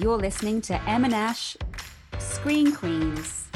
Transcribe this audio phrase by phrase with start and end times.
[0.00, 1.58] You're listening to Em and Ash
[2.18, 3.48] Screen Queens.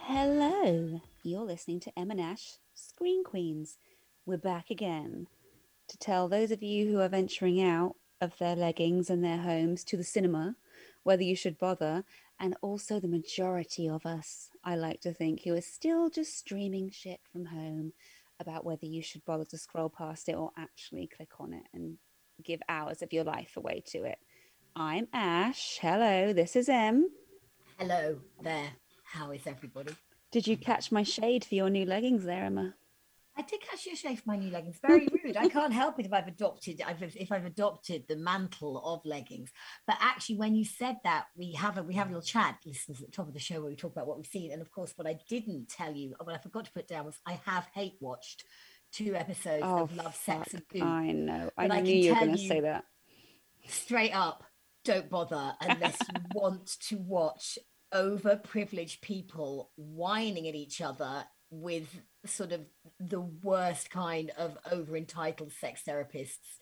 [0.00, 1.02] Hello.
[1.22, 3.76] You're listening to Em and Ash Screen Queens.
[4.24, 5.26] We're back again
[5.88, 9.84] to tell those of you who are venturing out of their leggings and their homes
[9.84, 10.56] to the cinema
[11.06, 12.02] whether you should bother,
[12.40, 16.90] and also the majority of us, I like to think, who are still just streaming
[16.90, 17.92] shit from home
[18.40, 21.96] about whether you should bother to scroll past it or actually click on it and
[22.42, 24.18] give hours of your life away to it.
[24.74, 25.78] I'm Ash.
[25.80, 27.08] Hello, this is Em.
[27.78, 28.70] Hello there.
[29.04, 29.94] How is everybody?
[30.30, 32.74] Did you catch my shade for your new leggings there, Emma?
[33.38, 34.78] I did catch your shade for my new leggings.
[34.80, 35.36] Very rude.
[35.36, 39.50] I can't help it if I've adopted if I've adopted the mantle of leggings.
[39.86, 43.00] But actually, when you said that, we have a we have a little chat, listeners,
[43.00, 44.52] at the top of the show where we talk about what we've seen.
[44.52, 47.18] And of course, what I didn't tell you, what I forgot to put down was
[47.26, 48.44] I have hate watched
[48.92, 50.82] two episodes Oh, of Love, Sex, and Goop.
[50.82, 51.50] I know.
[51.58, 52.84] I I knew you were going to say that.
[53.66, 54.44] straight up
[54.84, 57.58] don't bother unless you want to watch
[57.92, 61.88] overprivileged people whining at each other with
[62.26, 62.60] sort of
[63.00, 66.58] the worst kind of over entitled sex therapists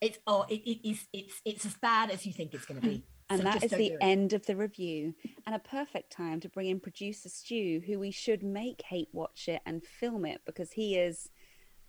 [0.00, 2.86] it's oh it, it is it's it's as bad as you think it's going to
[2.86, 3.12] be hmm.
[3.28, 5.14] And So that is the end of the review,
[5.46, 9.48] and a perfect time to bring in producer Stu, who we should make hate watch
[9.48, 11.28] it and film it because he is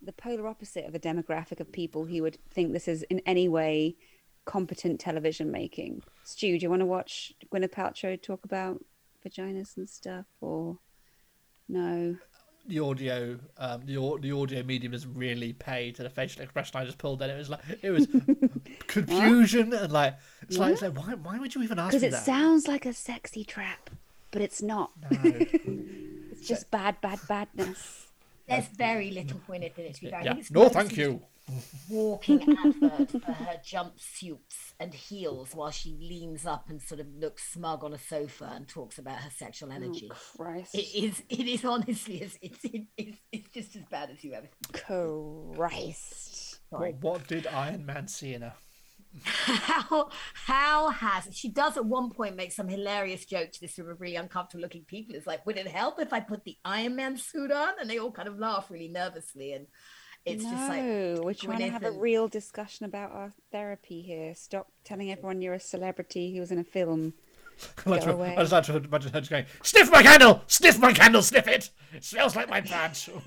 [0.02, 3.48] the polar opposite of a demographic of people who would think this is in any
[3.48, 3.96] way
[4.46, 6.02] competent television making.
[6.24, 8.84] Stu, do you want to watch Gwyneth Paltrow talk about
[9.24, 10.78] vaginas and stuff, or
[11.68, 12.16] no?
[12.68, 16.84] The audio um the, the audio medium is really paid to the facial expression I
[16.84, 17.30] just pulled in.
[17.30, 18.06] It was like it was
[18.86, 22.10] confusion and like it's like it's like why why would you even ask Because it
[22.12, 22.24] that?
[22.24, 23.90] sounds like a sexy trap,
[24.30, 24.90] but it's not.
[25.10, 25.18] No.
[26.40, 28.06] It's just bad, bad, badness.
[28.46, 30.20] there's very little Gwyneth in it to be fair.
[30.20, 30.28] I yeah.
[30.34, 31.20] think it's No, thank you.
[31.88, 37.52] Walking advert for her jumpsuits and heels while she leans up and sort of looks
[37.52, 40.74] smug on a sofa and talks about her sexual oh, energy Oh, Christ.
[40.74, 41.22] It is.
[41.28, 42.22] It is honestly.
[42.22, 42.38] It's.
[42.42, 42.86] It's.
[42.96, 44.48] It's, it's just as bad as you ever.
[44.72, 46.58] Christ.
[46.70, 46.92] Sorry.
[46.92, 48.54] What, what did Iron Man see in her?
[49.24, 50.10] How?
[50.34, 54.00] How has she does at one point make some hilarious joke to this group of
[54.00, 55.14] really uncomfortable looking people?
[55.14, 57.74] It's like, would it help if I put the Iron Man suit on?
[57.80, 59.66] And they all kind of laugh really nervously, and
[60.32, 60.82] it's no, just like
[61.24, 64.34] we're trying to Gwyneth have a real discussion about our therapy here.
[64.34, 67.14] Stop telling everyone you're a celebrity who was in a film.
[67.86, 68.36] I like Go to- away.
[68.36, 71.48] I just like to imagine her just going, sniff my candle, sniff my candle, sniff
[71.48, 71.70] it.
[71.92, 73.10] It smells like my badge.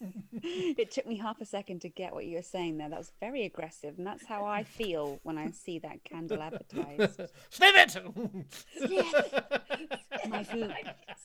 [0.46, 2.90] It took me half a second to get what you were saying there.
[2.90, 7.20] That was very aggressive, and that's how I feel when I see that candle advertised.
[7.50, 7.96] sniff it.
[10.28, 10.72] My goop,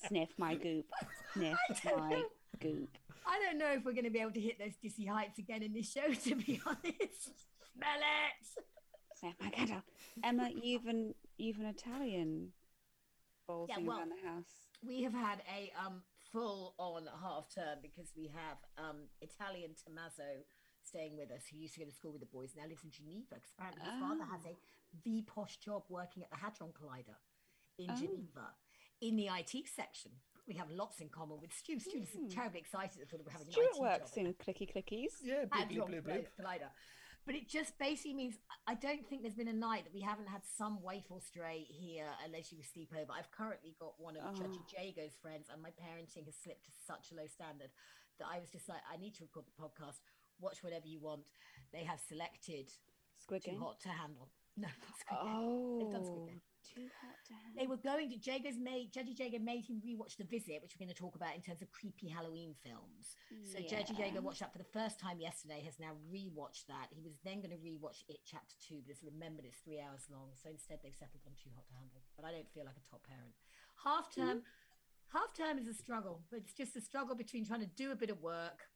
[0.08, 0.86] sniff my goop,
[1.34, 2.24] sniff my
[2.60, 2.98] goop.
[3.30, 5.62] I don't know if we're going to be able to hit those dizzy heights again
[5.62, 6.08] in this show.
[6.30, 7.24] To be honest,
[7.76, 8.64] smell it.
[9.20, 9.84] Sniff my candle.
[10.24, 12.50] Emma, you've an you've an Italian
[13.48, 14.50] bolting well- around the house.
[14.86, 16.02] we have had a um
[16.32, 20.30] full on half term because we have um Italian Tommaso
[20.84, 22.92] staying with us who used to go to school with the boys now lives in
[22.92, 24.56] Geneva because apparently his father has a
[25.04, 27.18] V posh job working at the Hadron Collider
[27.78, 27.96] in Oh.
[27.96, 28.48] Geneva
[29.02, 30.12] in the IT section.
[30.50, 31.80] We have lots in common with Stu.
[31.80, 32.28] Stu's hmm.
[32.28, 34.26] terribly excited that we're having an Stuart IT works job.
[34.26, 35.22] in clicky clickies.
[35.24, 36.62] yeah, bleep, bleep, Hadron bleep, bleep.
[37.30, 40.28] But it just basically means I don't think there's been a night that we haven't
[40.28, 43.12] had some waif or stray here unless you sleep over.
[43.14, 44.66] I've currently got one of Judgy Oh.
[44.66, 44.74] Ah.
[44.74, 47.70] Jago's friends, and my parenting has slipped to such a low standard
[48.18, 50.02] that I was just like, I need to record the podcast.
[50.42, 51.22] Watch whatever you want.
[51.72, 52.72] They have selected
[53.22, 54.30] Squid Too Hot to Handle.
[54.58, 55.80] No, not Squid Game.
[55.80, 56.42] They've done Squid Oh, Game.
[56.76, 57.58] Too hot to handle.
[57.58, 60.86] They were going to Jago's made Judgy Jago made him rewatch The Visit, which we're
[60.86, 63.18] going to talk about in terms of creepy Halloween films.
[63.44, 64.26] So Judgy Jago Yeah.
[64.26, 66.90] watched that for the first time yesterday, has now rewatched that.
[66.92, 70.08] He was then going to rewatch it chapter two, but has remembered it's three hours
[70.10, 70.32] long.
[70.36, 72.02] So instead they've settled on Too Hot to Handle.
[72.16, 73.34] But I don't feel like a top parent.
[73.84, 74.22] Half hmm?
[74.22, 74.38] term
[75.10, 77.96] half term is a struggle, but it's just a struggle between trying to do a
[77.96, 78.70] bit of work.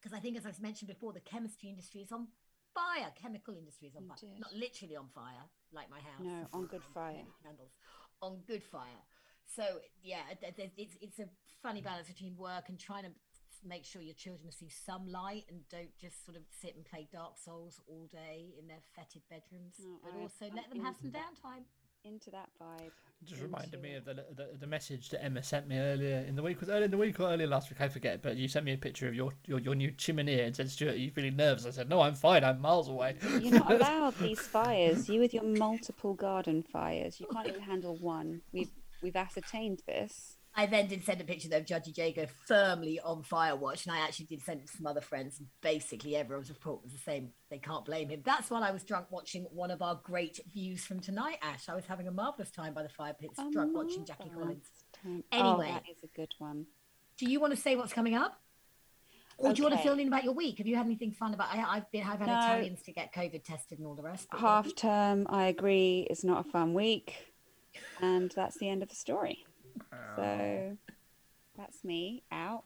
[0.00, 2.26] Because I think as I've mentioned before, the chemistry industry is on
[2.74, 3.10] fire.
[3.20, 4.16] Chemical industry is on fire.
[4.22, 4.40] Indeed.
[4.40, 7.24] Not literally on fire, like my house No, on good fire.
[7.42, 7.70] candles
[8.22, 9.02] on good fire.
[9.44, 9.64] So
[10.02, 11.28] yeah, it's it's a
[11.62, 11.84] funny mm.
[11.84, 13.10] balance between work and trying to
[13.64, 17.06] make sure your children see some light and don't just sort of sit and play
[17.12, 20.96] Dark Souls all day in their fetid bedrooms, No, but I- also let them have
[21.00, 21.64] some downtime.
[22.04, 22.90] Into that vibe.
[23.24, 26.42] Just reminded me of the, the the message that Emma sent me earlier in the
[26.42, 26.60] week.
[26.60, 27.80] Was earlier in the week or earlier last week?
[27.80, 28.20] I forget.
[28.20, 30.94] But you sent me a picture of your your, your new chimney and said, "Stuart,
[30.94, 32.42] are you feeling nervous?" I said, "No, I'm fine.
[32.42, 35.08] I'm miles away." You're not allowed these fires.
[35.08, 37.20] You with your multiple garden fires.
[37.20, 38.40] You can't even handle one.
[38.52, 38.70] We've
[39.02, 40.36] we've ascertained this.
[40.54, 44.00] I then did send a picture though of Judgy Jago firmly on Firewatch, and I
[44.00, 45.38] actually did send it to some other friends.
[45.38, 47.30] And basically, everyone's report was the same.
[47.50, 48.20] They can't blame him.
[48.24, 51.68] That's while I was drunk watching one of our great views from tonight, Ash.
[51.70, 54.66] I was having a marvelous time by the fire pits, A drunk watching Jackie Collins.
[55.06, 55.68] Oh, Anyway.
[55.70, 56.66] that is a good one.
[57.16, 58.38] Do you want to say what's coming up?
[59.38, 60.58] Or do you want to fill in about your week?
[60.58, 61.48] Have you had anything fun about?
[61.52, 62.02] I, I've been.
[62.06, 62.38] I've had No.
[62.38, 64.28] Italians to get COVID tested and all the rest.
[64.30, 67.14] Half term, I agree, is not a fun week,
[68.02, 69.44] and that's the end of the story.
[69.92, 70.76] Um, so
[71.56, 72.64] that's me out.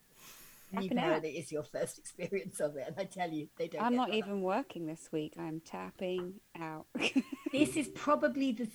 [0.72, 1.24] New tapping out.
[1.24, 3.82] it is your first experience of it, and I tell you, they don't.
[3.82, 4.16] I'm get not that.
[4.16, 5.34] even working this week.
[5.38, 6.86] I'm tapping out.
[7.52, 8.68] This is probably the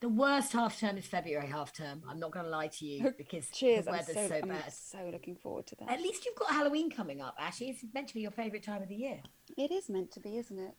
[0.00, 2.02] the worst half term is February half term.
[2.08, 3.84] I'm not going to lie to you because Cheers.
[3.84, 5.90] the I'm weather's so, so, I'm so looking forward to that.
[5.90, 7.70] At least you've got Halloween coming up, Ashley.
[7.70, 9.20] It's meant to be your favourite time of the year.
[9.56, 10.74] It is meant to be, isn't it?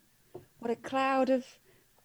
[0.59, 1.45] What a cloud of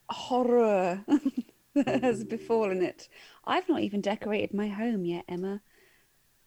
[0.09, 1.05] horror
[1.87, 2.29] has mm.
[2.29, 3.09] befallen it.
[3.45, 5.63] I've not even decorated my home yet, Emma.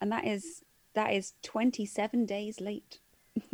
[0.02, 0.64] And that is
[0.94, 3.00] that is 27 days late.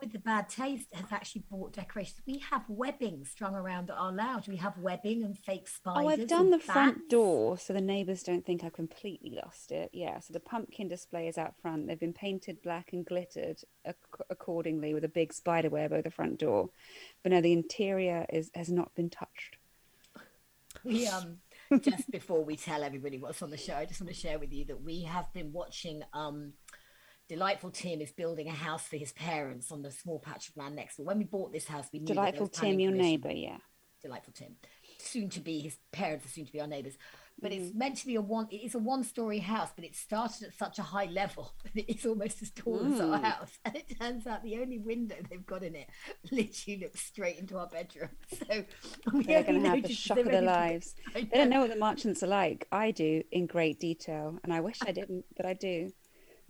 [0.00, 2.20] With the bad taste has actually bought decorations.
[2.26, 4.46] We have webbing strung around our lounge.
[4.46, 6.04] We have webbing and fake spiders.
[6.04, 9.90] Oh, I've done the front door so the neighbours don't think I've completely lost it.
[9.92, 11.86] Yeah, so the pumpkin display is out front.
[11.86, 13.96] They've been painted black and glittered ac-
[14.28, 16.70] accordingly with a big spider web over the front door.
[17.22, 19.56] But no, the interior is has not been touched.
[20.84, 21.38] We um
[21.80, 24.52] just before we tell everybody what's on the show, I just want to share with
[24.52, 26.52] you that we have been watching um
[27.28, 30.76] Delightful Tim is building a house for his parents on the small patch of land
[30.76, 31.06] next door.
[31.06, 33.58] When we bought this house, we knew Delightful Tim, your neighbour, yeah.
[34.00, 34.54] Delightful Tim,
[34.98, 36.96] soon to be his parents are soon to be our neighbours.
[37.38, 37.78] But it's Mm-hmm.
[37.78, 38.48] meant to be a one.
[38.50, 41.94] It is a one-story house, but it started at such a high level that it
[41.98, 43.22] is almost as tall as our Mm.
[43.24, 43.58] house.
[43.64, 45.88] And it turns out the only window they've got in it
[46.32, 48.08] literally looks straight into our bedroom.
[48.38, 48.64] So
[49.12, 50.94] They're going to have the shock of their lives.
[51.14, 52.66] I They don't know what the Marchants are like.
[52.72, 55.90] I do in great detail, and I wish I didn't, but I do.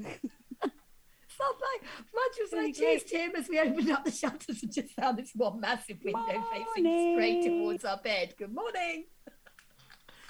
[0.00, 1.83] Felt like
[2.15, 5.33] much was like, cheers, Tim, as we opened up the shutters and just found this
[5.35, 8.35] one massive window facing straight towards our bed.
[8.38, 9.06] Good morning.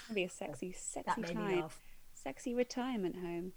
[0.07, 1.65] It'll be a sexy, sexy time,
[2.13, 3.51] sexy retirement home.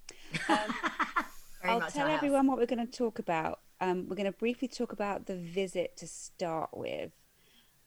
[1.62, 3.60] Um, I'll tell everyone what we're going to talk about.
[3.82, 7.12] Um, we're going to briefly talk about the visit to start with,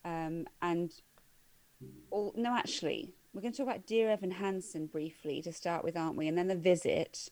[0.06, 0.92] um, and
[2.12, 5.98] all, no, actually, we're going to talk about Dear Evan Hansen briefly to start with,
[5.98, 6.28] aren't we?
[6.28, 7.30] And then the visit,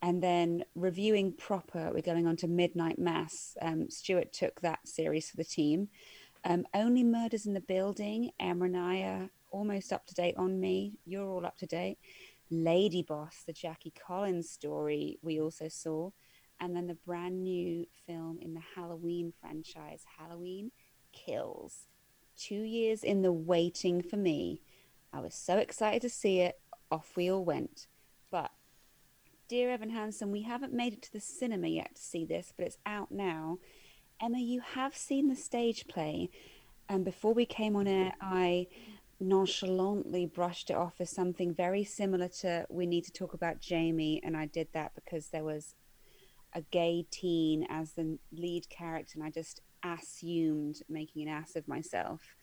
[0.00, 1.90] and then reviewing proper.
[1.92, 3.54] We're going on to Midnight Mass.
[3.60, 5.88] Um, Stuart took that series for the team.
[6.42, 8.30] Um, Only Murders in the Building.
[8.40, 10.94] Emma and I are almost up to date on me.
[11.04, 11.98] You're all up to date.
[12.50, 16.10] Lady Boss, the Jackie Collins story, we also saw.
[16.60, 20.72] And then the brand new film in the Halloween franchise, Halloween
[21.12, 21.86] Kills.
[22.36, 24.60] Two years in the waiting for me.
[25.12, 26.60] I was so excited to see it.
[26.90, 27.86] Off we all went.
[28.30, 28.50] But,
[29.48, 32.66] dear Evan Hansen, we haven't made it to the cinema yet to see this, but
[32.66, 33.58] it's out now.
[34.20, 36.30] Emma, you have seen the stage play.
[36.88, 38.66] And before we came on air, I
[39.20, 44.20] nonchalantly brushed it off as something very similar to We Need to Talk About Jamie.
[44.24, 45.74] And I did that because there was
[46.54, 51.68] a gay teen as the lead character, and I just assumed making an ass of
[51.68, 52.36] myself.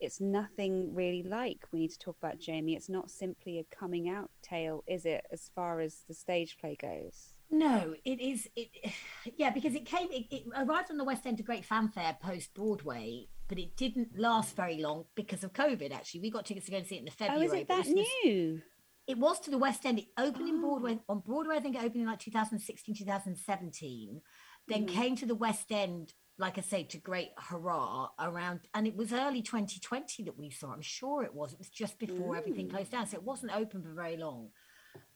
[0.00, 2.74] It's nothing really like We Need to Talk About Jamie.
[2.74, 6.76] It's not simply a coming out tale, is it, as far as the stage play
[6.80, 7.34] goes?
[7.50, 8.48] No, it is.
[8.56, 8.70] It,
[9.36, 10.10] yeah, because it came.
[10.10, 14.18] It, it arrived on the West End to great fanfare post Broadway, but it didn't
[14.18, 15.92] last very long because of COVID.
[15.92, 17.46] Actually, we got tickets to go and see it in the Oh, February.
[17.46, 17.88] is it that was-
[18.24, 18.62] new?
[19.06, 19.98] It was to the West End.
[19.98, 20.60] It opened in Oh.
[20.62, 21.56] Broadway on Broadway.
[21.56, 24.22] I think it opened in like 2016, 2017.
[24.66, 24.88] Then Mhm.
[24.88, 29.12] came to the West End, like I say, to great hurrah around, and it was
[29.12, 30.72] early 2020 that we saw.
[30.72, 31.52] I'm sure it was.
[31.52, 32.70] It was just before everything Mm.
[32.70, 34.52] closed down, so it wasn't open for very long.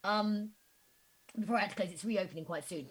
[0.05, 0.55] Um,
[1.39, 2.91] before I had to close, it's reopening quite soon,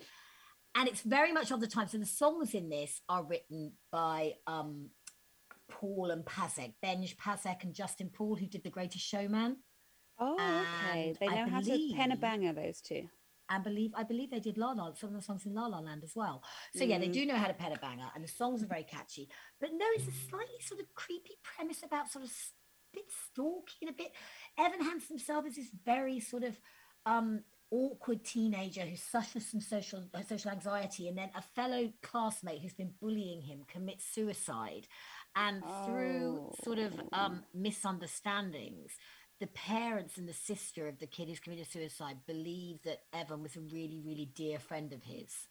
[0.73, 1.87] and it's very much of the time.
[1.87, 4.89] So the songs in this are written by um,
[5.69, 9.57] Paul and Pasek, Benj Pasek and Justin Paul, who did The Greatest Showman.
[10.19, 10.35] Oh,
[10.83, 11.09] okay.
[11.09, 13.07] And They I know how to pen a banger, those two.
[13.49, 15.79] I believe I believe they did La La some of the songs in La La
[15.79, 16.43] Land as well.
[16.75, 17.13] So yeah, they Mm.
[17.13, 19.29] do know how to pen a banger, and the songs are very catchy.
[19.59, 22.51] But no, it's a slightly sort of creepy premise about sort of s-
[22.93, 24.11] bit stalky and a bit.
[24.57, 26.59] Evan Hansen himself is this very sort of
[27.05, 32.61] um, awkward teenager who suffers from social uh, social anxiety, and then a fellow classmate
[32.61, 34.87] who's been bullying him commits suicide,
[35.37, 37.09] and through sort of Oh.
[37.13, 38.91] um, misunderstandings
[39.39, 43.55] the parents and the sister of the kid who's committed suicide believe that Evan was
[43.55, 45.47] a really, really dear friend of his.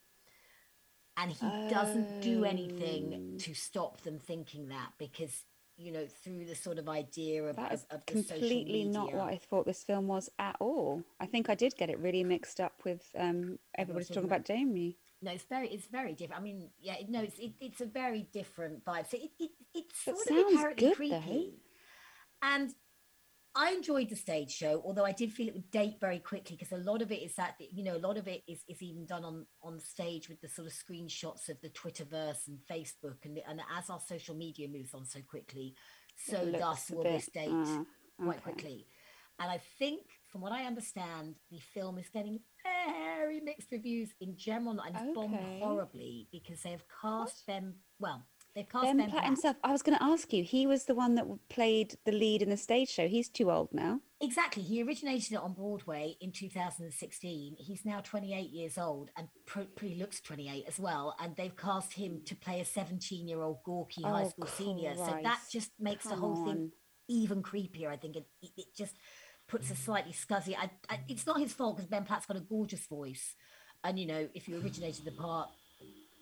[1.16, 3.38] And he doesn't do anything Oh.
[3.38, 5.45] to stop them thinking that because
[5.78, 9.12] you know, through the sort of idea of, That of, of the social completely not
[9.12, 11.02] what I thought this film was at all.
[11.21, 14.97] I think I did get it really mixed up with um, everybody's talking about Jamie.
[15.23, 16.41] No, it's very, it's very different.
[16.41, 19.09] I mean, yeah, no, it's it, it's a very different vibe.
[19.09, 21.21] So it, it it's sort of sounds inherently good, though.
[21.21, 21.55] creepy.
[22.43, 22.75] And
[23.55, 26.79] I enjoyed the stage show, although I did feel it would date very quickly because
[26.79, 29.07] a lot of it is that you know a lot of it is, is even
[29.07, 33.41] done on on stage with the sort of screenshots of the Twitterverse and Facebook, and
[33.49, 35.75] and as our social media moves on so quickly,
[36.17, 37.85] so It thus will this date uh,
[38.23, 38.87] quite quickly.
[39.39, 40.03] And I think,
[40.37, 42.40] from what I understand, the film is getting
[42.85, 45.61] very mixed reviews in general, and it's bombed Okay.
[45.62, 47.73] horribly because they have cast Ben.
[47.99, 49.25] Well, they've cast Ben Ben, Platt Platt.
[49.25, 49.57] himself.
[49.64, 50.45] I was going to ask you.
[50.45, 53.09] He was the one that played the lead in the stage show.
[53.09, 54.00] He's too old now.
[54.21, 54.62] Exactly.
[54.62, 57.57] He originated it on Broadway in 2016.
[57.59, 61.16] He's now 28 years old and pr- pretty looks 28 as well.
[61.19, 64.95] And they've cast him to play a 17 year old gawky high Oh, school senior.
[64.97, 66.73] So that just makes the Come whole thing
[67.09, 67.88] even creepier.
[67.88, 68.97] I think it, it, it just
[69.49, 70.55] puts a slightly scuzzy.
[70.57, 73.35] I, I, it's not his fault because Ben Platt's got a gorgeous voice,
[73.85, 75.49] and you know if you originated the part.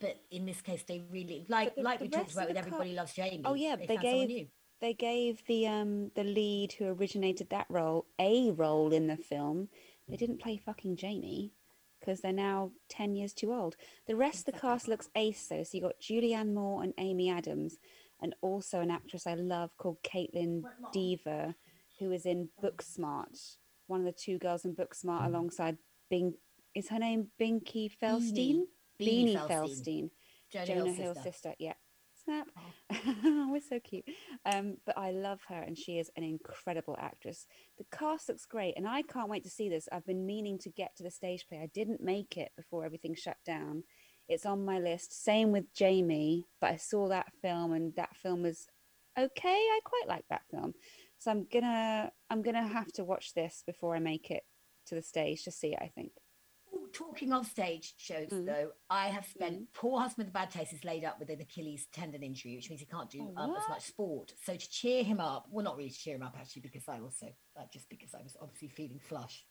[0.00, 2.92] But in this case, they really like the- like the we talked about with Everybody
[2.94, 3.42] Loves Jamie.
[3.44, 4.48] Oh yeah, they, they, gave
[4.80, 9.68] they gave the um the lead who originated that role a role in the film.
[10.08, 11.52] They didn't play fucking Jamie
[12.00, 13.76] because they're now ten years too old.
[14.06, 15.62] The rest of the cast looks ace though.
[15.62, 17.78] So you got Julianne Moore and Amy Adams,
[18.20, 21.54] and also an actress I love called Kaitlyn Dever,
[21.98, 23.56] who is in Booksmart.
[23.86, 25.78] One of the two girls in Booksmart alongside
[26.10, 26.34] Bing.
[26.74, 28.62] Is her name Binky Felstein?
[29.00, 29.48] Beanie Beanie Feldstein.
[29.48, 30.10] Felstein.
[30.52, 31.30] Jonah, Jonah Hill's Hill's sister.
[31.32, 31.54] sister.
[31.58, 31.74] Yeah.
[32.24, 32.48] Snap.
[32.56, 33.50] Oh.
[33.52, 34.04] We're so cute.
[34.46, 37.46] Um, but I love her and she is an incredible actress.
[37.78, 39.88] The cast looks great and I can't wait to see this.
[39.92, 41.58] I've been meaning to get to the stage play.
[41.58, 43.84] I didn't make it before everything shut down.
[44.28, 45.22] It's on my list.
[45.22, 48.68] Same with Jamie, but I saw that film and that film was
[49.18, 49.48] okay.
[49.48, 50.74] I quite like that film.
[51.24, 54.42] So I'm gonna I'm gonna have to watch this before I make it
[54.88, 56.12] to the stage to see it, I think.
[56.74, 58.44] Ooh, Talking of stage shows, Mm.
[58.44, 59.66] though, I have spent Mm.
[59.72, 62.80] poor husband with bad taste is laid up with an Achilles tendon injury, which means
[62.82, 64.34] he can't do um, as much sport.
[64.42, 67.00] So to cheer him up, well, not really to cheer him up actually, because I
[67.00, 69.46] also uh, just because I was obviously feeling flush.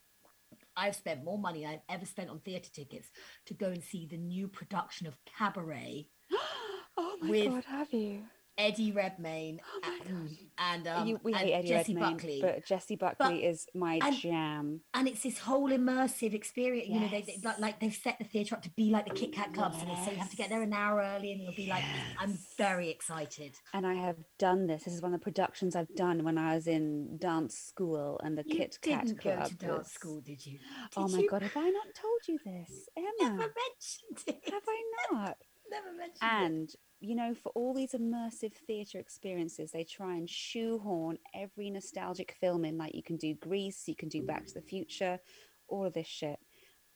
[0.77, 3.09] I've spent more money than I've ever spent on theatre tickets
[3.47, 6.07] to go and see the new production of Cabaret.
[6.97, 8.25] oh my With- god, have you?
[8.57, 12.39] Eddie Redmayne Oh and, and, um, you, we and hate Eddie Jessie Redmayne, Buckley.
[12.41, 14.81] but Jessie Buckley is my and- jam.
[14.93, 16.87] and it's this whole immersive experience.
[16.87, 19.13] You know, they, they, like, like they've set the theatre up to be like the
[19.15, 19.73] Kit Kat Club.
[19.79, 21.83] and so you have to get there an hour early, and you'll be like,
[22.19, 23.55] I'm very excited.
[23.73, 24.83] And I have done this.
[24.83, 28.37] This is one of the productions I've done when I was in dance school and
[28.37, 29.39] the You Kit Kat didn't Club.
[29.41, 30.59] go to dance was- school, did you?
[30.95, 31.29] oh my you?
[31.29, 33.37] god, have I not told you this, Never Emma?
[33.37, 34.53] mentioned it.
[34.53, 35.37] have I not?
[35.73, 36.45] Never mentioned it.
[36.45, 42.37] And you know, for all these immersive theatre experiences, they try and shoehorn every nostalgic
[42.39, 42.77] film in.
[42.77, 45.19] Like you can do Grease, you can do Back to the Future,
[45.67, 46.39] all of this shit.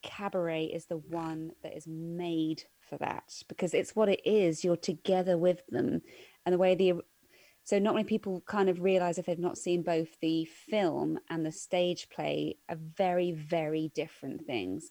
[0.04, 4.64] Cabaret is the one that is made for that because it's what it is.
[4.64, 6.02] You're together with them,
[6.46, 6.94] and the way the
[7.66, 11.46] so not many people kind of realize if they've not seen both the film and
[11.46, 14.90] the stage play are very very different things.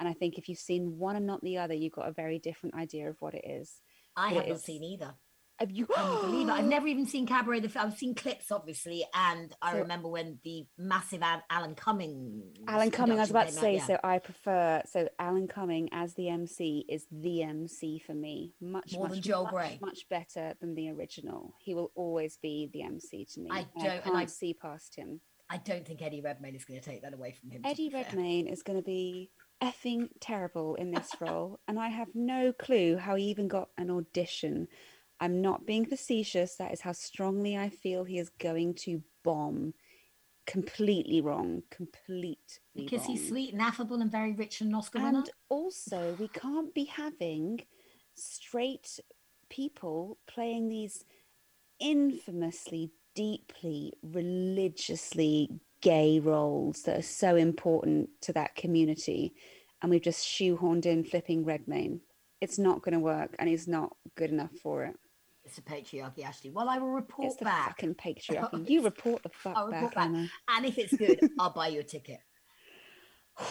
[0.00, 2.38] And I think if you've seen one and not the other, you've got a very
[2.38, 3.80] different idea of what it is.
[4.16, 5.14] I have not is- seen either.
[5.60, 5.86] Have you?
[5.86, 6.50] Can you believe it?
[6.50, 7.60] I've never even seen Cabaret.
[7.60, 12.42] The, I've seen clips, obviously, and I So- remember when the massive Al- Alan Cumming.
[12.66, 13.18] Alan Cumming.
[13.18, 13.74] I was about to say.
[13.76, 13.86] Out, yeah.
[13.86, 14.82] So I prefer.
[14.90, 18.54] So Alan Cumming as the MC is the MC for me.
[18.60, 19.78] Much More much, than Joel much, Grey.
[19.80, 21.54] Much better than the original.
[21.60, 23.48] He will always be the MC to me.
[23.52, 25.20] I don't- I can't I- see past him.
[25.48, 27.60] I don't think Eddie Redmayne is going to take that away from him.
[27.64, 27.90] Eddie.
[27.94, 29.30] Redmayne is going to be
[29.62, 33.90] effing terrible in this role, and I have no clue how he even got an
[33.90, 34.68] audition.
[35.20, 36.56] I'm not being facetious.
[36.56, 39.74] That is how strongly I feel he is going to bomb.
[40.46, 41.62] Completely wrong.
[41.70, 42.36] Completely
[42.76, 45.18] because he's sweet and affable and very rich and Oscar winner.
[45.18, 47.60] And also, we can't be having
[48.14, 49.00] straight
[49.48, 51.04] people playing these
[51.80, 59.34] infamously, deeply, religiously gay roles that are so important to that community.
[59.82, 62.00] And we've just shoehorned in flipping Redmayne.
[62.40, 64.96] It's not going to work, and he's not good enough for it.
[65.44, 66.50] It's the patriarchy, Ashley.
[66.50, 68.68] Well, I will report It's the back, fucking patriarchy.
[68.68, 69.92] You report the fuck I'll back.
[69.96, 70.26] Emma.
[70.48, 72.20] and if it's good, I'll buy you a ticket.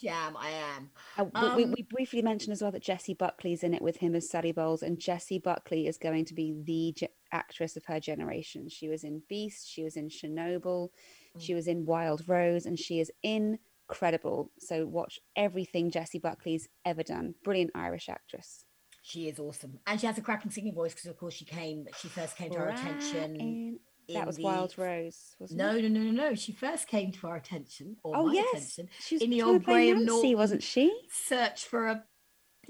[0.00, 0.90] Jam, I am.
[1.18, 3.96] Uh, we, we, Um, we briefly mentioned as well that Jessie Buckley's in it with
[3.96, 7.84] him as Sally Bowles, and Jessie Buckley is going to be the ge- actress of
[7.86, 8.68] her generation.
[8.68, 10.90] She was in Beast, she was in Chernobyl,
[11.38, 11.56] she mm.
[11.56, 14.50] was in Wild Rose, and she is incredible.
[14.58, 17.34] So watch everything Jessie Buckley's ever done.
[17.44, 18.64] Brilliant Irish actress.
[19.02, 21.86] She is awesome, and she has a cracking singing voice because, of course, she came.
[22.00, 23.78] She first came to our attention.
[24.14, 25.82] That was the- Wild Rose, wasn't No, it?
[25.82, 26.34] no, no, no, no.
[26.34, 29.42] She first came to our attention, or Oh my yes, attention, she was in the
[29.42, 30.92] old Graham Norton wasn't she?
[31.10, 32.04] search for a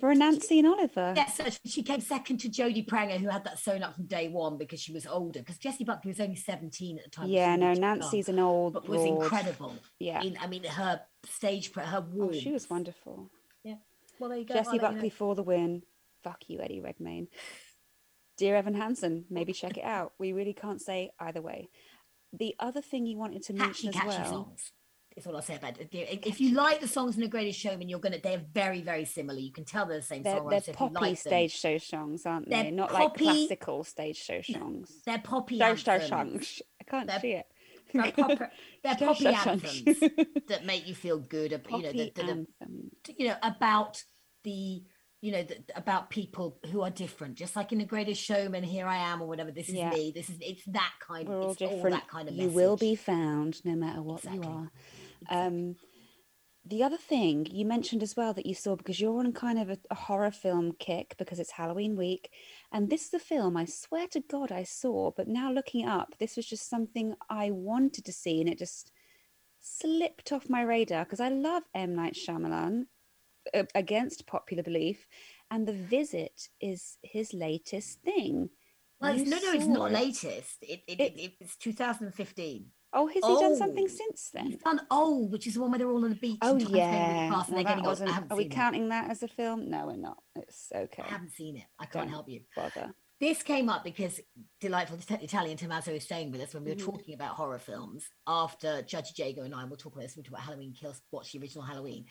[0.01, 1.15] For Nancy and Oliver.
[1.17, 1.27] yeah.
[1.27, 1.59] Search.
[1.65, 4.81] She came second to Jodie Prenger, who had that sewn up from day one because
[4.81, 5.41] she was older.
[5.41, 7.29] Because Jessie Buckley was only seventeen at the time.
[7.29, 9.23] Yeah, no, was Nancy's an old but was broad.
[9.23, 9.75] incredible.
[9.99, 10.23] Yeah.
[10.23, 13.31] In, I mean, her stage, her Oh, she was wonderful.
[13.65, 13.77] Yeah.
[14.19, 14.55] Well, there you go.
[14.55, 14.91] Jessie I'll you know.
[14.93, 15.83] Buckley for the win.
[16.23, 17.29] Fuck you, Eddie Redmayne.
[18.37, 20.13] Dear Evan Hansen, maybe check it out.
[20.19, 21.71] We really can't say either way.
[22.33, 24.31] The other thing you wanted to mention catchy, as well.
[24.31, 24.73] songs.
[25.17, 25.89] Is all I'll say about it.
[25.93, 28.19] If you like the songs in The Greatest Showman, you're gonna.
[28.23, 29.39] They're very, very similar.
[29.39, 30.51] You can tell they're the same They're, songwriter.
[30.51, 32.63] they're so if you poppy like them- stage show songs, aren't they?
[32.65, 32.71] They're?
[32.73, 34.93] Not poppy- like classical stage show songs.
[35.07, 36.09] They're poppy Show show anthems.
[36.11, 36.63] songs.
[36.81, 37.47] I can't They're- see it.
[37.95, 38.39] They're, pop-
[38.85, 40.01] they're poppy anthems
[40.49, 41.55] that make you feel good.
[41.55, 42.45] ab- You know, that, that are-
[43.17, 44.03] you know about
[44.45, 44.83] the
[45.23, 48.87] you know the, about people who are different just like in the greatest showman here
[48.87, 49.89] i am or whatever this is Yeah.
[49.91, 51.97] me this is it's that kind We're of all it's all different.
[51.97, 54.47] that kind of you will be found no matter what Exactly.
[54.47, 54.71] you are.
[55.31, 55.77] Um,
[56.69, 59.71] the other thing you mentioned as well that you saw because you're on kind of
[59.71, 62.31] a, a horror film kick because it's Halloween week,
[62.73, 66.15] and this is a film I swear to God I saw, but now looking up,
[66.19, 68.91] this was just something I wanted to see, and it just
[69.61, 71.95] slipped off my radar because I love M.
[71.95, 72.87] Night Shyamalan
[73.55, 75.07] uh, against popular belief,
[75.53, 78.51] and The Visit is his latest thing.
[79.01, 80.57] well, it's, no no it's not latest.
[80.63, 82.67] It, It- it, it's 2015
[82.99, 84.59] Oh, has he done something Oh, since he's then?
[84.65, 86.73] done old which is the one where they're all on the beach Oh and time's
[86.73, 88.51] going yeah, and No, they're getting Are we it.
[88.51, 89.69] counting that as a film?
[89.71, 90.17] No, we're not.
[90.35, 91.03] It's okay.
[91.03, 92.09] I haven't seen it I can't Don't.
[92.09, 92.95] help you Bother.
[93.21, 94.19] this came up because
[94.61, 96.85] delightful Italian Tommaso was staying with us when we were Mhm.
[96.87, 100.17] talking about horror films after Judge Jago and I will talk about this.
[100.17, 102.07] We'll talk about Halloween Kills, watch the original Halloween.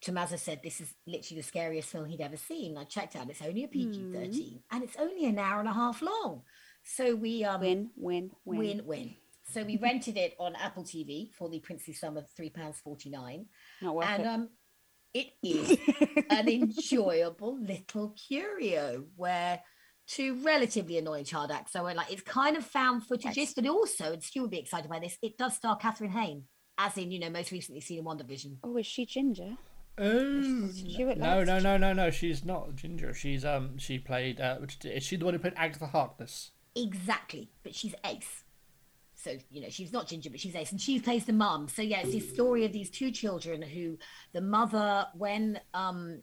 [0.00, 2.76] Tommaso said this is literally the scariest film he'd ever seen.
[2.76, 5.72] I checked out; it's only a PG thirteen, and it's only an hour and a
[5.72, 6.42] half long.
[6.84, 8.58] So we um Win, win, win.
[8.58, 9.16] win win.
[9.54, 13.08] So we rented it on Apple TV for the princely sum of three pounds forty
[13.08, 13.46] nine,
[13.80, 14.26] Not worth and it.
[14.26, 14.48] um,
[15.14, 15.78] it is
[16.28, 19.60] an enjoyable little curio where
[20.08, 21.72] two relatively annoying child actors.
[21.72, 23.54] So we're like, it's kind of found footage, Nice.
[23.54, 26.42] but also, and Stu would be excited by this, it does star Kathryn Hahn,
[26.76, 28.58] as in, you know, most recently seen in WandaVision.
[28.64, 29.56] oh, is she ginger?
[29.96, 30.40] Oh
[31.16, 32.10] no no no no no!
[32.10, 33.14] She's not Ginger.
[33.14, 36.50] She's um she played uh is she the one who played Agatha Harkness?
[36.74, 38.42] Exactly, but she's ace.
[39.24, 40.70] So, you know, she's not ginger, but she's ace.
[40.70, 41.66] And she plays the mum.
[41.68, 43.98] So, yeah, it's the story of these two children who
[44.34, 46.20] the mother, when um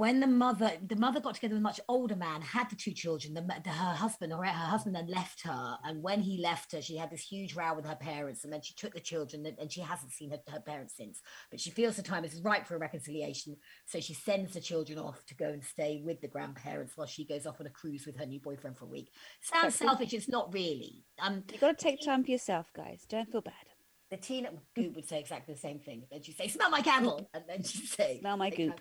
[0.00, 2.92] when the mother the mother got together with a much older man had the two
[2.92, 5.76] children the, the her husband or her husband then left her.
[5.84, 8.42] And when he left her she had this huge row with her parents.
[8.42, 11.20] And then she took the children and, and she hasn't seen her, her parents since.
[11.50, 13.56] But she feels the time is right for a reconciliation.
[13.84, 17.26] So she sends the children off to go and stay with the grandparents while she
[17.26, 19.10] goes off on a cruise with her new boyfriend for a week.
[19.42, 20.14] Sounds selfish.
[20.14, 21.04] It's not really.
[21.18, 23.04] Um You got to take time for yourself, guys.
[23.06, 23.69] Don't feel bad.
[24.10, 26.04] The teen Goop would say exactly the same thing.
[26.10, 28.80] Then she'd say, "Smell my candle," and then she'd say, Smell my goop.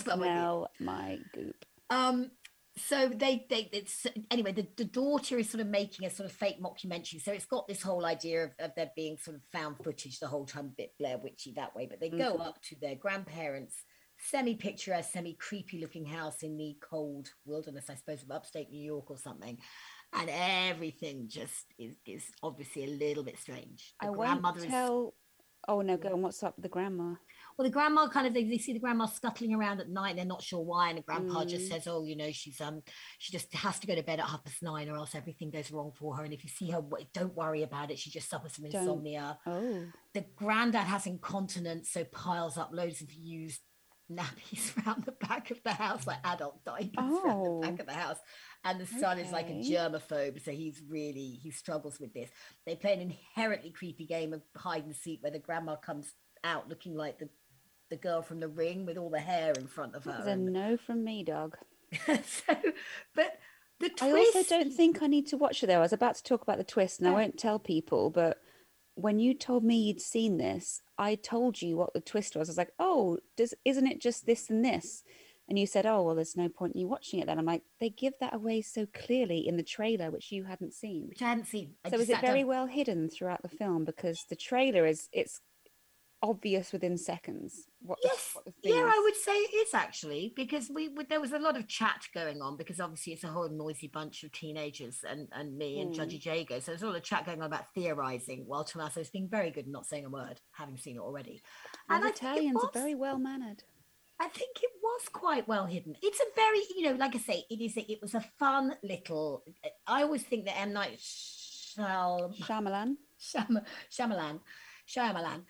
[0.00, 1.64] Smell my goop." Smell my goop.
[1.90, 2.30] Um,
[2.76, 4.52] so they they it's anyway.
[4.52, 7.22] The, the daughter is sort of making a sort of fake mockumentary.
[7.22, 10.28] So it's got this whole idea of, of there being sort of found footage the
[10.28, 11.86] whole time, a bit Blair Witchy that way.
[11.86, 12.46] But they go Mhm.
[12.46, 13.82] up to their grandparents'
[14.18, 18.84] semi picturesque, semi creepy looking house in the cold wilderness, I suppose, of upstate New
[18.84, 19.58] York or something.
[20.12, 23.94] And everything just is, is obviously a little bit strange.
[24.00, 25.14] The I won't grandmother is tell.
[25.68, 26.22] Oh no, go on.
[26.22, 27.14] What's up with the grandma?
[27.58, 30.14] well, the grandma kind of they, they see the grandma scuttling around at night.
[30.14, 31.68] They're not sure why, and the grandpa just Mm.
[31.70, 32.82] says, "Oh, you know, she's um,
[33.18, 35.72] she just has to go to bed at half past nine, or else everything goes
[35.72, 36.22] wrong for her.
[36.24, 37.98] And if you see her, don't worry about it.
[37.98, 38.80] She just suffers from Don't.
[38.82, 39.38] insomnia.
[39.44, 43.60] Oh, The granddad has incontinence, so piles up loads of used
[44.10, 47.60] nappies around the back of the house, like adult diapers around Oh.
[47.60, 48.18] the back of the house.
[48.64, 52.30] And the son is like a germaphobe, so he's really he struggles with this.
[52.66, 56.12] They play an inherently creepy game of hide and seek where the grandma comes
[56.44, 57.28] out looking like the
[57.90, 60.10] the girl from the ring with all the hair in front of her.
[60.12, 61.56] that's a no from me, dog.
[62.06, 62.56] so,
[63.14, 63.38] but
[63.78, 64.02] the twist.
[64.02, 65.76] I also don't think I need to watch it though.
[65.76, 68.38] I was about to talk about the twist, and I won't tell people, but
[68.96, 72.48] when you told me you'd seen this, I told you what the twist was.
[72.48, 75.04] I was like, "Oh, does isn't it just this and this?"
[75.48, 77.62] And you said, "Oh, well, there's no point in you watching it then." I'm like,
[77.78, 81.28] "They give that away so clearly in the trailer, which you hadn't seen." which I
[81.28, 81.76] hadn't seen.
[81.84, 84.86] I So is it sat down- very well hidden throughout the film because the trailer
[84.86, 85.40] is it's
[86.22, 90.32] obvious within seconds what the, Yes, what the yeah, I would say it is actually
[90.34, 93.28] because we, we there was a lot of chat going on because obviously it's a
[93.28, 95.96] whole noisy bunch of teenagers and and me and Mm.
[95.96, 99.28] Judgy Jago, so there's a lot of chat going on about theorizing while Tommaso's being
[99.28, 101.42] very good and not saying a word, having seen it already.
[101.88, 103.62] And it Italians are very well mannered.
[104.18, 105.94] I think it was quite well hidden.
[106.02, 107.76] It's a very, you know, like I say, it is.
[107.76, 109.44] A, it was a fun little.
[109.86, 112.96] I always think that M Night Shyam, Shyamalan.
[113.20, 114.40] Shyam, Shyamalan,
[114.88, 115.42] Shyamalan.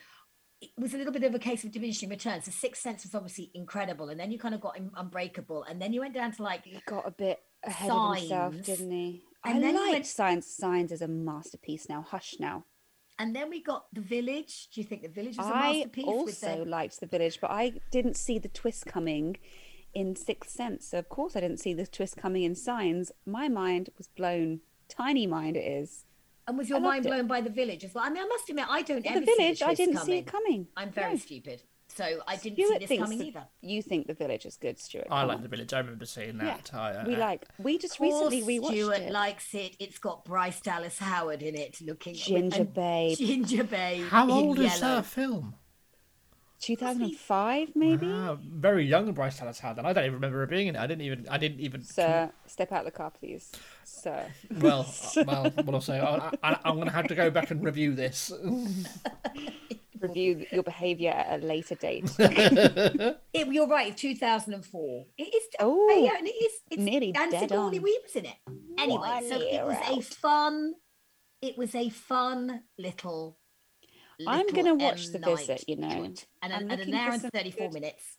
[0.60, 2.46] It was a little bit of a case of diminishing returns.
[2.46, 5.92] The Sixth Sense was obviously incredible, and then you kind of got Unbreakable, and then
[5.92, 9.22] you went down to like He got a bit ahead of himself, didn't he?
[9.44, 10.46] And I liked went- Signs.
[10.46, 12.02] Signs is a masterpiece now.
[12.02, 12.64] Hush now.
[13.18, 14.68] And then we got The Village.
[14.72, 16.04] Do you think The Village was a I masterpiece?
[16.06, 19.36] with also the, liked The Village, but I didn't see the twist coming
[19.94, 20.88] in Sixth Sense.
[20.88, 23.12] So of course I didn't see the twist coming in Signs.
[23.24, 24.60] My mind was blown.
[24.88, 26.04] Tiny mind it is.
[26.46, 27.09] And was your I loved mind it.
[27.09, 28.04] blown by The Village as well?
[28.04, 30.06] I mean, I must admit, I don't The ever see Village, I didn't coming.
[30.06, 30.68] see it coming.
[30.76, 31.18] I'm very No.
[31.18, 33.46] stupid, so I didn't Stuart see this thinks coming the- either.
[33.62, 35.06] You think The Village is good, Stuart?
[35.11, 35.42] I like on.
[35.42, 35.72] the village.
[35.72, 36.74] I remember seeing Yeah, that.
[36.74, 37.44] I, uh, we uh, like.
[37.59, 39.12] We just Of course, recently rewatched Stuart it.
[39.12, 39.76] likes it.
[39.80, 43.16] It's got Bryce Dallas Howard in it, looking Ginger and Babe.
[43.18, 44.06] Ginger Babe.
[44.09, 44.96] How in old is yellow.
[44.96, 45.54] that film?
[46.66, 48.11] 2005, maybe.
[48.11, 50.81] Ah, very young Bryce Dallas Howard, and I don't even remember her being in it.
[50.81, 51.26] I didn't even.
[51.31, 51.85] I didn't even.
[51.85, 53.52] Sir, step out the car, please.
[53.85, 54.26] Sir.
[54.59, 54.81] Well,
[55.16, 57.62] uh, well, what I'll say, I, I, I'm going to have to go back and
[57.62, 58.33] review this.
[59.98, 62.14] Review your behaviour at a later date.
[62.18, 63.96] It, you're right.
[63.96, 65.07] 2004.
[65.16, 65.42] It is.
[65.61, 66.52] Oh, yeah, and it is.
[66.70, 67.83] It's, nearly and dead Sigourney on.
[67.83, 68.37] Weaver's in it.
[68.79, 70.74] Anyway, One so it year was a fun.
[71.40, 73.38] It was a fun little.
[74.26, 75.12] I'm gonna watch M.
[75.12, 75.88] The Night Visit, you know.
[75.88, 78.16] and, an, and an hour and 34 good- minutes.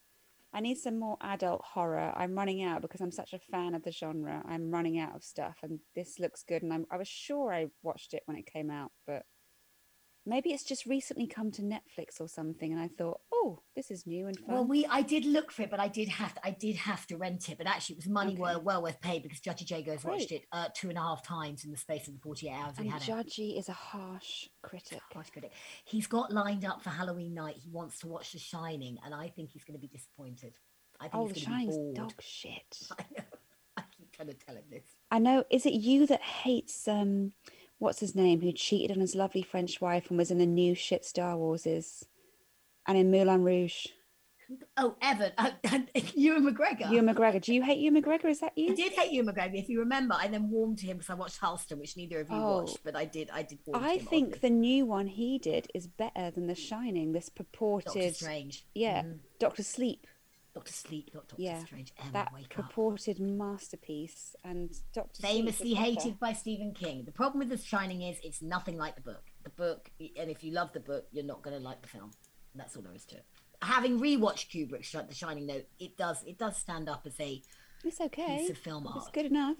[0.54, 2.14] I need some more adult horror.
[2.16, 4.42] I'm running out because I'm such a fan of the genre.
[4.48, 6.64] I'm running out of stuff, and this looks good.
[6.64, 9.24] And I'm, I was sure I watched it when it came out, but
[10.28, 12.72] maybe it's just recently come to Netflix or something.
[12.72, 14.54] And I thought, oh, this is new and fun.
[14.54, 17.08] Well, we I did look for it, but I did have to, I did have
[17.08, 17.58] to rent it.
[17.58, 18.42] But actually, it was money Okay.
[18.42, 21.64] well well worth paid because Judgy Jagos watched it uh, two and a half times
[21.66, 23.06] in the space of the 48 hours we and had it.
[23.06, 25.02] Judgy is a harsh critic.
[25.14, 25.52] Harsh critic.
[25.86, 27.56] He's got lined up for Halloween night.
[27.64, 30.54] He wants to watch The Shining, and I think he's going to be disappointed.
[31.00, 31.96] I think Oh, he's going to be bored.
[31.96, 32.80] dog shit.
[33.00, 33.24] I know.
[33.78, 34.84] I keep trying to tell him this.
[35.12, 35.44] I know.
[35.52, 37.34] Is it you that hates um,
[37.80, 40.74] what's his name, who cheated on his lovely French wife and was in the new
[40.76, 42.06] shit Star Wars is,
[42.88, 43.88] and in Moulin Rouge?
[44.78, 46.90] Oh, Evan, uh, and Ewan McGregor.
[46.90, 47.42] Ewan McGregor.
[47.42, 48.26] Do you hate Ewan McGregor?
[48.30, 48.72] Is that you?
[48.72, 49.56] I did hate Ewan McGregor.
[49.62, 52.30] If you remember, I then warmed to him because I watched Halston, which neither of
[52.30, 52.62] you Oh.
[52.62, 53.30] watched, but I did.
[53.34, 53.60] I did.
[53.74, 54.40] I think oddly.
[54.40, 57.12] the new one he did is better than The Shining.
[57.12, 58.66] This purported Doctor Strange.
[58.74, 59.20] yeah, Mhm.
[59.38, 60.08] Doctor Sleep,
[60.58, 61.94] Doctor Sleep, not Doctor Yeah, Strange.
[62.00, 62.66] Emma, that wake up.
[62.66, 67.04] purported masterpiece, and Doctor famously hated by Stephen King.
[67.06, 69.24] The problem with The Shining is it's nothing like the book.
[69.44, 72.10] The book, and if you love the book, you're not going to like the film.
[72.56, 73.26] That's all there is to it.
[73.62, 77.40] Having rewatched Kubrick's The Shining, though, it does it does stand up as a
[77.84, 78.38] It's okay.
[78.40, 78.98] piece of film art.
[78.98, 79.58] It's good enough.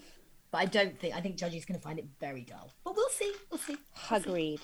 [0.50, 2.72] But I don't think I think Judgy's going to find it very dull.
[2.84, 3.34] But we'll see.
[3.52, 3.78] We'll see.
[4.10, 4.60] We'll see.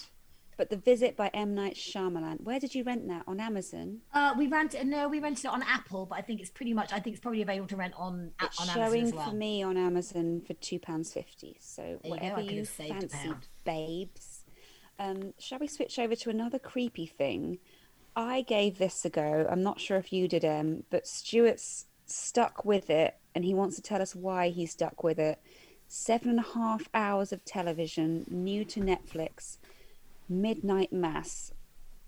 [0.57, 2.41] But The Visit by M Night Shyamalan.
[2.41, 3.23] Where did you rent that?
[3.27, 3.99] On Amazon.
[4.13, 6.93] Uh, we rented no, we rented it on Apple, but I think it's pretty much.
[6.93, 9.29] I think it's probably available to rent on It's on Amazon showing as well.
[9.29, 11.57] for me on Amazon for two pounds fifty.
[11.59, 14.43] So There whatever you a fancy, babes.
[14.99, 17.57] Um, shall we switch over to another creepy thing?
[18.15, 19.47] I gave this a go.
[19.49, 23.75] I'm not sure if you did, Em, but Stuart's stuck with it, and he wants
[23.77, 25.39] to tell us why he's stuck with it.
[25.87, 29.57] Seven and a half hours of television, new to Netflix,
[30.29, 31.51] Midnight Mass.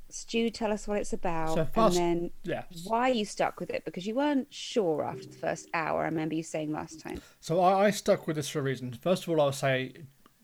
[0.10, 2.64] Stu, tell us what it's about, So fast- and then Yeah.
[2.86, 6.02] why you stuck with it because you weren't sure after the first hour.
[6.04, 7.22] I remember you saying last time.
[7.42, 8.94] So I, I stuck with this for a reason.
[8.94, 9.94] First of all, I'll say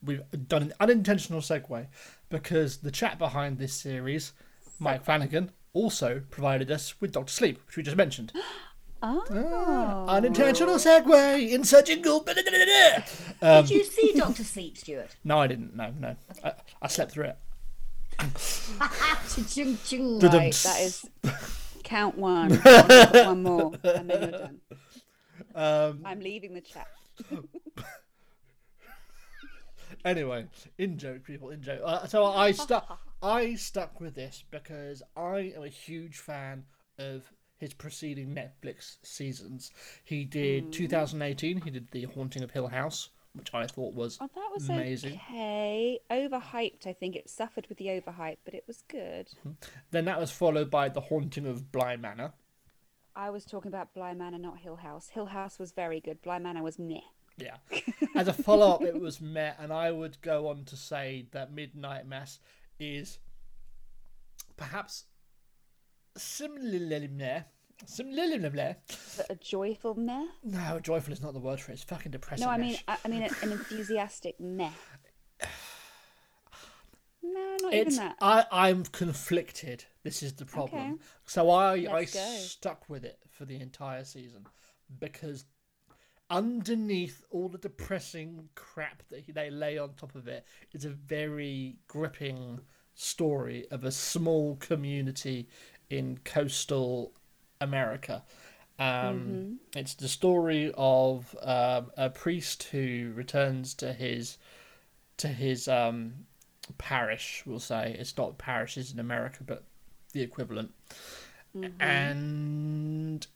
[0.03, 1.87] we've done an unintentional segue
[2.29, 4.33] because the chap behind this series,
[4.79, 8.33] Mike Flanagan, also provided us with Doctor Sleep, which we just mentioned.
[9.03, 11.49] Oh, Unintentional segue.
[11.49, 12.23] Insert jingle.
[13.41, 15.15] Um, Did you see Doctor Sleep, Stuart?
[15.23, 15.75] no, I didn't.
[15.75, 16.15] No, no.
[16.43, 16.53] I,
[16.83, 17.37] I slept through it.
[19.49, 20.19] Chung, chung.
[20.19, 20.39] Dun-dun.
[20.39, 20.53] right.
[20.53, 21.05] That is
[21.83, 22.51] count one.
[23.11, 24.59] one more, and then you're done.
[25.53, 26.87] Um, I'm leaving the chat.
[30.05, 30.45] anyway,
[30.77, 31.81] in joke, people, in joke.
[31.83, 32.99] Uh, so I stuck.
[33.21, 36.63] I stuck with this because I am a huge fan
[36.97, 37.23] of
[37.57, 39.71] his preceding Netflix seasons.
[40.03, 41.61] He did 2018.
[41.61, 45.13] He did The Haunting of Hill House, which I thought was Oh, that was amazing.
[45.13, 45.99] okay.
[46.09, 47.15] Overhyped, I think.
[47.15, 49.27] It suffered with the overhype, but it was good.
[49.39, 49.51] Mm-hmm.
[49.91, 52.33] Then that was followed by The Haunting of Bly Manor.
[53.15, 55.09] I was talking about Bly Manor, not Hill House.
[55.09, 56.21] Hill House was very good.
[56.21, 56.99] Bly Manor was meh.
[57.37, 57.57] Yeah.
[58.15, 61.51] As a follow up, it was met, and I would go on to say that
[61.53, 62.39] Midnight Mass
[62.79, 63.19] is
[64.57, 65.05] perhaps
[66.17, 67.41] similarly meh.
[67.85, 68.73] Similarly meh.
[69.17, 70.25] But a joyful meh?
[70.43, 71.75] No, joyful is not the word for it.
[71.75, 72.45] It's fucking depressing.
[72.45, 74.71] No, I mean, I, I mean an enthusiastic meh.
[77.23, 78.15] No, not it's even that.
[78.19, 79.85] I I'm conflicted.
[80.03, 80.93] This is the problem.
[80.93, 81.01] Okay.
[81.25, 82.19] So I I go.
[82.39, 84.47] stuck with it for the entire season
[84.99, 85.45] because
[86.31, 91.77] underneath all the depressing crap that they lay on top of it is a very
[91.87, 92.59] gripping
[92.95, 95.47] story of a small community
[95.89, 97.13] in coastal
[97.61, 98.23] America.
[98.79, 104.37] Um, It's the story of um, a priest who returns to his
[105.17, 106.25] to his um,
[106.77, 107.43] parish.
[107.45, 109.63] We'll say it's not parishes in America, but
[110.13, 110.71] the equivalent,
[111.79, 113.27] and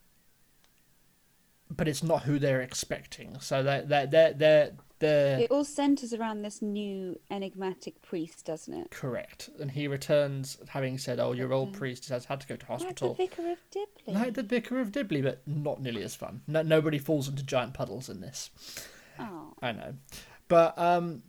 [1.70, 3.40] but it's not who they're expecting.
[3.40, 4.72] So they they they they
[5.06, 8.92] they're It all centers around this new enigmatic priest, doesn't it?
[8.92, 12.66] correct, and he returns having said, "Oh, your old priest has had to go to
[12.66, 14.14] hospital." Like the hospital." Vicar of Dibley.
[14.14, 16.42] Like the Vicar of Dibley, but not nearly as fun.
[16.48, 18.50] No, nobody falls into giant puddles in this.
[19.20, 19.96] Oh, I know.
[20.48, 21.24] But um,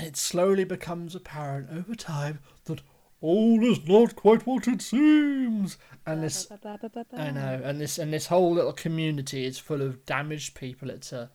[0.00, 2.82] it slowly becomes apparent over time that
[3.20, 5.78] all is not quite what it seems.
[6.06, 7.06] And this, ba, ba, ba.
[7.16, 10.90] I know, and this and this whole little community is full of damaged people.
[10.90, 11.30] It's a,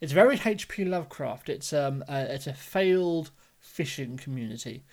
[0.00, 0.84] it's very H.P.
[0.84, 1.48] Lovecraft.
[1.48, 4.84] It's um, a, it's a failed fishing community,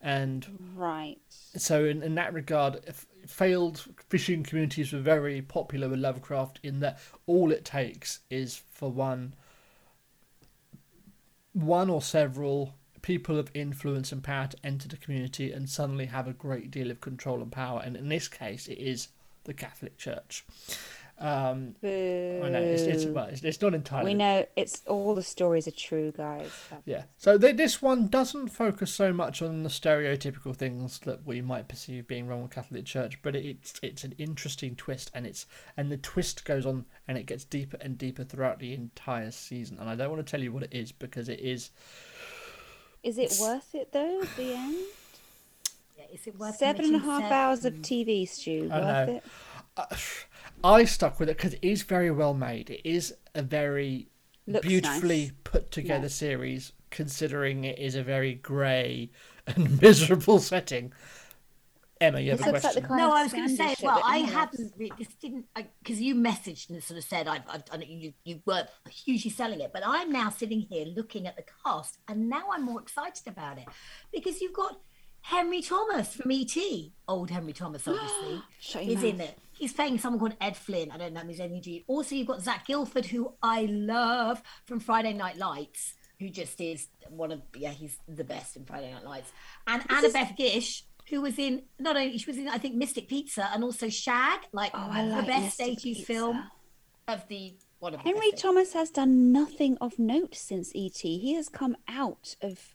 [0.00, 1.18] and Right.
[1.56, 2.80] so in, in that regard,
[3.26, 8.90] failed fishing communities were very popular with Lovecraft in that all it takes is for
[8.90, 9.34] one
[11.52, 16.26] one or several people of influence and power to enter the community and suddenly have
[16.26, 17.80] a great deal of control and power.
[17.84, 19.08] And in this case, it is
[19.44, 20.44] the Catholic Church.
[21.16, 22.40] Um, Boo.
[22.44, 24.10] I know it's, it's, well, it's, it's not entirely.
[24.10, 26.50] We know it's all the stories are true, guys.
[26.84, 27.04] Yeah.
[27.18, 31.68] So th- this one doesn't focus so much on the stereotypical things that we might
[31.68, 35.46] perceive being wrong with Catholic Church, but it's it's an interesting twist, and it's
[35.76, 39.78] and the twist goes on and it gets deeper and deeper throughout the entire season.
[39.78, 41.70] And I don't want to tell you what it is because it is
[43.04, 44.20] Is it worth it though?
[44.22, 44.76] At the end,
[45.96, 47.32] Yeah, is it worth seven and a committing half seven?
[47.32, 48.68] hours of TV, Stu.
[48.72, 49.14] I Worth know.
[49.14, 49.24] it?
[50.62, 52.70] I stuck with it because it is very well made.
[52.70, 54.08] It is a very
[54.46, 55.32] Looks beautifully nice.
[55.44, 56.08] put together Yeah.
[56.08, 59.10] series, considering it is a very grey
[59.46, 60.92] and miserable setting.
[62.00, 62.96] Emma, you have This a looks like question.
[62.96, 64.00] No, I was going to say as well.
[64.04, 64.34] I Emma loves.
[64.58, 64.98] hadn't.
[64.98, 65.46] This didn't
[65.82, 69.30] because you messaged and sort of said I, I, I know you you weren't hugely
[69.30, 72.80] selling it, but I'm now sitting here looking at the cast, and now I'm more
[72.80, 73.66] excited about it
[74.12, 74.80] because you've got
[75.22, 76.54] Henry Thomas from ET,
[77.08, 78.42] old Henry Thomas, obviously,
[78.92, 79.38] is in it.
[79.56, 80.90] He's playing someone called Ed Flynn.
[80.90, 81.84] I don't know his energy.
[81.86, 86.88] Also, you've got Zach Gilford, who I love from Friday Night Lights, who just is
[87.08, 89.32] one of yeah, he's the best in Friday Night Lights,
[89.66, 92.74] and This is- Annabeth Gish, who was in not only she was in I think
[92.76, 96.42] Mystic Pizza and also Shag, like Oh, I the best eighties film
[97.06, 100.96] of the one of the Henry Thomas has done nothing of note since ET.
[100.96, 102.73] He has come out of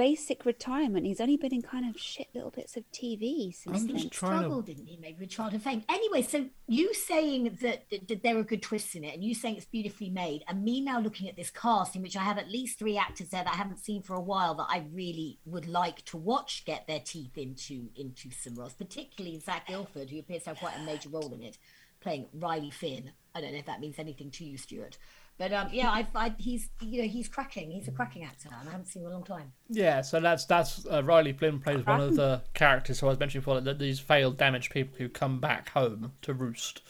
[0.00, 1.04] basic retirement.
[1.04, 3.96] He's only been in kind of shit little bits of TV since I'm then.
[3.98, 5.84] just trying to struggle, didn't he, maybe with Childhood Fame?
[5.90, 9.34] Anyway, so you saying that, that, that there are good twists in it, and you
[9.34, 12.38] saying it's beautifully made, and me now looking at this cast in which I have
[12.38, 15.38] at least three actors there that I haven't seen for a while that I really
[15.44, 20.20] would like to watch get their teeth into into some roles, particularly Zach Gilford, who
[20.20, 21.58] appears to have quite a major role in it,
[22.00, 23.10] playing Riley Finn.
[23.34, 24.96] I don't know if that means anything to you, Stuart.
[25.40, 27.70] But um, yeah, I, I, he's you know he's cracking.
[27.70, 29.50] He's a cracking actor, and I haven't seen him in a long time.
[29.70, 33.18] Yeah, so that's that's uh, Riley Flynn plays one of the characters who I was
[33.18, 33.58] mentioning before.
[33.62, 36.82] That these failed, damaged people who come back home to roost.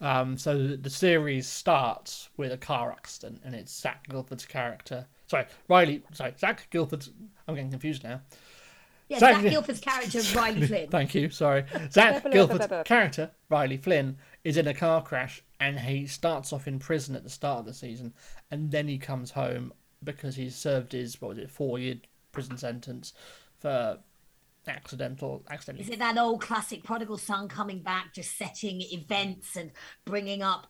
[0.00, 5.06] Um, so the, the series starts with a car accident, and it's Zach Gilford's character.
[5.28, 6.02] Sorry, Riley.
[6.12, 7.08] Sorry, Zach Gilford's.
[7.46, 8.20] I'm getting confused now.
[9.08, 10.88] Yeah, Zach- Zach Gilford's character Riley Flynn.
[10.88, 11.30] Thank you.
[11.30, 12.82] Sorry, Zach Blah, blah, Gilford's blah, blah.
[12.82, 17.22] character Riley Flynn is in a car crash, and he starts off in prison at
[17.22, 18.12] the start of the season,
[18.50, 19.72] and then he comes home
[20.02, 21.94] because he's served his what was it four year
[22.32, 23.12] prison sentence
[23.60, 23.98] for
[24.66, 29.70] accidental accidentally Is it that old classic prodigal son coming back, just setting events and
[30.04, 30.66] bringing up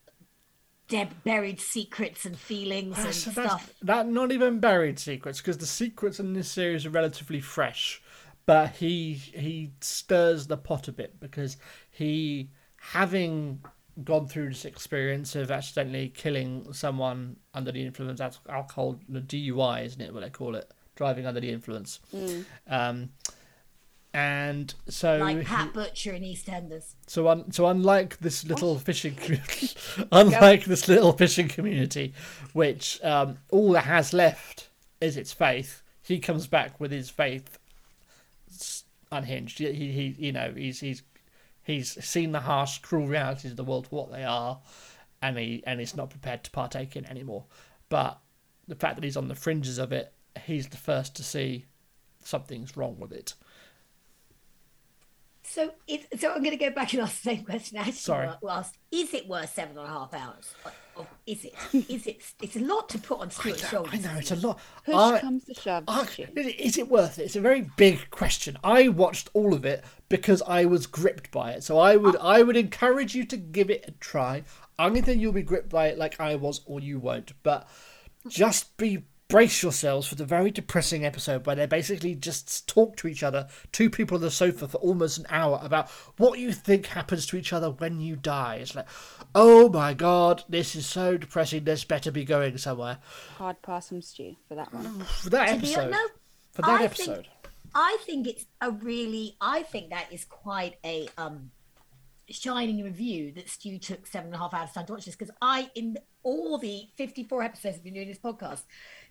[0.89, 3.75] dead, buried secrets and feelings ah, and That's, that's, stuff?
[3.81, 8.03] that not even buried secrets because the secrets in this series are relatively fresh,
[8.45, 11.57] but he he stirs the pot a bit because
[11.91, 13.63] he having
[14.05, 19.85] gone through this experience of accidentally killing someone under the influence of alcohol, the DUI,
[19.85, 20.13] isn't it?
[20.15, 22.01] What they call it, driving under the influence.
[22.67, 23.11] Um,
[24.15, 26.95] and so Like he- Pat Butcher in EastEnders.
[27.07, 29.71] so un- so unlike this little fishing community,
[30.13, 32.13] unlike this little fishing community,
[32.53, 34.69] which um, all that has left
[35.01, 37.59] is its faith, he comes back with his faith
[39.11, 39.59] unhinged.
[39.59, 41.03] He, he, he you know, he's he's
[41.63, 44.61] he's seen the harsh, cruel realities of the world for what they are,
[45.21, 47.45] and he and he's not prepared to partake in anymore.
[47.89, 48.19] But
[48.69, 50.13] the fact that he's on the fringes of it,
[50.45, 51.67] he's the first to see
[52.21, 53.35] something's wrong with it.
[55.45, 57.77] So, it, so I'm going to go back and ask the same question.
[57.77, 58.29] Actually, Sorry.
[58.49, 60.55] asked, is it worth seven and a half hours?
[60.97, 61.55] Or, or is it?
[61.89, 62.23] Is it?
[62.41, 63.93] It's a lot to put on Stuart's shoulders.
[63.95, 64.61] I know it's a lot.
[64.85, 65.85] Push I- comes to shove.
[65.89, 67.25] I- is it worth it?
[67.25, 68.59] It's a very big question.
[68.63, 71.65] I watched all of it because I was gripped by it.
[71.65, 74.45] So I would I would encourage you to give it a try.
[74.79, 77.33] I don't think you'll be gripped by it like I was, or you won't.
[77.43, 77.69] But
[78.29, 83.09] just be brace yourselves for the very depressing episode where they basically just talk to
[83.09, 86.85] each other, two people on the sofa for almost an hour about what you think
[86.85, 88.57] happens to each other when you die.
[88.57, 88.87] It's like,
[89.35, 91.65] oh my god, this is so depressing.
[91.65, 92.99] This better be going somewhere.
[93.39, 95.01] Hard pass from Stu for that one.
[95.01, 96.07] For that To be- episode, no,
[96.53, 97.29] for that I think- episode.
[97.75, 101.53] I think it's a really, I think that is quite a um
[102.29, 105.35] shining review that Stu took seven and a half hours time to watch this because
[105.41, 108.63] I, in all the 54 episodes of been doing this podcast,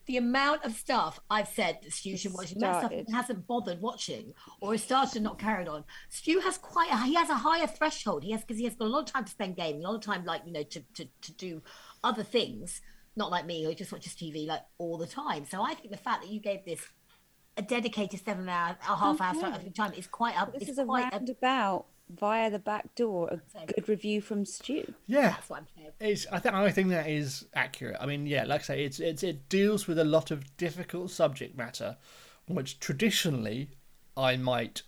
[0.06, 3.48] the amount of stuff I've said that Stu should watch, and that stuff he hasn't
[3.48, 5.84] bothered watching or has started and not carried on.
[6.10, 8.24] Stu has quite, a, he has a higher threshold.
[8.24, 9.96] He has, because he has got a lot of time to spend gaming, a lot
[9.96, 11.62] of time, like, you know, to, to, to do
[12.04, 12.82] other things.
[13.16, 15.46] Not like me, who just watches TV like all the time.
[15.46, 16.82] So I think the fact that you gave this
[17.58, 19.56] a dedicated seven hour, a half hour Okay.
[19.56, 20.58] every time is quite up.
[20.58, 21.86] This is a, roundabout
[22.20, 23.30] via the back door.
[23.30, 24.94] A good review from Stu.
[25.08, 25.92] Yeah, that's what I'm saying.
[26.00, 27.98] It's, I think I think that is accurate.
[28.00, 31.12] I mean, yeah, like I say, it's, it's it deals with a lot of difficult
[31.12, 31.98] subject matter,
[32.48, 33.72] which traditionally
[34.18, 34.84] I might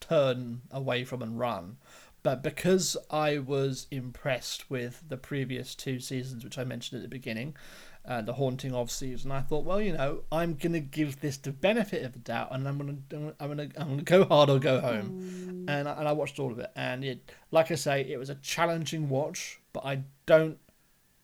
[0.00, 1.76] turn away from and run,
[2.22, 7.08] but because I was impressed with the previous two seasons, which I mentioned at the
[7.14, 7.56] beginning,
[8.04, 11.52] uh, the haunting of season, I thought, well, you know, I'm gonna give this the
[11.52, 12.96] benefit of the doubt, and I'm gonna
[13.38, 16.52] I'm gonna I'm gonna go hard or go home, and I, and I watched all
[16.52, 20.58] of it, and it, like I say, it was a challenging watch, but I don't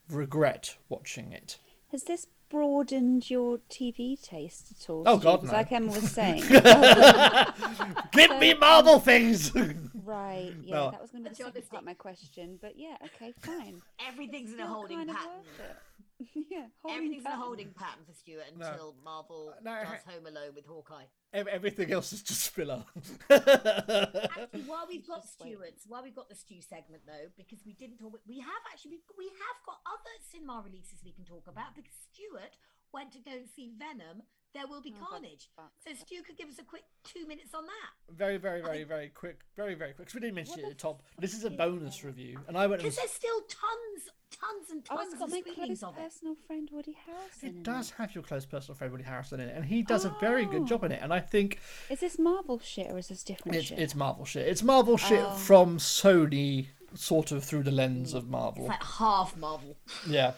[0.09, 1.59] regret watching it.
[1.91, 5.03] Has this broadened your TV taste at all?
[5.07, 5.19] Oh?
[5.19, 5.53] God, no.
[5.53, 6.43] Like Emma was saying.
[8.13, 9.53] Give me Marvel things.
[10.09, 10.53] right.
[10.63, 10.91] Yeah, No.
[10.91, 12.59] that was going to be the That's second part of my question.
[12.61, 13.81] But yeah, okay, fine.
[14.09, 15.77] Everything's in a holding kind of pattern.
[16.51, 18.67] yeah, holding Everything's in a holding pattern for Stuart No.
[18.67, 21.05] until Marvel uh, No, does Home Alone with Hawkeye.
[21.33, 22.83] Everything else is just filler.
[23.31, 25.35] Actually, while we've got Just.
[25.39, 28.99] Stuart's, while we've got the Stu segment though, because we didn't talk, we have actually
[29.17, 32.57] we have got other cinema releases we can talk about because Stuart
[32.93, 34.23] went to go and see Venom.
[34.55, 35.51] There will be Oh, for Carnage.
[35.55, 36.01] fuck's So sake.
[36.01, 38.15] Stu could give us a quick two minutes on that.
[38.15, 39.41] very, very, very, very quick.
[39.57, 40.09] Very, very quick.
[40.09, 41.03] 'cause we didn't mention it at the the top.
[41.19, 42.07] This is a bonus that?
[42.07, 42.81] review, and I went.
[42.83, 45.99] And Because there's still tons, tons and Oh, tons it's of my screenings close of
[45.99, 46.03] it.
[46.03, 47.43] personal friend Woody Harrelson.
[47.43, 47.95] in it does it.
[47.97, 50.63] have your close personal friend Woody Harrelson in it, and he does a very good
[50.63, 50.67] Oh.
[50.67, 51.03] job in it.
[51.03, 53.79] And I think Is this Marvel shit or is this different it's shit?
[53.79, 54.47] it's Marvel shit.
[54.49, 55.37] It's Marvel shit Oh.
[55.37, 58.65] from Sony, sort of through the lens of It's Marvel.
[58.67, 59.77] like half Marvel.
[60.07, 60.35] Yeah,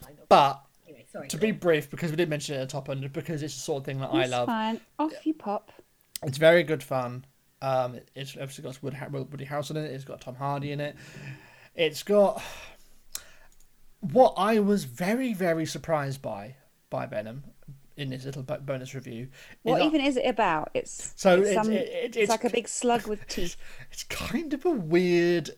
[0.00, 0.28] Kind of.
[0.28, 0.66] but Anyway,
[1.12, 1.28] sorry.
[1.28, 3.60] to be brief, because we did mention it at the top, end, because it's the
[3.60, 4.46] sort of thing that I It's love.
[4.46, 4.80] fine.
[4.98, 5.70] Off you pop.
[6.22, 7.24] It's very good fun.
[7.60, 9.92] Um, it's obviously got Woody, Har- Woody Harrelson in it.
[9.92, 10.96] It's got Tom Hardy in it.
[11.74, 12.42] It's got
[14.00, 16.56] what I was very very surprised by
[16.90, 17.44] by Venom
[17.96, 19.22] in this little bonus review.
[19.24, 19.28] is
[19.62, 20.70] What even is it about?
[20.74, 23.56] It's So it's, it's- some, it- it- it's, it's- like a big slug with teeth.
[23.92, 25.50] It's kind of a weird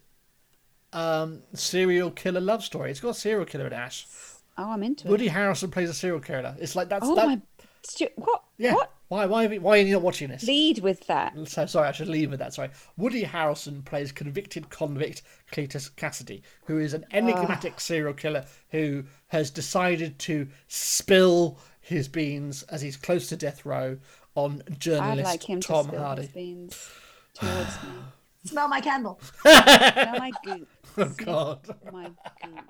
[0.92, 2.90] um, serial killer love story.
[2.90, 4.06] It's got a serial killer in Ash.
[4.56, 5.28] Oh, I'm into Woody it.
[5.32, 6.54] Woody Harrelson plays a serial killer.
[6.58, 7.26] It's like that's Oh that.
[7.26, 7.40] my!
[7.82, 8.42] Stu- what?
[8.56, 8.74] Yeah.
[8.74, 8.92] What?
[9.08, 9.26] Why?
[9.26, 9.44] Why?
[9.44, 10.44] Are we- why are you not watching this?
[10.44, 11.34] Lead with that.
[11.46, 12.54] So sorry, I should leave with that.
[12.54, 12.70] Sorry.
[12.96, 17.16] Woody Harrelson plays convicted convict Cletus Kasady, who is an ah.
[17.16, 23.66] enigmatic serial killer who has decided to spill his beans as he's close to death
[23.66, 23.98] row
[24.34, 26.22] on I'd journalist like him Tom to spill Hardy.
[26.22, 26.90] his beans
[27.34, 27.90] towards me.
[28.44, 29.18] Smell my candle.
[29.42, 30.68] Smell my goop.
[30.98, 31.76] Oh God.
[31.92, 32.10] My
[32.42, 32.60] goop.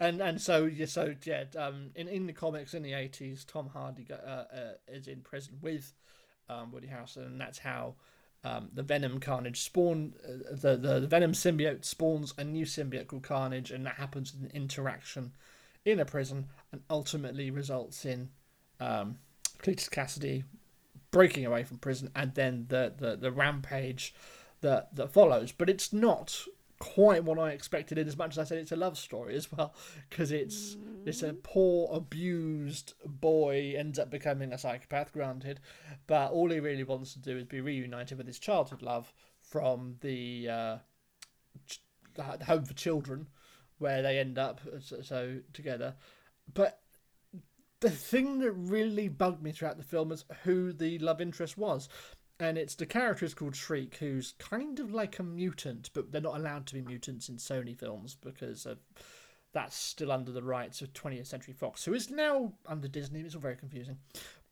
[0.00, 3.68] And and so yeah, so yeah, um, in in the comics in the eighties, Tom
[3.68, 5.92] Hardy go- uh, uh, is in prison with
[6.48, 7.94] um, Woody Harrelson, and that's how
[8.44, 10.14] um, the Venom Carnage spawn.
[10.24, 14.34] Uh, the, the the Venom symbiote spawns a new symbiote called Carnage, and that happens
[14.38, 15.32] in interaction
[15.84, 18.30] in a prison, and ultimately results in
[18.80, 19.18] um,
[19.62, 20.44] Cletus Kasady
[21.10, 24.14] breaking away from prison, and then the the, the rampage
[24.60, 25.52] that that follows.
[25.52, 26.38] But it's not
[26.78, 27.98] quite what I expected.
[27.98, 29.74] In as much as I said it's a love story as well,
[30.08, 35.12] because it's it's a poor abused boy ends up becoming a psychopath.
[35.12, 35.60] Granted,
[36.06, 39.96] but all he really wants to do is be reunited with his childhood love from
[40.00, 40.76] the uh,
[42.44, 43.28] home for children,
[43.78, 45.94] where they end up so, so together.
[46.52, 46.80] But
[47.80, 51.88] the thing that really bugged me throughout the film is who the love interest was.
[52.38, 56.20] And it's the character is called Shriek, who's kind of like a mutant, but they're
[56.20, 58.78] not allowed to be mutants in Sony films because of
[59.52, 63.20] that's still under the rights of 20th Century Fox, who is now under Disney.
[63.20, 63.96] It's all very confusing.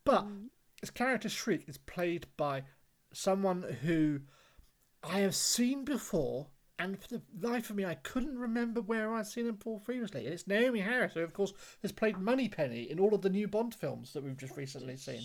[0.05, 0.47] But mm.
[0.81, 2.63] this character Shriek is played by
[3.13, 4.21] someone who
[5.03, 6.47] I have seen before,
[6.79, 10.25] and for the life of me, I couldn't remember where I'd seen him before previously.
[10.25, 13.47] And it's Naomie Harris, who, of course, has played Moneypenny in all of the new
[13.47, 15.21] Bond films that we've just recently seen.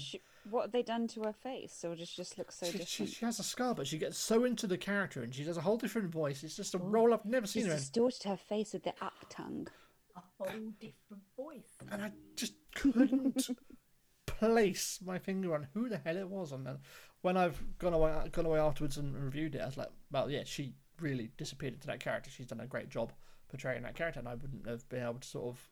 [0.49, 1.83] She, what have they done to her face?
[1.85, 3.11] Or just just looks so She, she, different?
[3.11, 5.61] she has a scar, but she gets so into the character and she does a
[5.61, 6.43] whole different voice.
[6.43, 7.79] It's just a oh, role I've never seen She's her in.
[7.79, 9.67] distorted her face with the up tongue.
[10.15, 11.77] A whole different voice.
[11.91, 13.49] And I just couldn't
[14.25, 16.51] place my finger on who the hell it was.
[16.51, 16.79] And then
[17.21, 20.43] when I've gone away, gone away afterwards and reviewed it, I was like, well, yeah,
[20.45, 22.29] she really disappeared into that character.
[22.29, 23.11] She's done a great job
[23.49, 25.69] portraying that character, and I wouldn't have been able to sort of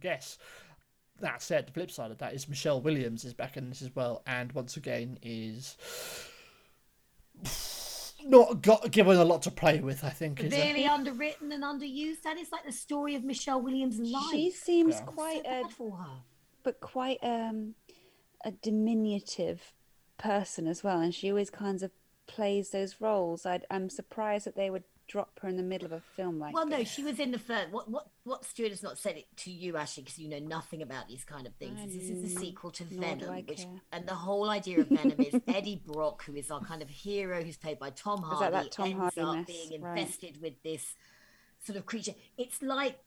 [0.00, 0.38] guess.
[1.22, 3.94] That said, the flip side of that is Michelle Williams is back in this as
[3.96, 5.76] well, and once again is
[8.24, 10.04] not got given a lot to play with.
[10.04, 12.22] I think is a- Really underwritten and underused.
[12.22, 14.30] That is like the story of Michelle Williams' life.
[14.30, 15.02] She seems Yeah.
[15.06, 16.22] quite so a for her.
[16.62, 17.74] but quite um
[18.44, 19.72] a diminutive
[20.18, 21.90] person as well, and she always kind of
[22.26, 23.44] plays those roles.
[23.46, 26.54] I'd, I'm surprised that they would drop her in the middle of a film like
[26.54, 27.70] Well, no, she was in the first.
[27.70, 30.80] What what what Stuart has not said it to you, Ashley, because you know nothing
[30.80, 31.78] about these kind of things.
[31.82, 35.20] I This is the sequel to nor Venom, which and the whole idea of Venom
[35.20, 38.64] is Eddie Brock, who is our kind of hero, who's played by Tom Hardy, that
[38.64, 40.38] that Tom ends Hardy up being Right.
[40.40, 40.94] with this
[41.60, 42.14] sort of creature.
[42.38, 42.98] It's like.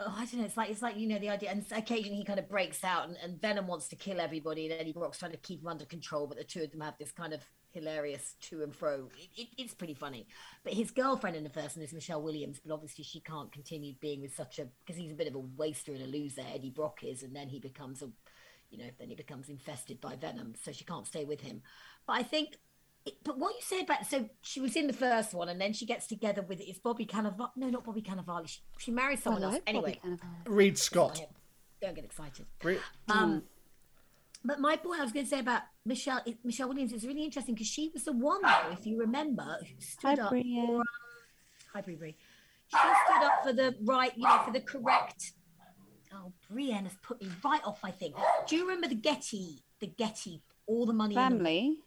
[0.00, 0.46] Oh, I don't know.
[0.46, 3.06] It's like it's like you know the idea, and occasionally he kind of breaks out,
[3.06, 5.84] and, and Venom wants to kill everybody, and Eddie Brock's trying to keep him under
[5.84, 7.42] control, but the two of them have this kind of
[7.72, 9.08] hilarious to and fro.
[9.18, 10.26] It, it, it's pretty funny.
[10.64, 13.94] But his girlfriend in the first one is Michelle Williams, but obviously she can't continue
[14.00, 16.42] being with such a because he's a bit of a waster and a loser.
[16.52, 18.08] Eddie Brock is, and then he becomes a,
[18.70, 21.62] you know, then he becomes infested by Venom, so she can't stay with him.
[22.06, 22.56] But I think.
[23.04, 25.72] It, but what you said about so she was in the first one and then
[25.72, 29.22] she gets together with it's Bobby Cannavale no not Bobby Cannavale she, she marries I
[29.22, 31.20] someone else anyway Bobby Reid Scott.
[31.80, 33.42] don't get excited Re- um,
[34.44, 37.54] but my point I was going to say about Michelle Michelle Williams is really interesting
[37.54, 39.66] because she was the one though, if you remember, who
[40.02, 40.66] Hi, stood up Brienne.
[40.66, 40.82] for
[41.74, 42.16] hi Brie Brie.
[42.68, 45.32] She stood up for the right, you know, for the correct.
[46.14, 47.80] Oh, Brienne has put me right off.
[47.84, 48.14] I think.
[48.46, 51.78] Do you remember the Getty, the Getty, all the money in the Family.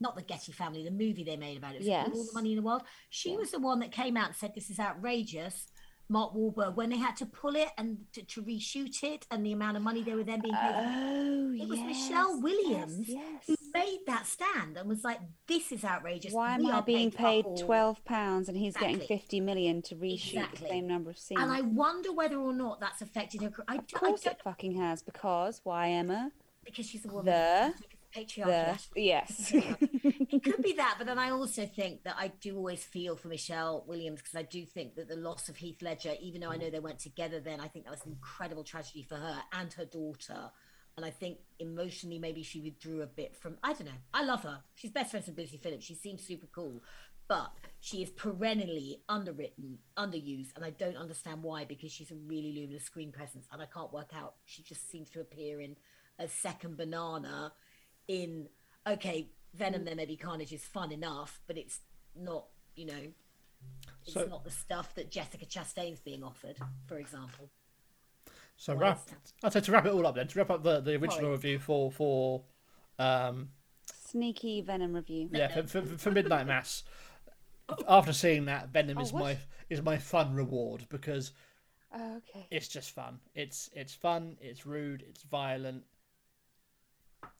[0.00, 1.82] not the Getty family, the movie they made about it.
[1.82, 2.82] It called All the money in the world.
[3.10, 5.68] She was the one that came out and said this is outrageous.
[6.12, 9.52] Mark Wahlberg, when they had to pull it and to, to reshoot it, and the
[9.52, 10.74] amount of money they were then being paid.
[10.74, 13.44] Oh, It was yes, Michelle Williams Yes.
[13.46, 16.32] who made that stand and was like, "This is outrageous.
[16.32, 19.94] Why am We I being paid all." twelve pounds and he's getting fifty million to
[19.96, 20.60] reshoot Exactly.
[20.60, 21.40] the same number of scenes?
[21.40, 23.50] And I wonder whether or not that's affected her.
[23.66, 26.30] I, of I course don't it fucking has because why Emma?
[26.64, 27.24] because she's a woman.
[27.24, 27.74] The-
[28.14, 28.88] patriarchy.
[28.94, 29.52] Yes.
[29.54, 33.28] it could be that, but then I also think that I do always feel for
[33.28, 36.56] Michelle Williams because I do think that the loss of Heath Ledger, even though I
[36.56, 39.72] know they weren't together then, I think that was an incredible tragedy for her and
[39.74, 40.50] her daughter.
[40.96, 43.56] And I think emotionally, maybe she withdrew a bit from.
[43.62, 43.92] I don't know.
[44.12, 44.60] I love her.
[44.74, 45.84] She's best friends with Busy Phillips.
[45.84, 46.82] She seems super cool,
[47.28, 47.50] but
[47.80, 52.84] she is perennially underwritten, underused, and I don't understand why because she's a really luminous
[52.84, 54.34] screen presence, and I can't work out.
[54.44, 55.76] She just seems to appear in
[56.18, 57.52] a second banana
[58.08, 58.48] in
[58.86, 61.80] okay venom there maybe carnage is fun enough but it's
[62.16, 63.12] not you know
[64.04, 67.50] it's So- not the stuff that jessica chastain's being offered for example
[68.56, 69.00] So Well, wrap.
[69.42, 70.28] I'd say to wrap it all up then.
[70.28, 71.30] To wrap up the, the original Sorry.
[71.32, 72.42] review for for
[72.98, 73.48] um
[74.08, 75.28] Sneaky Venom review.
[75.32, 76.82] yeah for, for, for Midnight Mass.
[77.88, 79.22] After seeing that, Venom Oh, is what?
[79.22, 79.38] my
[79.70, 81.32] is my fun reward because
[81.94, 82.46] Oh, okay.
[82.50, 83.20] it's just fun.
[83.34, 84.36] It's it's fun.
[84.40, 85.02] It's rude.
[85.08, 85.84] It's violent.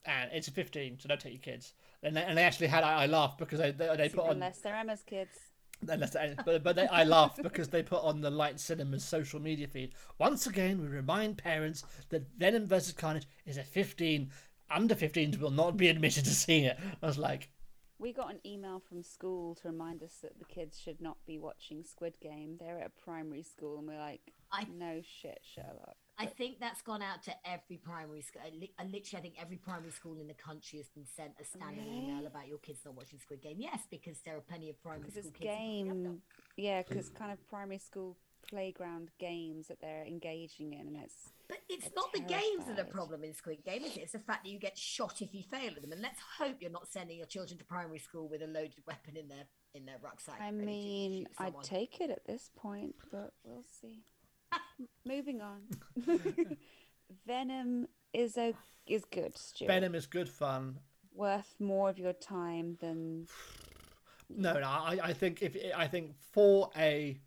[0.04, 1.74] And it's a 15, so don't take your kids.
[2.02, 4.32] And they, and they actually had I, I laughed because they they, they put on
[4.32, 5.30] Unless they're Emma's kids.
[5.88, 9.40] Unless they, but but they, I laugh because they put on the Light Cinema's social
[9.40, 9.92] media feed.
[10.18, 12.92] Once again, we remind parents that Venom vs.
[12.92, 14.30] Carnage is a 15.
[14.70, 16.78] Under 15s will not be admitted to seeing it.
[17.02, 17.50] I was like,
[17.98, 21.38] We got an email from school to remind us that the kids should not be
[21.38, 22.56] watching Squid Game.
[22.58, 24.20] They're at a primary school, and we're like,
[24.50, 25.96] I- no shit, Sherlock.
[26.22, 29.22] I think that's gone out to every primary school uh, I li- uh, literally i
[29.22, 31.98] think every primary school in the country has been sent a standing Really?
[32.08, 35.10] email about your kids not watching squid game yes because there are plenty of primary
[35.10, 36.04] school it's kids who have them.
[36.04, 36.22] game,
[36.56, 38.16] yeah, because kind of primary school
[38.48, 42.72] playground games that they're engaging in, and it's But it's not the games that are
[42.72, 42.92] a terrified.
[42.92, 44.00] problem in Squid Game, is it?
[44.00, 45.92] It's the fact that you get shot if you fail at them.
[45.92, 49.16] And let's hope you're not sending your children to primary school with a loaded weapon
[49.16, 49.44] in their
[49.74, 50.40] in their rucksack.
[50.40, 54.02] I mean, I'd take it at this point, but we'll see.
[55.04, 55.60] Moving on.
[57.26, 58.54] Venom is a
[58.86, 59.68] is good, Stuart.
[59.68, 60.78] Venom is good fun.
[61.14, 63.26] Worth more of your time than
[64.28, 67.18] No, no, I, I think if I think for a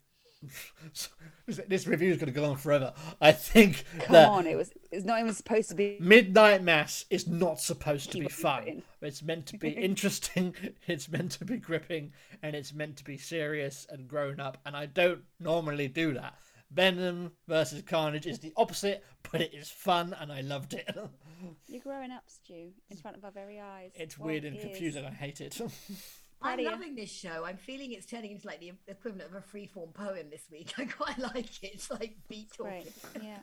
[1.67, 2.93] this review is going to go on forever.
[3.21, 5.97] I think Come on, it was it's not even supposed to be.
[5.99, 8.83] Midnight Mass is not supposed to be fun.
[9.01, 10.55] It's meant to be interesting.
[10.87, 14.57] It's meant to be gripping, and it's meant to be serious and grown up.
[14.65, 16.35] And I don't normally do that.
[16.71, 20.89] Venom versus Carnage is the opposite, but it is fun, and I loved it.
[21.67, 23.91] You're growing up, Stu, in front of our very eyes.
[23.95, 24.65] it's Well, weird and it is.
[24.65, 25.05] confusing.
[25.05, 25.59] I hate it.
[26.41, 27.43] I'm loving this show.
[27.45, 30.73] I'm feeling it's turning into like the equivalent of a freeform poem this week.
[30.77, 31.71] I quite like it.
[31.73, 32.85] It's like beat talking.
[33.21, 33.37] Yeah.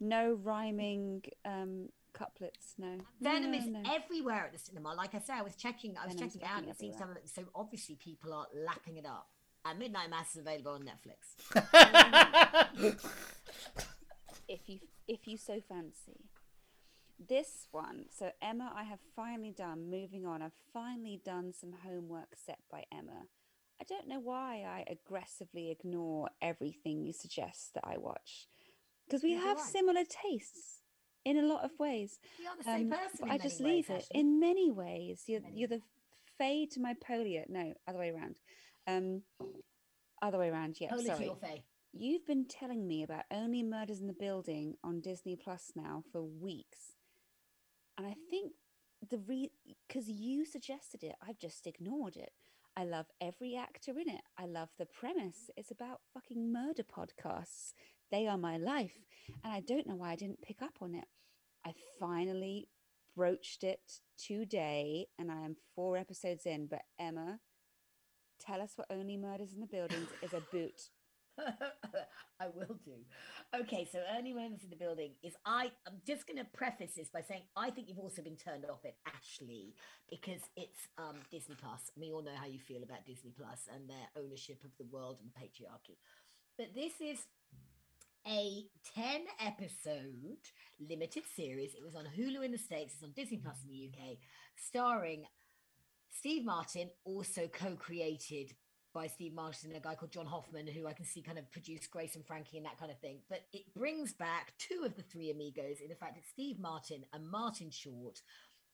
[0.00, 2.98] No rhyming um, couplets, no.
[3.20, 3.82] Venom no, is no.
[3.92, 4.94] everywhere at the cinema.
[4.94, 5.96] Like I say, I was checking.
[5.98, 6.58] I was Venom's checking out.
[6.58, 7.28] And fucking it seems to have, everywhere.
[7.34, 9.28] so obviously people are lapping it up.
[9.68, 11.36] And Midnight Mass is available on Netflix.
[14.48, 16.24] if you if you so fancy.
[17.28, 19.90] This one, so Emma, I have finally done.
[19.90, 23.24] Moving on, I've finally done some homework set by Emma.
[23.80, 28.46] I don't know why I aggressively ignore everything you suggest that I watch,
[29.06, 30.82] because we Neither have similar tastes
[31.24, 32.20] in a lot of ways.
[32.38, 33.18] We are the same Um, person.
[33.20, 34.20] but in I many just ways, leave it actually.
[34.20, 35.22] in many ways.
[35.26, 35.58] You're Many.
[35.58, 35.82] you're the
[36.38, 37.48] fade to my polio.
[37.48, 38.36] No, other way around.
[38.88, 39.22] Um,
[40.22, 40.76] other way around.
[40.80, 41.30] Yeah, Holy sorry.
[41.92, 46.22] You've been telling me about Only Murders in the Building on Disney Plus now for
[46.22, 46.96] weeks.
[47.96, 48.52] And I think
[49.08, 49.50] the re
[49.86, 52.30] because you suggested it, I've just ignored it.
[52.76, 54.20] I love every actor in it.
[54.38, 55.50] I love the premise.
[55.56, 57.72] It's about fucking murder podcasts.
[58.10, 58.98] They are my life.
[59.42, 61.06] And I don't know why I didn't pick up on it.
[61.66, 62.68] I finally
[63.16, 66.66] broached it today and I am four episodes in.
[66.66, 67.40] But Emma,
[68.48, 70.80] tell us what Only Murders in the Buildings is a boot.
[72.40, 72.96] I will do.
[73.54, 75.70] Okay, so Only Murders in the building is I.
[75.86, 78.84] I'm just going to preface this by saying I think you've also been turned off
[78.84, 79.74] it, Ashley,
[80.10, 81.92] because it's um, Disney Plus.
[81.96, 85.18] We all know how you feel about Disney Plus and their ownership of the world
[85.20, 85.96] and patriarchy.
[86.56, 87.18] But this is
[88.26, 90.38] a 10 episode
[90.80, 91.74] limited series.
[91.74, 94.18] It was on Hulu in the States, it's on Disney Plus in the UK,
[94.56, 95.24] starring
[96.18, 98.54] Steve Martin, also co created
[98.92, 101.50] by Steve Martin, and a guy called John Hoffman, who I can see kind of
[101.52, 103.18] produced Grace and Frankie and that kind of thing.
[103.28, 105.76] But it brings back two of the three amigos.
[105.80, 108.20] In the fact, it's Steve Martin and Martin Short.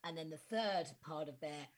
[0.04, 1.68] And then the third part of their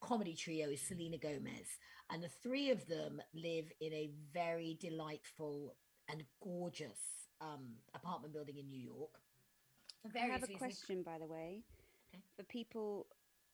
[0.00, 1.66] comedy trio is Selena Gomez.
[2.10, 5.74] And the three of them live in a very delightful
[6.08, 6.98] and gorgeous
[7.40, 9.10] um, apartment building in New York.
[10.14, 10.58] I have a reasons.
[10.58, 11.62] question, by the way,
[12.14, 12.22] Okay.
[12.36, 13.06] for people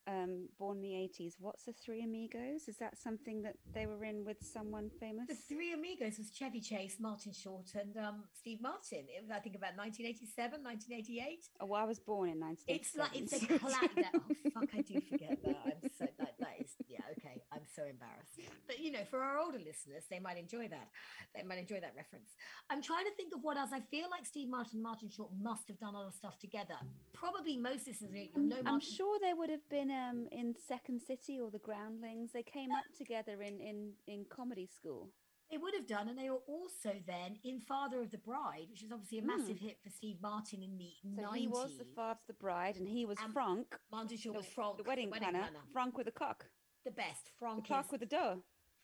[0.07, 1.37] um, born in the eighties.
[1.41, 2.69] What's the Three Amigos?
[2.69, 5.27] Is that something that they were in with someone famous?
[5.29, 9.05] The three amigos was Chevy Chase, Martin Short, and um, Steve Martin.
[9.09, 11.45] It was, I think, about 1987, 1988.
[11.61, 12.77] Oh, well, I was born in nineteen.
[12.77, 13.89] It's like it's a collab.
[14.15, 14.21] Oh
[14.53, 15.57] fuck, I do forget that.
[15.67, 16.07] I'm so
[16.65, 17.43] is yeah okay.
[17.53, 18.41] I'm so embarrassed.
[18.67, 20.89] But you know, for our older listeners, they might enjoy that.
[21.37, 22.31] They might enjoy that reference.
[22.71, 23.71] I'm trying to think of what else.
[23.73, 26.75] I feel like Steve Martin, and Martin Short must have done other stuff together.
[27.13, 28.57] Probably most listeners know.
[28.59, 32.31] I'm Martin- sure they would have been um, in Second City or The Groundlings.
[32.33, 35.11] They came up together in in in comedy school.
[35.55, 38.83] They would have done, and they were also then in Father of the Bride, which
[38.83, 41.15] is obviously a massive hit for Steve Martin in the Hmm.
[41.15, 41.37] So 90s.
[41.39, 44.47] he was the father of the bride, and he was Um, Frank, Martin Short was
[44.47, 45.49] Frank, the wedding, planner.
[45.73, 46.51] Frank with a cock,
[46.85, 47.27] the best.
[47.27, 48.43] the Frank cock with the dough.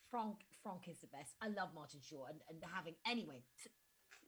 [0.09, 0.45] Frank.
[0.63, 1.35] Frank is the best.
[1.41, 3.43] I love Martin Short, and, and having anyway.
[3.61, 3.69] t-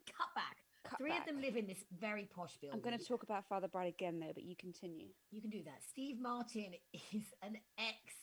[0.05, 0.57] cut back.
[0.83, 1.21] Cut Three back.
[1.21, 2.77] of them live in this very posh building.
[2.77, 5.07] I'm going to talk about Father Bride again, though, but you continue.
[5.31, 5.81] You can do that.
[5.87, 6.73] Steve Martin
[7.13, 8.13] is an ex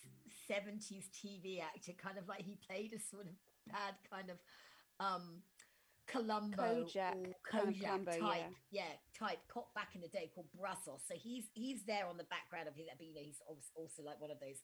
[0.47, 3.33] 70s TV actor, kind of like he played a sort of
[3.73, 4.39] bad kind of
[4.99, 5.43] um
[6.07, 8.91] Columbo Kojak, or Kojak Columbo, type, yeah.
[9.17, 11.07] type cop back in the day called Brazzos.
[11.07, 14.21] So he's he's there on the background of his, but you know he's also like
[14.21, 14.59] one of those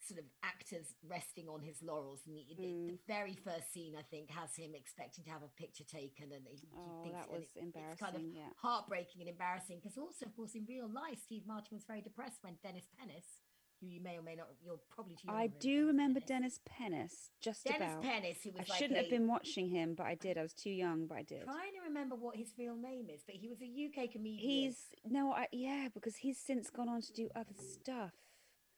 [0.00, 2.22] sort of actors resting on his laurels.
[2.26, 2.98] And the, the- the Mm.
[3.06, 6.56] very first scene, I think, has him expecting to have a picture taken, and he,
[6.56, 8.22] he Oh, thinks that was it- It's kind of.
[8.32, 8.48] Yeah.
[8.56, 12.38] heartbreaking and embarrassing because also of course in real life steve martin was very depressed
[12.42, 13.39] when dennis pennis
[13.80, 16.60] who you may or may not you're probably too young I do remember Dennis Dennis
[16.64, 18.02] Pennis, just Dennis about.
[18.02, 20.38] Pennis, who was I like shouldn't a, have been watching him, but I did.
[20.38, 21.44] I was too young, but I did.
[21.44, 24.38] trying to remember what his real name is, but he was a UK comedian.
[24.38, 28.12] He's no, I yeah, because he's since gone on to do other stuff.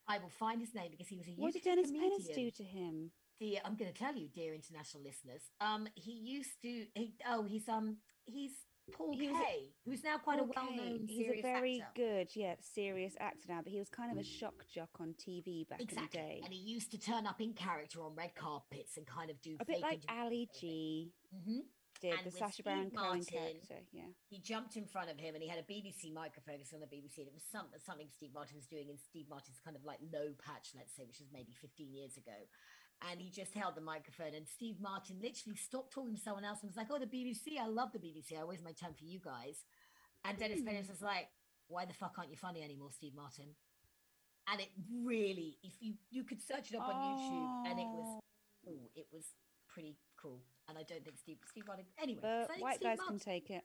[0.09, 2.11] I will find his name because he was a What UK did Dennis comedian.
[2.11, 3.11] Pennis do to him?
[3.39, 5.43] Dear, I'm going to tell you, dear international listeners.
[5.61, 6.87] Um, he used to.
[6.95, 8.53] He, oh, he's um, he's
[8.91, 11.93] Paul He a- Kaye, who's now quite a well-known He's a very actor.
[11.95, 15.69] good, yeah, serious actor now, but he was kind of a shock jock on TV
[15.69, 16.41] back Exactly, in the day.
[16.45, 19.57] and he used to turn up in character on red carpets and kind of do
[19.61, 21.13] A bit like Ali G
[21.47, 21.61] hmm
[22.01, 23.79] did, And the Sacha Baron Cohen character.
[23.93, 24.11] Yeah.
[24.29, 26.59] he jumped in front of him and he had a BBC microphone.
[26.75, 27.19] On the BBC.
[27.19, 30.01] And it was some, something Steve Martin was doing in Steve Martin's kind of like
[30.13, 32.35] low patch, let's say, which was maybe 15 years ago.
[33.11, 34.35] And he just held the microphone.
[34.35, 37.59] And Steve Martin literally stopped talking to someone else and was like, "Oh, the BBC!
[37.61, 38.39] I love the BBC.
[38.39, 39.65] I waste my time for you guys."
[40.25, 40.67] And Dennis Hmm.
[40.67, 41.29] Pennis was like,
[41.67, 43.57] "Why the fuck aren't you funny anymore, Steve Martin?"
[44.49, 44.69] And it
[45.05, 48.23] really, if you you could search it up on YouTube, and it was,
[48.69, 49.25] oh, it was
[49.69, 50.43] pretty cool.
[50.69, 51.87] And I don't think Steve Steve Martin.
[52.01, 53.65] Anyway, But so white Steve guys Martin- can take it.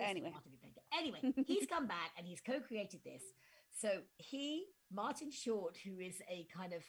[0.00, 0.30] Anyway.
[0.30, 0.82] Martin can take it.
[0.92, 3.22] Anyway, he's come back and he's co-created this.
[3.70, 6.82] So he, Martin Short, who is a kind of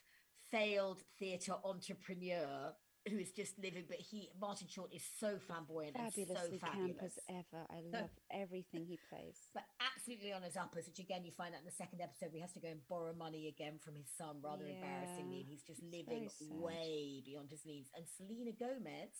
[0.53, 2.73] failed theatre entrepreneur
[3.09, 6.95] who is just living, but he Martin Short is so flamboyant Fabulously and so camp
[6.95, 7.03] fabulous.
[7.03, 7.65] as ever.
[7.69, 9.35] I love everything he plays.
[9.53, 12.39] But absolutely on his uppers, which again you find out in the second episode, where
[12.39, 15.63] he has to go and borrow money again from his son, rather embarrassingly, and he's
[15.63, 17.87] just it's living way beyond his means.
[17.95, 19.11] And Selena Gomez,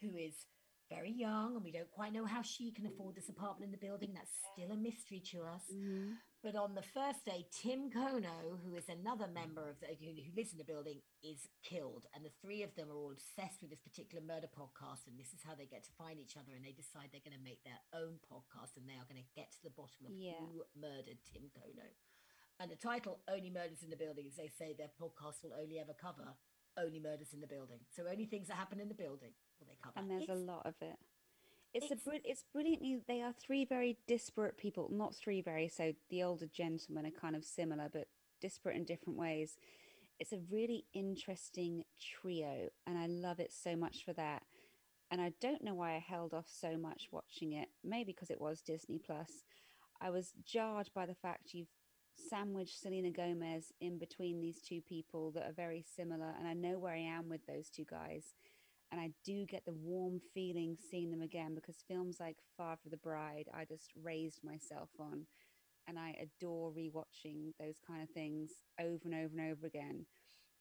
[0.00, 0.46] who is
[0.88, 3.84] very young, and we don't quite know how she can afford this apartment in the
[3.84, 4.12] building.
[4.14, 5.64] That's still a mystery to us.
[5.72, 6.14] Mhm.
[6.42, 10.34] But on the first day, Tim Kono, who is another member of the who, who
[10.34, 13.70] lives in the building, is killed, and the three of them are all obsessed with
[13.70, 16.66] this particular murder podcast, and this is how they get to find each other, and
[16.66, 19.54] they decide they're going to make their own podcast, and they are going to get
[19.54, 20.42] to the bottom of Yeah.
[20.42, 21.86] who murdered Tim Kono.
[22.58, 25.78] And the title "Only Murders in the Building" is they say their podcast will only
[25.78, 26.34] ever cover
[26.76, 29.30] only murders in the building, so only things that happen in the building
[29.60, 29.94] will they cover.
[29.94, 30.96] and there's a lot of it.
[31.74, 33.00] It's a it's- br- it's brilliantly.
[33.06, 34.88] They are three very disparate people.
[34.90, 35.68] Not three very.
[35.68, 38.08] So the older gentlemen are kind of similar, but
[38.40, 39.56] disparate in different ways.
[40.18, 44.42] It's a really interesting trio, and I love it so much for that.
[45.10, 47.68] And I don't know why I held off so much watching it.
[47.82, 49.44] Maybe because it was Disney Plus.
[50.00, 51.68] I was jarred by the fact you've
[52.16, 56.78] sandwiched Selena Gomez in between these two people that are very similar, and I know
[56.78, 58.34] where I am with those two guys
[58.92, 62.90] and I do get the warm feeling seeing them again because films like Father of
[62.90, 65.26] the Bride, I just raised myself on,
[65.88, 70.04] and I adore rewatching those kind of things over and over and over again.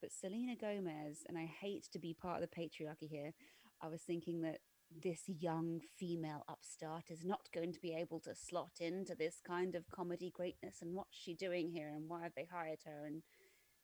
[0.02, 3.34] But Selena Gomez, and I hate to be part of the patriarchy here,
[3.82, 4.60] I was thinking that
[5.04, 9.76] this young female upstart is not going to be able to slot into this kind
[9.76, 10.78] of comedy greatness.
[10.82, 11.92] And what's she doing here?
[11.94, 13.06] And why have they hired her?
[13.06, 13.24] And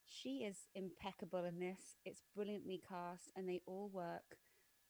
[0.08, 1.98] she is impeccable in this.
[2.06, 4.38] It's brilliantly cast, and they all work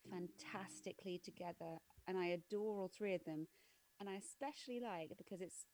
[0.10, 1.80] fantastically together.
[2.08, 3.48] And I adore all three of them.
[4.00, 5.66] And I especially like because it's.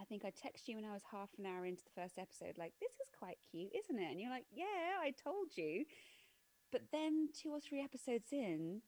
[0.00, 2.56] I think I texted you when I was half an hour into the first episode,
[2.56, 4.12] like, this is quite cute, isn't it?
[4.12, 5.86] And you're like, yeah, I told you.
[6.70, 8.82] But then two or three episodes in,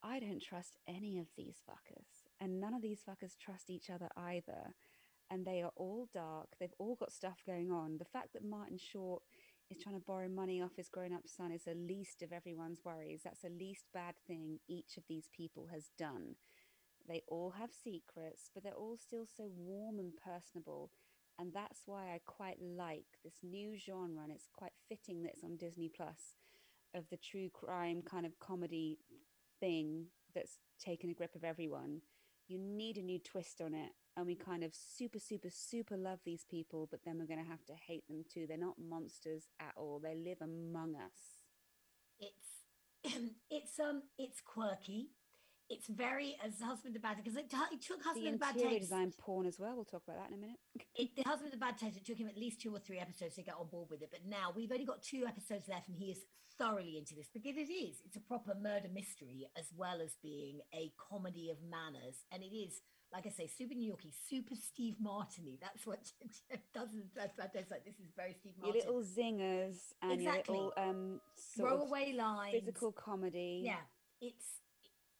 [0.00, 2.28] I don't trust any of these fuckers.
[2.40, 4.76] And none of these fuckers trust each other either.
[5.30, 6.48] And they are all dark.
[6.60, 7.98] They've all got stuff going on.
[7.98, 9.22] The fact that Martin Short
[9.70, 12.84] is trying to borrow money off his grown up son is the least of everyone's
[12.84, 13.22] worries.
[13.24, 16.34] That's the least bad thing each of these people has done.
[17.08, 20.90] They all have secrets, but they're all still so warm and personable.
[21.38, 24.22] And that's why I quite like this new genre.
[24.22, 26.36] And it's quite fitting that it's on Disney Plus
[26.94, 28.98] of the true crime kind of comedy
[29.60, 32.00] thing that's taken a grip of everyone.
[32.46, 33.92] You need a new twist on it.
[34.16, 37.50] And we kind of super, super, super love these people, but then we're going to
[37.50, 38.46] have to hate them too.
[38.48, 39.98] They're not monsters at all.
[40.02, 41.42] They live among us.
[42.20, 42.62] it's
[43.50, 45.10] it's um it's quirky.
[45.68, 48.78] It's very as husband to bad because it, it took The husband to bad interior
[48.78, 48.90] taste.
[48.90, 49.74] design porn as well.
[49.74, 50.58] We'll talk about that in a minute.
[50.94, 51.96] It, the husband to bad taste.
[51.96, 54.10] It took him at least two or three episodes to get on board with it.
[54.12, 56.20] But now we've only got two episodes left, and he is
[56.56, 57.96] thoroughly into this because it is.
[58.04, 62.54] It's a proper murder mystery as well as being a comedy of manners, and it
[62.54, 62.80] is.
[63.14, 65.56] Like I say, super New Yorkie, super Steve Martini.
[65.62, 66.00] That's what
[66.50, 66.92] Jeff does.
[66.94, 68.80] in Bad Bad Like this is very Steve Martin.
[68.84, 70.56] Your little zingers and Exactly.
[70.56, 71.20] your little um,
[71.56, 72.54] Throwaway lines.
[72.58, 73.62] physical comedy.
[73.64, 73.76] yeah
[74.20, 74.60] it's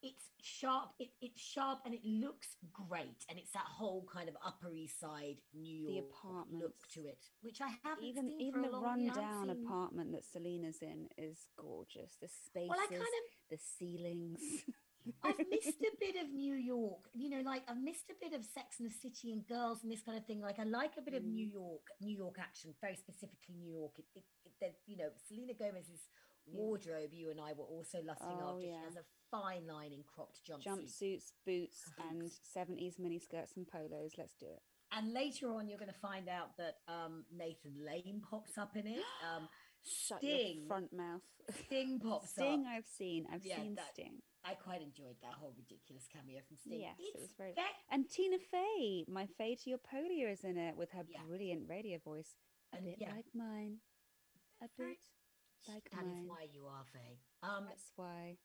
[0.01, 4.35] it's sharp it, it's sharp and it looks great and it's that whole kind of
[4.45, 8.61] upper east side new york apartment look to it which i haven't Even seen even
[8.63, 12.17] for a the long, you know, I rundown seen- apartment that Selena's in is gorgeous.
[12.21, 14.39] The spaces, well kind of the ceilings.
[15.23, 18.45] I've missed a bit of New York, you know, like I've missed a bit of
[18.45, 20.41] Sex and the City and Girls and this kind of thing.
[20.41, 21.33] Like I like a bit of Mm.
[21.33, 23.93] New York, New York action, very specifically New York.
[23.99, 26.07] It, it, it, that, you know, Selena Gomez's
[26.47, 28.65] wardrobe, you and I were also lusting Oh, after.
[28.65, 28.79] yeah.
[28.79, 30.63] She has a fine line in cropped jumpsuits.
[30.65, 31.93] Jumpsuits, boots, Boots.
[32.09, 34.11] and seventies miniskirts and polos.
[34.17, 34.61] Let's do it.
[34.91, 38.87] And later on, you're going to find out that um, Nathan Lane pops up in
[38.87, 38.99] it.
[39.35, 39.47] Um,
[39.87, 41.21] Shut Sting, front mouth.
[41.67, 42.73] Sting pops Sting, up.
[42.75, 43.27] I've seen.
[43.31, 44.21] I've Yeah, seen that- Sting.
[44.47, 46.79] I quite enjoyed that whole ridiculous cameo from Steve.
[46.81, 50.57] Yes, it was very- ve- And Tina Fey, my Fay to your Polia, is in
[50.57, 51.23] it with her Yeah.
[51.23, 52.35] brilliant radio voice.
[52.71, 53.13] A And bit yeah.
[53.15, 53.81] like mine.
[54.61, 54.99] A bit
[55.67, 56.09] like That mine.
[56.13, 57.19] That is why you are Faye.
[57.41, 58.37] Um, That's why.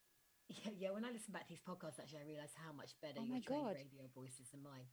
[0.48, 3.20] yeah, yeah, when I listen back to these podcasts, actually, I realise how much better
[3.20, 4.88] Oh your trained radio voice is than mine.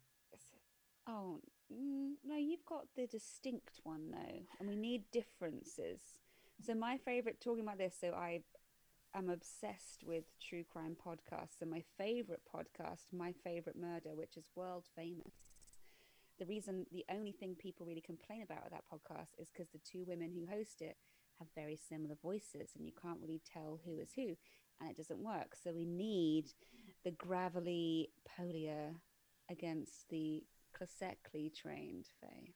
[1.10, 1.42] Oh
[1.72, 6.02] mm, no, you've got the distinct one though, and we need differences.
[6.60, 7.96] So my favorite talking about this.
[7.98, 8.44] So I
[9.16, 11.62] am obsessed with true crime podcasts.
[11.62, 15.34] And my favorite podcast, my favorite murder, which is world famous.
[16.40, 19.80] The reason, the only thing people really complain about with that podcast is because the
[19.80, 20.98] two women who host it
[21.40, 24.36] have very similar voices, and you can't really tell who is who,
[24.80, 25.56] and it doesn't work.
[25.62, 26.46] So we need
[27.04, 28.96] the gravelly Polia
[29.50, 30.44] against the
[30.74, 32.54] classically trained Faye.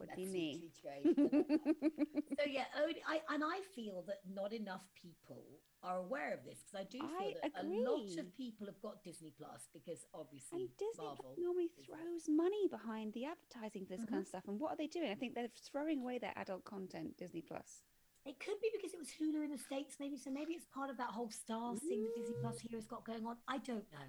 [0.00, 0.62] Would be me.
[1.04, 5.44] so yeah, only, I and I feel that not enough people
[5.82, 7.08] are aware of this because I do feel
[7.42, 11.34] I that a lot of people have got Disney Plus because obviously And Disney Marvel
[11.38, 14.14] normally throws money behind the advertising for this Mm-hmm.
[14.14, 14.44] kind of stuff.
[14.48, 15.10] And what are they doing?
[15.10, 17.82] I think they're throwing away their adult content, Disney Plus.
[18.26, 20.16] It could be because it was Hulu in the States, maybe.
[20.16, 23.04] So maybe it's part of that whole Stars thing that Disney Plus here has got
[23.06, 23.36] going on.
[23.48, 24.08] I don't know.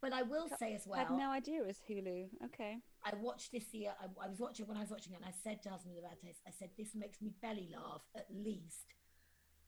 [0.00, 2.28] But I will say as well, I had no idea it was Hulu.
[2.46, 2.78] Okay.
[3.04, 3.92] I watched this year.
[4.00, 6.18] I, I was watching when I was watching it, and I said to husband about
[6.22, 6.36] it.
[6.46, 8.94] I said this makes me belly laugh at least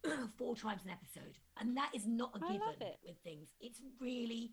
[0.38, 2.60] four times an episode, and that is not a given
[3.04, 3.48] with things.
[3.60, 4.52] It's really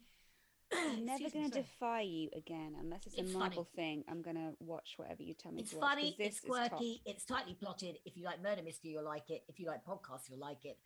[0.74, 3.38] I'm never going to defy you again unless it's, It's a.
[3.38, 4.04] Marvel thing.
[4.10, 5.90] I'm going to watch whatever you tell me It's to watch.
[5.92, 7.98] funny, it's quirky, it's tightly plotted.
[8.06, 9.44] If you like murder mystery, you'll like it.
[9.48, 10.78] If you like podcasts, you'll like it.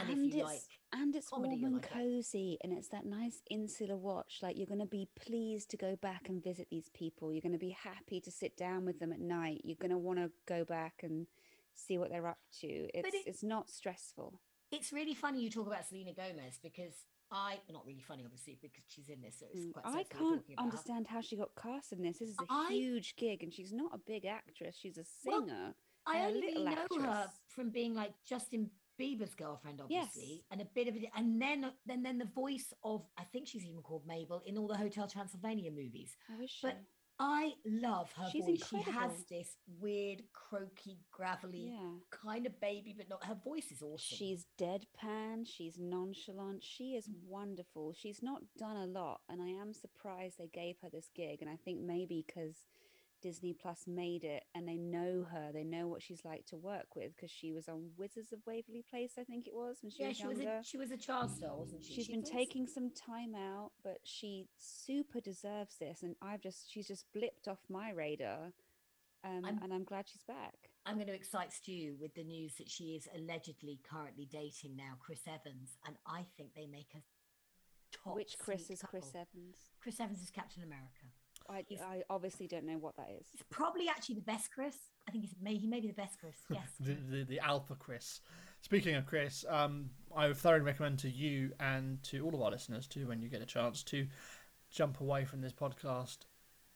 [0.00, 0.60] And, and if you it's like,
[0.92, 1.92] and it's comedy, warm and like it.
[1.92, 4.38] cozy, and it's that nice insular watch.
[4.42, 7.32] Like you're going to be pleased to go back and visit these people.
[7.32, 9.60] You're going to be happy to sit down with them at night.
[9.64, 11.26] You're going to want to go back and
[11.74, 12.66] see what they're up to.
[12.66, 14.40] It's it- it's not stressful.
[14.72, 16.94] it's really funny you talk about Selena Gomez because
[17.30, 19.38] I, not really funny, obviously, because she's in this.
[19.40, 20.62] So it's Mm, quite I can't talking about her.
[20.70, 22.18] understand how she got cast in this.
[22.18, 24.76] This is a I- huge gig, and she's not a big actress.
[24.76, 25.74] She's a Well, singer.
[26.06, 28.70] I only know her from being like Justin
[29.00, 30.44] Bieber's girlfriend, obviously, Yes.
[30.50, 33.64] and a bit of it, and then then then the voice of I think she's
[33.64, 36.16] even called Mabel in all the Hotel Transylvania movies.
[36.46, 36.66] She?
[36.66, 36.78] But
[37.18, 38.66] I love her She's voice.
[38.68, 41.90] She has this weird, croaky, gravelly yeah.
[42.10, 43.98] kind of baby, but not her voice is awesome.
[43.98, 45.46] She's deadpan.
[45.46, 46.64] She's nonchalant.
[46.64, 47.14] She is mm.
[47.28, 47.92] wonderful.
[47.96, 51.38] She's not done a lot, and I am surprised they gave her this gig.
[51.40, 52.56] And I think maybe because
[53.24, 56.94] Disney Plus made it, and they know her, they know what she's like to work
[56.94, 60.02] with because she was on Wizards of Waverly Place, I think it was when she
[60.02, 60.58] yeah, was she was younger.
[60.58, 61.94] a she was a child star, wasn't she?
[61.94, 66.42] She's She been was- taking some time out, but she super deserves this, and I've
[66.42, 68.52] just she's just blipped off my radar,
[69.24, 70.54] um, I'm- and I'm glad she's back.
[70.86, 74.96] I'm going to excite Stu with the news that she is allegedly currently dating now
[75.00, 77.00] Chris Evans, and I think they make a
[77.96, 78.16] top.
[78.16, 79.08] Which Chris is Chris.
[79.14, 79.56] Evans?
[79.80, 81.06] Chris Evans is Captain America.
[81.48, 83.26] I, I obviously don't know what that is.
[83.32, 84.76] It's probably actually the best Chris.
[85.08, 86.36] I think he's may he may be the best Chris.
[86.50, 86.68] Yes.
[86.80, 88.20] the, the, the alpha Chris.
[88.62, 92.50] Speaking of Chris, um, I would thoroughly recommend to you and to all of our
[92.50, 94.06] listeners too, when you get a chance to
[94.70, 96.18] jump away from this podcast,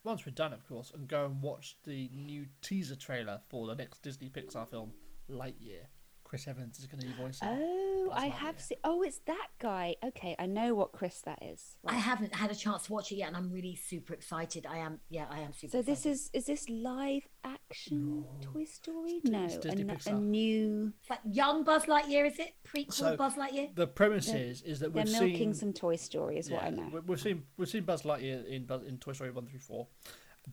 [0.04, 3.74] once we're done, of course, and go and watch the new teaser trailer for the
[3.74, 4.92] next Disney Pixar film,
[5.30, 5.86] Lightyear.
[6.28, 7.48] Chris Evans is going to be voicing.
[7.50, 8.76] Oh, I have seen.
[8.84, 9.96] Oh, it's that guy.
[10.04, 11.76] Okay, I know what Chris that is.
[11.86, 14.66] I haven't had a chance to watch it yet, and I'm really super excited.
[14.68, 15.00] I am.
[15.08, 15.70] Yeah, I am super.
[15.72, 16.12] So this excited.
[16.12, 19.12] is is this live action Toy Story?
[19.24, 20.20] It's No, Dis- a, Disney n- a Pixar.
[20.22, 20.92] new.
[21.00, 22.52] It's like young Buzz Lightyear, is it?
[22.62, 23.74] Prequel So- Buzz Lightyear.
[23.74, 26.62] The premise They're- is is that we're we've milking seen some Toy Story, is what
[26.62, 26.90] I know.
[26.92, 29.88] we- We've seen we've seen Buzz Lightyear in Buzz, in Toy Story one through four,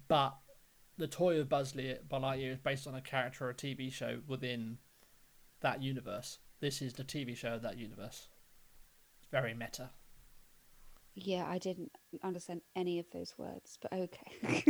[0.07, 0.37] but
[0.97, 4.77] the toy of Buzz Lightyear is based on a character or a TV show within
[5.61, 6.39] that universe.
[6.61, 8.27] This is the TV show of that universe.
[9.19, 9.89] It's very meta.
[11.15, 11.91] Yeah, I didn't
[12.23, 14.31] understand any of those words, but okay.
[14.43, 14.61] I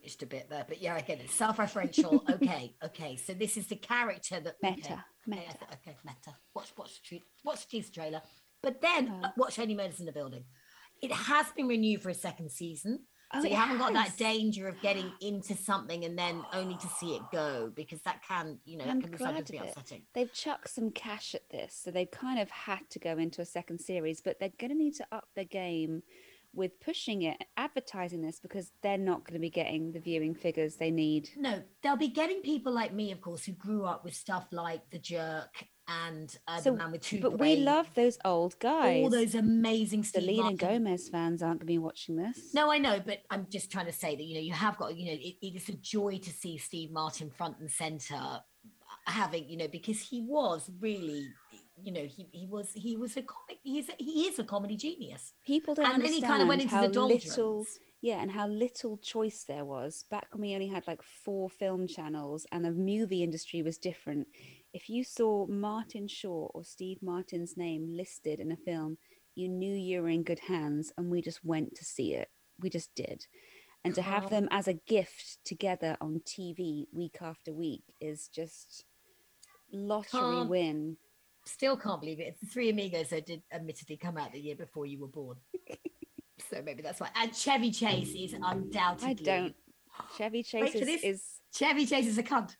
[0.00, 1.30] finished a bit there, but yeah, I get it.
[1.30, 2.28] Self-referential.
[2.42, 3.16] okay, okay.
[3.16, 5.42] So this is the character that okay, Meta, Okay, meta.
[5.42, 6.36] I th- okay, meta.
[6.54, 8.22] Watch, watch, the tre- watch the teaser trailer,
[8.62, 9.26] but then Oh.
[9.26, 10.44] uh, watch Only Murders in the Building.
[11.02, 13.00] It has been renewed for a second season,
[13.34, 16.86] Oh, so you haven't got that danger of getting into something and then only to
[16.86, 19.58] see it go because that can, you know, that I'm can be glad sometimes be
[19.58, 20.02] upsetting.
[20.14, 23.46] They've chucked some cash at this, so they've kind of had to go into a
[23.46, 26.02] second series, but they're going to need to up their game
[26.54, 30.76] with pushing it, advertising this, because they're not going to be getting the viewing figures
[30.76, 31.30] they need.
[31.34, 34.90] No, they'll be getting people like me, of course, who grew up with stuff like
[34.90, 35.64] The Jerk
[36.06, 39.02] and uh, So, The Man with Two but we love those old guys.
[39.02, 42.54] all those amazing Steve Selena Martin Gomez fans aren't going to be watching this.
[42.54, 44.96] No, I know, but I'm just trying to say that you know you have got
[44.96, 48.40] you know it, it is a joy to see Steve Martin front and center
[49.06, 51.26] having you know because he was really
[51.82, 54.76] you know he, he was he was a comic he's a, he is a comedy
[54.76, 57.24] genius People don't and then he understand kind of went into how the doldrums.
[57.26, 57.66] little,
[58.00, 61.86] yeah, and how little choice there was back when we only had like four film
[61.86, 64.26] channels, and the movie industry was different.
[64.72, 68.98] If you saw Martin Short or Steve Martin's name listed in a film,
[69.34, 72.28] you knew you were in good hands, and we just went to see it.
[72.60, 73.26] We just did.
[73.84, 78.84] And to have them as a gift together on TV week after week is just
[79.72, 80.96] lottery Can't- win.
[81.44, 82.38] Still can't believe it.
[82.40, 85.38] The Three Amigos that did admittedly come out the year before you were born.
[86.50, 87.08] so maybe that's why.
[87.16, 89.10] And Chevy Chase is undoubtedly.
[89.10, 89.54] I don't.
[90.16, 92.54] Chevy Chase is, is Chevy Chase is a cunt.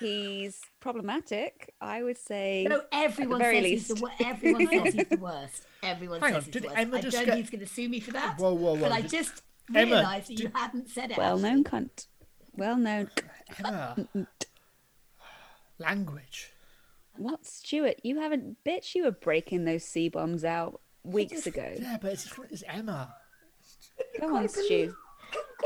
[0.00, 1.72] He's problematic.
[1.80, 2.66] I would say.
[2.68, 4.02] No, everyone very says he's the least.
[4.02, 5.66] wor- everyone says he's the worst.
[5.82, 6.78] Everyone Hang says on, he's did the worst.
[6.78, 8.38] Emma I just don't get- think he's going to sue me for that.
[8.38, 8.80] Whoa, whoa, whoa!
[8.80, 9.42] but I just
[9.74, 11.16] Emma, realised that you did- hadn't said it.
[11.18, 12.06] Well known cunt.
[12.56, 13.10] Well known.
[13.64, 13.96] Emma.
[15.78, 16.52] Language.
[17.16, 18.00] What, Stuart?
[18.02, 18.58] You haven't.
[18.64, 21.72] Bitch, you were breaking those C bombs out weeks ago.
[21.80, 23.14] Yeah, but it's, it's Emma.
[24.20, 24.94] Go on, Stu.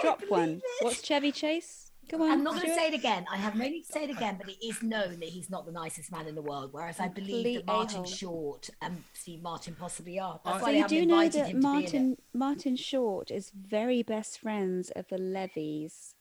[0.01, 0.61] Drop one.
[0.81, 1.84] What's Chevy Chase?
[2.09, 2.31] Come on.
[2.31, 3.25] I'm not going to say it again.
[3.33, 5.67] I have no need to say it again, but it is known that he's not
[5.67, 6.71] the nicest man in the world.
[6.73, 8.07] Whereas I believe that Martin a-hole.
[8.07, 10.41] Short and Steve Martin possibly are.
[10.45, 11.63] That's I- why So you do know that him to be in it.
[11.63, 16.15] Martin Martin Short is very best friends of the Levies,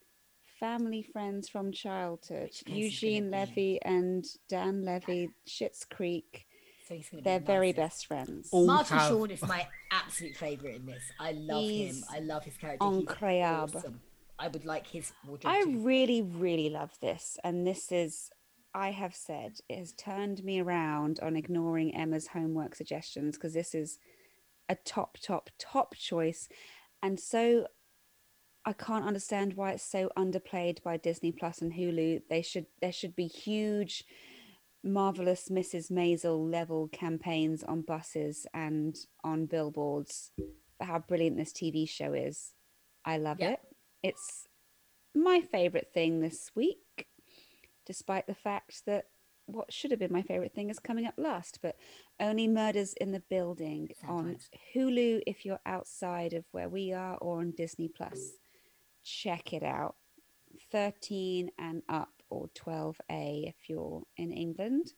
[0.60, 2.44] family friends from childhood.
[2.44, 6.46] Which case he's Eugene Levy and Dan Levy, Schitt's Creek.
[6.88, 7.78] So he's gonna They're the very nicest.
[7.78, 8.50] best friends.
[8.52, 11.04] All Martin have- Short is my absolute favourite in this.
[11.20, 12.04] I love He's him.
[12.12, 12.86] I love his character.
[12.90, 13.76] He's incroyable.
[13.76, 14.02] awesome.
[14.40, 15.54] I would like his wardrobe.
[15.54, 15.80] I too.
[15.80, 18.30] really, really love this, and this is.
[18.76, 23.76] I have said it has turned me around on ignoring Emma's homework suggestions because this
[23.76, 24.00] is
[24.68, 26.50] a top, top, top choice,
[27.04, 27.68] and so
[28.66, 32.22] I can't understand why it's so underplayed by Disney Plus and Hulu.
[32.30, 34.04] They should there should be huge,
[34.84, 35.92] marvelous Mrs.
[35.92, 40.32] Maisel level campaigns on buses and on billboards
[40.80, 42.54] for how brilliant this TV show is.
[43.06, 43.52] I love Yeah.
[43.52, 43.60] it.
[44.04, 44.48] It's
[45.16, 47.08] my favorite thing this week,
[47.86, 49.06] despite the fact that
[49.46, 51.60] what should have been my favorite thing is coming up last.
[51.62, 51.78] But
[52.20, 54.38] only Murders in the Building on
[54.76, 58.34] Hulu if you're outside of where we are, or on Disney Plus.
[59.04, 59.96] Check it out.
[60.72, 64.94] 13 and up, or 12A if you're in England.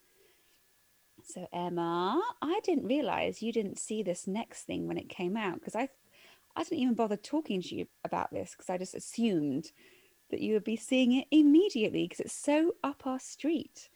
[1.23, 5.55] So, Emma, I didn't realize you didn't see this next thing when it came out
[5.55, 5.89] because I,
[6.55, 9.71] I didn't even bother talking to you about this because I just assumed
[10.29, 13.89] that you would be seeing it immediately because it's so up our street.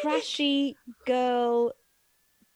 [0.00, 0.76] Trashy
[1.06, 1.72] girl,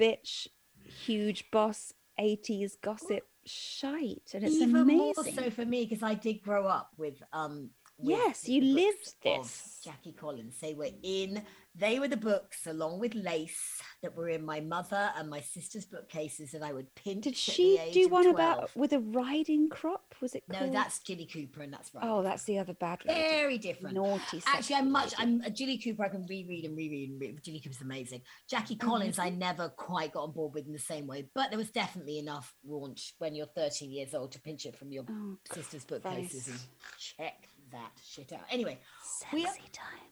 [0.01, 0.49] bitch,
[0.85, 4.31] huge boss, 80s gossip shite.
[4.35, 4.99] And it's Even amazing.
[4.99, 7.71] more so for me because I did grow up with um.
[7.99, 9.81] with Yes, you lived this.
[9.85, 10.59] Jackie Collins.
[10.61, 11.43] They were in.
[11.77, 15.85] They were the books along with Lace that were in my mother and my sister's
[15.85, 17.25] bookcases, that I would pinch.
[17.25, 18.35] Did at she the age do one 12.
[18.35, 20.15] about with a riding crop?
[20.21, 20.73] Was it No, called?
[20.73, 22.05] that's Jilly Cooper, and that's right.
[22.07, 23.21] Oh, that's the other bad lady.
[23.21, 23.97] very different.
[23.97, 24.41] Naughty.
[24.47, 25.19] Actually, I'm much.
[25.19, 25.33] lady.
[25.33, 26.05] I'm a Jilly Cooper.
[26.05, 27.43] I can reread and reread and read.
[27.43, 28.23] Jilly Cooper's amazing.
[28.49, 28.89] Jackie Mm-hmm.
[28.89, 31.71] Collins, I never quite got on board with in the same way, but there was
[31.71, 35.85] definitely enough raunch when you're 13 years old to pinch it from your Oh, sister's
[35.85, 36.59] bookcases and
[36.99, 38.43] check that shit out.
[38.51, 38.79] Anyway,
[39.33, 40.11] we sexy are- times.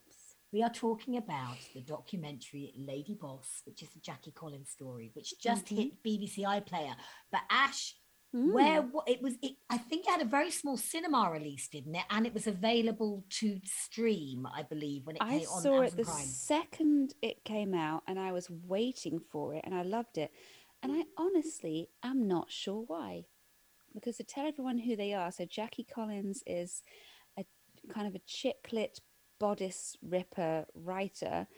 [0.53, 5.39] We are talking about the documentary Lady Boss, which is a Jackie Collins story, which
[5.39, 5.77] just Mhm.
[5.77, 6.95] hit BBC iPlayer.
[7.31, 7.97] But Ash,
[8.35, 8.53] Mm.
[8.53, 12.05] where it was, it, I think it had a very small cinema release, didn't it?
[12.11, 15.97] And it was available to stream, I believe, when it I came on saw it
[15.97, 16.27] the Prime.
[16.27, 20.33] second it came out, and I was waiting for it, and I loved it.
[20.83, 23.27] And I honestly am not sure why,
[23.95, 26.83] because to tell everyone who they are, so Jackie Collins is
[27.39, 27.45] a
[27.89, 29.01] kind of a chick lit
[29.43, 31.49] bodice ripper writer.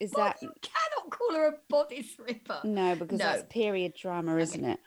[0.00, 2.60] Is Well, that you cannot call her a bodice ripper.
[2.64, 2.96] no?
[2.96, 4.80] Because that's period drama, isn't it?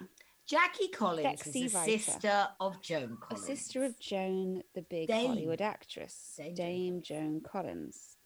[0.46, 1.98] Jackie Collins Sexy is the writer.
[1.98, 5.28] sister of Joan A sister of Joan, the big Dame.
[5.30, 8.18] Hollywood actress, Dame Dame, Joan Joan Collins.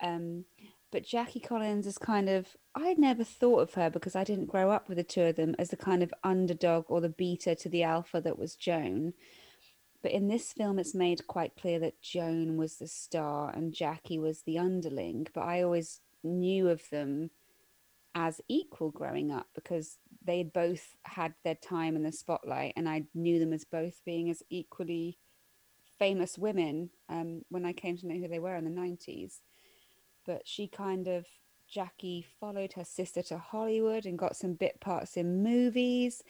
[0.00, 0.44] Um,
[0.92, 4.70] but Jackie Collins is kind of, I never thought of her because I didn't grow
[4.70, 7.68] up with the two of them as the kind of underdog or the beta to
[7.70, 9.14] the alpha that was Joan.
[10.02, 14.18] But in this film, it's made quite clear that Joan was the star and Jackie
[14.18, 15.26] was the underling.
[15.34, 17.30] But I always knew of them
[18.14, 23.04] as equal growing up because they both had their time in the spotlight and I
[23.14, 25.18] knew them as both being as equally
[25.98, 29.40] famous women um, when I came to know who they were in the 90s.
[30.26, 31.26] But she kind of,
[31.68, 36.22] Jackie followed her sister to Hollywood and got some bit parts in movies.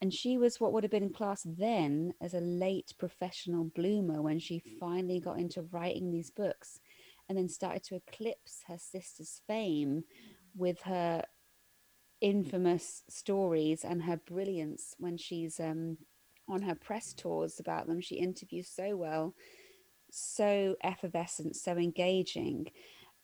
[0.00, 4.38] And she was what would have been classed then as a late professional bloomer when
[4.38, 6.80] she finally got into writing these books
[7.28, 10.04] and then started to eclipse her sister's fame
[10.54, 11.22] with her
[12.20, 15.96] infamous stories and her brilliance when she's um,
[16.48, 18.00] on her press tours about them.
[18.00, 19.34] She interviews so well,
[20.10, 22.66] so effervescent, so engaging,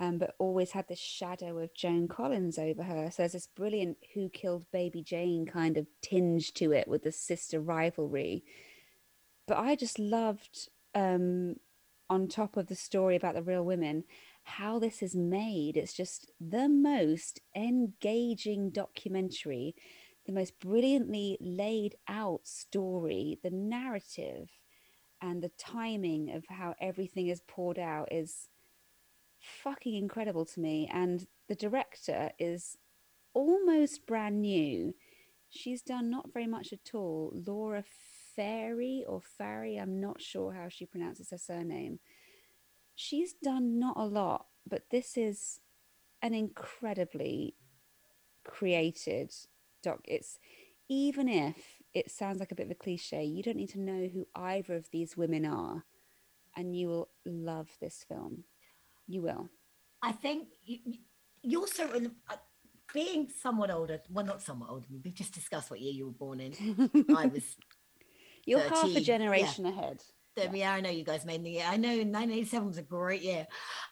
[0.03, 3.09] um, but always had this shadow of Joan Collins over her.
[3.11, 7.13] So there's this brilliant Who Killed Baby Jane kind of tinge to it with the
[7.13, 8.45] sister rivalry.
[9.47, 11.57] but I just loved, um,
[12.11, 14.05] on top of the story about the real women,
[14.45, 15.77] how this is made.
[15.77, 19.75] It's just the most engaging documentary,
[20.27, 24.51] the most brilliantly laid out story, the narrative
[25.21, 28.49] and the timing of how everything is poured out is
[29.43, 30.89] fucking incredible to me.
[30.93, 32.77] And the director is
[33.35, 34.95] almost brand new.
[35.51, 37.33] She's done not very much at all.
[37.47, 37.85] Laura
[38.35, 41.99] Fairy or Fairy, I'm not sure how she pronounces her surname.
[42.95, 45.61] She's done not a lot, but this is
[46.23, 47.55] an incredibly
[48.45, 49.33] created
[49.83, 50.01] doc.
[50.05, 50.39] It's
[50.89, 51.57] even if
[51.95, 54.75] it sounds like a bit of a cliche, you don't need to know who either
[54.75, 55.85] of these women are,
[56.57, 58.45] and you will love this film.
[59.07, 59.51] You will.
[60.03, 60.79] I think you,
[61.43, 61.89] you also
[62.29, 62.37] uh,
[62.93, 64.01] being somewhat older.
[64.11, 64.87] Well, not somewhat older.
[64.91, 67.07] We've just discussed what year you were born in.
[67.17, 67.57] I was.
[68.45, 70.03] You're half a 13, generation ahead.
[70.35, 70.73] The, yeah.
[70.73, 71.65] I know you guys made the year.
[71.67, 73.47] I know 1987 was a great year.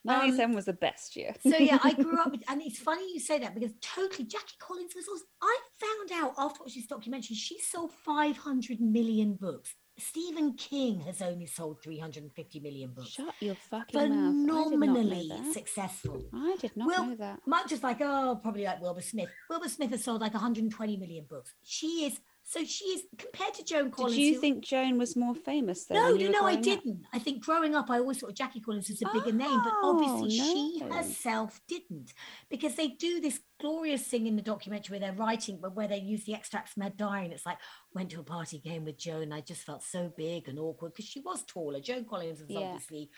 [0.08, 1.34] Um, was the best year.
[1.42, 4.56] so yeah, I grew up with, and it's funny you say that because totally Jackie
[4.58, 9.74] Collins was also, I found out after watching this documentary, she sold 500 million books.
[10.00, 13.10] Stephen King has only sold 350 million books.
[13.10, 14.34] Shut your fucking mouth.
[14.34, 16.24] Not know Phenomenally successful.
[16.34, 17.40] I did not Will- know that.
[17.46, 19.28] Much just like, oh, probably like Wilbur Smith.
[19.48, 21.52] Wilbur Smith has sold like 120 million books.
[21.62, 22.18] She is,
[22.52, 24.16] so she is, compared to Joan Collins.
[24.16, 25.94] Did you who- think Joan was more famous though?
[25.94, 27.04] no, no, no, I didn't.
[27.12, 29.90] I think growing up, I always thought Jackie Collins was a bigger name, but oh,
[29.94, 32.12] obviously Oh, she herself didn't,
[32.48, 35.98] because they do this glorious thing in the documentary where they're writing, but where they
[35.98, 37.58] use the extracts from her diary, and it's like
[37.94, 39.32] went to a party game with Joan.
[39.32, 41.78] I just felt so big and awkward because she was taller.
[41.80, 42.58] Joan Collins was Yeah.
[42.60, 43.10] obviously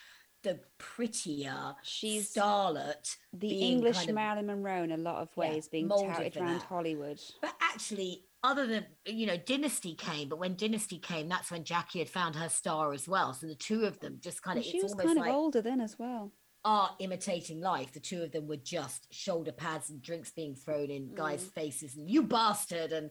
[0.43, 5.41] the prettier She's starlet, the English kind of- Marilyn Monroe in a lot of Yeah,
[5.41, 6.61] ways, being touted around.
[6.63, 7.21] Hollywood.
[7.41, 10.29] But actually, other than you know, Dynasty came.
[10.29, 13.33] But when Dynasty came, that's when Jackie had found her star as well.
[13.35, 15.63] So the two of them just kind of she it's was almost kind like older
[15.63, 16.33] then as well.
[16.65, 17.93] are imitating life.
[17.93, 21.97] The two of them were just shoulder pads and drinks being thrown in guys' faces
[21.97, 23.11] and you bastard and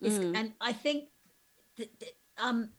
[0.00, 0.36] Mm.
[0.36, 1.08] and I think
[1.76, 2.70] that, that, um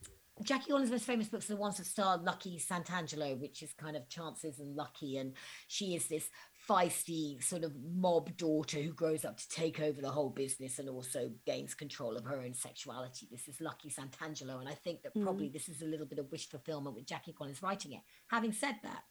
[0.41, 3.97] Jackie Collins' most famous books are the ones that star Lucky Santangelo, which is kind
[3.97, 5.33] of Chances and Lucky, and
[5.67, 6.29] she is this
[6.69, 10.87] feisty sort of mob daughter who grows up to take over the whole business and
[10.87, 13.27] also gains control of her own sexuality.
[13.31, 15.23] This is Lucky Santangelo, and I think that hmm.
[15.23, 18.01] probably this is a little bit of wish fulfillment with Jackie Collins writing it.
[18.27, 19.03] Having said that,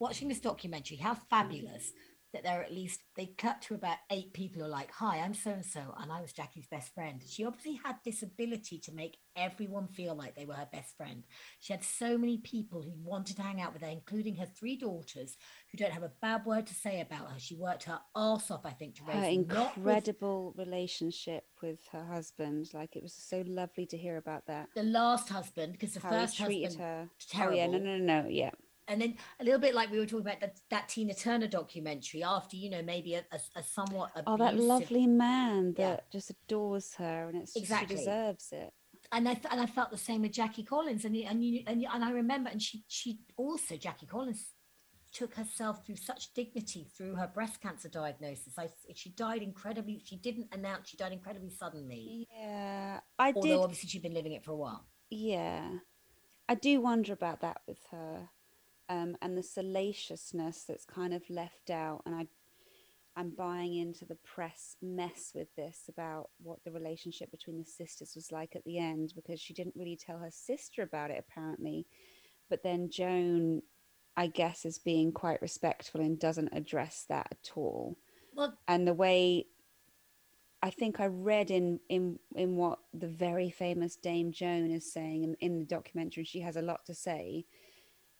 [0.00, 1.92] watching this documentary, how fabulous
[2.36, 5.18] that there are at least they cut to about eight people who are like, "Hi,
[5.20, 8.78] I'm so and so, and I was Jackie's best friend." She obviously had this ability
[8.80, 11.24] to make everyone feel like they were her best friend.
[11.60, 14.76] She had so many people who wanted to hang out with her, including her three
[14.76, 15.36] daughters,
[15.70, 17.38] who don't have a bad word to say about her.
[17.38, 21.80] She worked her arse off, I think, to raise Her not with incredible relationship with
[21.92, 22.70] her husband.
[22.74, 24.68] Like it was so lovely to hear about that.
[24.74, 27.08] the last husband because the How first he treated husband her.
[27.30, 27.52] terrible.
[27.54, 28.50] Oh yeah, no, no, no, no, yeah.
[28.88, 32.22] And then a little bit like we were talking about that, that Tina Turner documentary
[32.22, 35.90] after you know maybe a, a, a somewhat Oh, that lovely man Yeah.
[35.96, 37.96] that just adores her, and it's just, Exactly.
[37.96, 38.72] she deserves it.
[39.12, 41.84] and I th- and I felt the same with Jackie Collins and and you, and
[41.92, 44.52] and I remember and she she also Jackie Collins
[45.12, 48.58] took herself through such dignity through her breast cancer diagnosis.
[48.58, 50.02] I she died incredibly.
[50.04, 52.26] She didn't announce she died incredibly suddenly.
[52.38, 53.58] Yeah, I Although did.
[53.60, 54.84] obviously she'd been living it for a while.
[55.08, 55.70] Yeah,
[56.48, 58.28] I do wonder about that with her,
[58.88, 62.02] um, and the salaciousness that's kind of left out.
[62.06, 62.26] And I,
[63.16, 68.12] I'm buying into the press mess with this about what the relationship between the sisters
[68.14, 71.86] was like at the end because she didn't really tell her sister about it apparently,
[72.48, 73.62] but then Joan,
[74.16, 77.96] I guess, is being quite respectful and doesn't address that at all.
[78.34, 79.46] Well, and the way
[80.62, 85.24] I think I read in in in what the very famous Dame Joan is saying
[85.24, 87.46] in, in the documentary, she has a lot to say.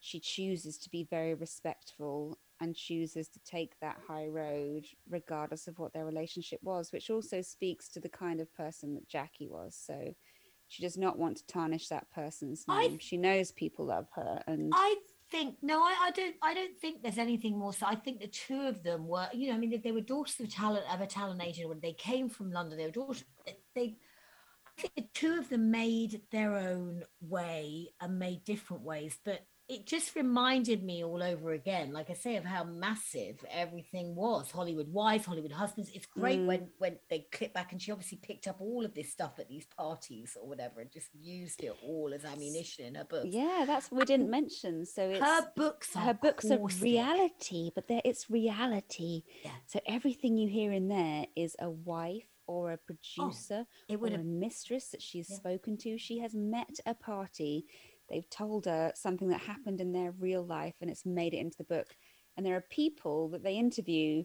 [0.06, 5.80] She chooses to be very respectful and chooses to take that high road regardless of
[5.80, 9.76] what their relationship was, which also speaks to the kind of person that Jackie was.
[9.76, 10.14] So
[10.68, 12.98] she does not want to tarnish that person's I- name.
[13.00, 14.94] She knows people love her and I
[15.28, 16.36] think no, I, I don't.
[16.40, 17.72] I don't think there's anything more.
[17.72, 20.00] So I think the two of them were, you know, I mean, they, they were
[20.00, 22.78] daughters of talent of a talent agent when they came from London.
[22.78, 23.24] They were daughters.
[23.74, 23.96] They,
[24.68, 29.44] I think the two of them made their own way and made different ways, but
[29.68, 34.50] it just reminded me all over again, like I say, of how massive everything was.
[34.52, 35.90] Hollywood wives, Hollywood husbands.
[35.92, 36.46] It's great Mm.
[36.46, 39.48] when when they clip back and she obviously picked up all of this stuff at
[39.48, 43.64] these parties or whatever and just used it all as ammunition in her books yeah,
[43.66, 44.86] that's we didn't mention.
[44.86, 49.22] So it's her books are her books are reality, but there it's reality.
[49.44, 49.50] Yeah.
[49.66, 54.12] So everything you hear in there is a wife or a producer it or would
[54.12, 55.36] a have mistress that she's Yeah.
[55.36, 55.98] spoken to.
[55.98, 57.66] She has met a party
[58.08, 61.58] they've told her something that happened in their real life and it's made it into
[61.58, 61.94] the book.
[62.36, 64.24] And there are people that they interview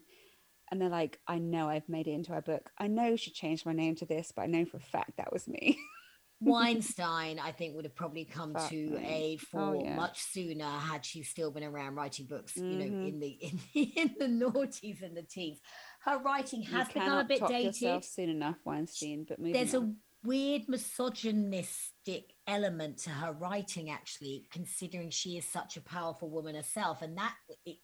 [0.72, 2.70] and they're like, I know I've made it into our book.
[2.78, 5.32] I know she changed my name to this, but I know for a fact that
[5.34, 5.78] was me.
[6.44, 8.98] Weinstein, I think, would have probably come Fuck to me.
[9.06, 9.96] a Oh, for yeah.
[9.96, 12.58] much sooner had she still been around writing books.
[12.58, 13.08] You know, Mhm.
[13.10, 15.60] in the in the in the noughties and the teens,
[16.04, 18.04] her writing has become a bit dated.
[18.04, 19.24] soon enough, Weinstein.
[19.28, 19.98] But moving There's on.
[20.24, 27.02] Weird misogynistic element to her writing, actually, considering she is such a powerful woman herself,
[27.02, 27.34] and that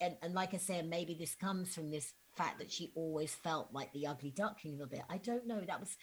[0.01, 3.69] and, and like I said, maybe this comes from this fact that she always felt
[3.73, 5.03] like the ugly duckling a little bit.
[5.09, 5.61] I don't know.
[5.61, 5.97] That was.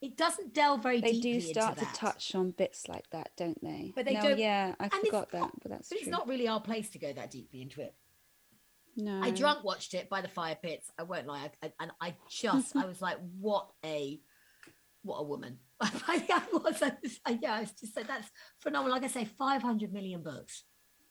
[0.00, 3.92] It doesn't delve very they do start to touch on bits like that, don't they?
[3.96, 6.46] But they no, don't- Yeah, I forgot that, not- but that's But it's not really
[6.46, 7.96] our place to go that deeply into it.
[8.96, 10.88] no, I drunk watched it by the fire pits.
[10.96, 14.20] I won't lie, I, and I just I was like, what a
[15.08, 15.58] what a woman.
[15.80, 16.82] I was,
[17.40, 18.28] yeah, I was just said that's
[18.60, 18.94] phenomenal.
[18.94, 20.64] Like I say, five hundred million books.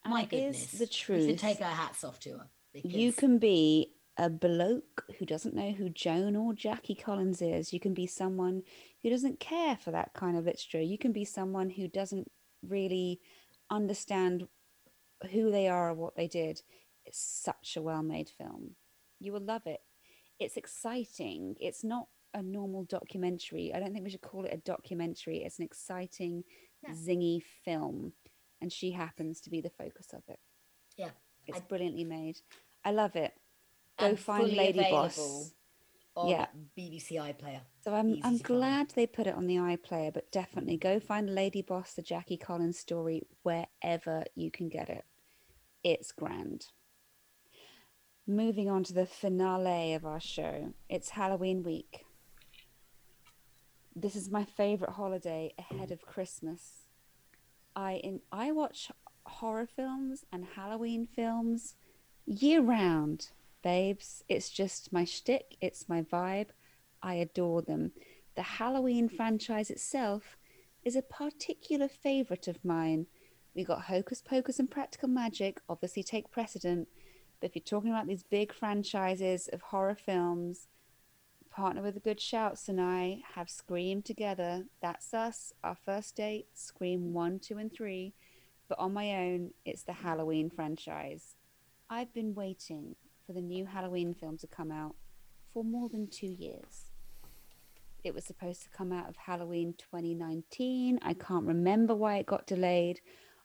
[0.06, 1.42] My is goodness, the We should truth.
[1.42, 2.48] take our hats off to her.
[2.74, 7.74] You can be a bloke who doesn't know who Joan or Jackie Collins is.
[7.74, 8.62] You can be someone
[9.02, 10.82] who doesn't care for that kind of literature.
[10.82, 12.30] You can be someone who doesn't
[12.62, 13.20] really
[13.70, 14.48] understand
[15.32, 16.62] who they are or what they did.
[17.06, 18.76] It's such a well made film.
[19.20, 19.80] You will love it.
[20.40, 21.56] It's exciting.
[21.60, 23.72] It's not a normal documentary.
[23.74, 25.44] I don't think we should call it a documentary.
[25.44, 26.44] It's an exciting,
[26.84, 26.92] Yeah.
[26.92, 28.14] zingy film.
[28.62, 30.40] And she happens to be the focus of it.
[30.98, 31.12] Yeah,
[31.46, 32.42] It's I- brilliantly made.
[32.84, 33.34] I love it.
[33.98, 35.54] Go find Lady Boss.
[36.16, 36.48] on Yeah.
[36.76, 37.62] BBC iPlayer.
[37.82, 38.44] So I'm Easy I'm find.
[38.44, 42.38] glad they put it on the iPlayer, but definitely go find Lady Boss, the Jackie
[42.38, 45.06] Collins story, wherever you can get it.
[45.84, 46.68] It's grand.
[48.26, 50.74] Moving on to the finale of our show.
[50.90, 52.04] It's Halloween week.
[54.00, 56.84] This is my favorite holiday ahead of Christmas.
[57.76, 58.92] I in I watch
[59.26, 61.74] horror films and Halloween films
[62.24, 63.30] year round,
[63.64, 64.24] babes.
[64.30, 65.58] It's just my shtick.
[65.62, 66.50] It's my vibe.
[67.02, 67.92] I adore them.
[68.36, 70.38] The Halloween franchise itself
[70.84, 73.08] is a particular favorite of mine.
[73.56, 76.88] We got Hocus Pocus and Practical Magic, obviously take precedent.
[77.40, 80.68] But if you're talking about these big franchises of horror films,
[81.58, 84.66] partner with the good shouts and I have screamed together.
[84.80, 88.14] That's us, our first date, Scream 1, 2, and 3.
[88.70, 91.36] But on my own, it's the Halloween franchise.
[91.90, 92.96] I've been waiting
[93.26, 94.96] for the new Halloween film to come out
[95.52, 96.92] for more than two years.
[98.04, 101.00] It was supposed to come out of Halloween 2019.
[101.02, 103.02] I can't remember why it got delayed.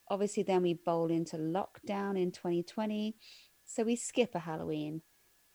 [0.09, 3.17] Obviously, then we bowl into lockdown in 2020.
[3.65, 5.01] So we skip a Halloween.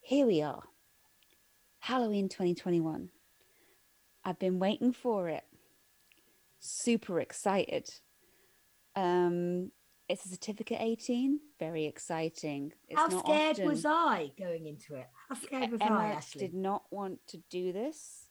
[0.01, 0.63] Here we are.
[1.79, 3.09] Halloween 2021.
[4.23, 5.43] I've been waiting for it.
[6.59, 7.89] Super excited.
[8.95, 9.71] Um,
[10.09, 11.39] it's a certificate 18.
[11.59, 12.73] Very exciting.
[12.89, 15.07] It's How scared often- was I going into it?
[15.29, 16.39] How scared was Emma I, Ashley?
[16.39, 18.29] did not want to do this.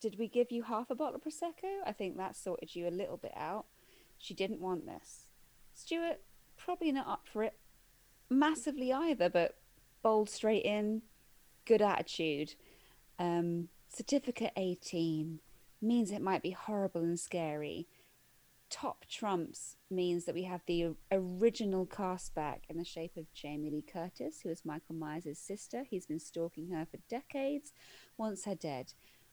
[0.00, 1.80] Did we give you half a bottle of prosecco?
[1.84, 3.66] I think that sorted you a little bit out.
[4.18, 5.26] She didn't want this.
[5.74, 6.20] Stuart
[6.56, 7.58] probably not up for it
[8.30, 9.58] massively either, but
[10.02, 11.02] bold straight in,
[11.64, 12.54] good attitude.
[13.18, 15.40] Um, certificate 18
[15.80, 17.86] means it might be horrible and scary.
[18.68, 23.70] Top trumps means that we have the original cast back in the shape of Jamie
[23.70, 25.84] Lee Curtis, who is Michael Myers' sister.
[25.88, 27.72] He's been stalking her for decades.
[28.18, 28.92] Once her dead,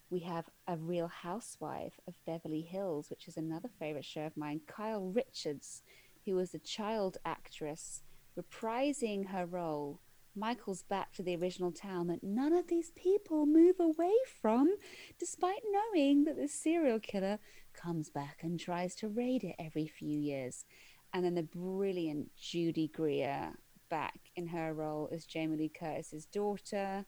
[0.09, 4.61] we have a real housewife of Beverly Hills, which is another favorite show of mine,
[4.67, 5.81] Kyle Richards,
[6.25, 8.03] who was a child actress
[8.37, 9.99] reprising her role.
[10.35, 14.75] Michael's back to the original town that none of these people move away from,
[15.19, 17.39] despite knowing that the serial killer
[17.73, 20.65] comes back and tries to raid it every few years.
[21.13, 23.53] And then the brilliant Judy Greer
[23.89, 27.05] back in her role as Jamie Lee Curtis's daughter.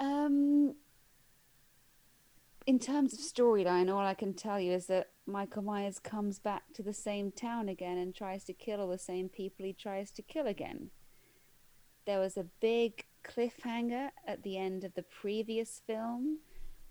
[0.00, 0.74] Um,
[2.66, 6.64] in terms of storyline, all I can tell you is that Michael Myers comes back
[6.74, 10.10] to the same town again and tries to kill all the same people he tries
[10.12, 10.90] to kill again.
[12.06, 16.38] There was a big cliffhanger at the end of the previous film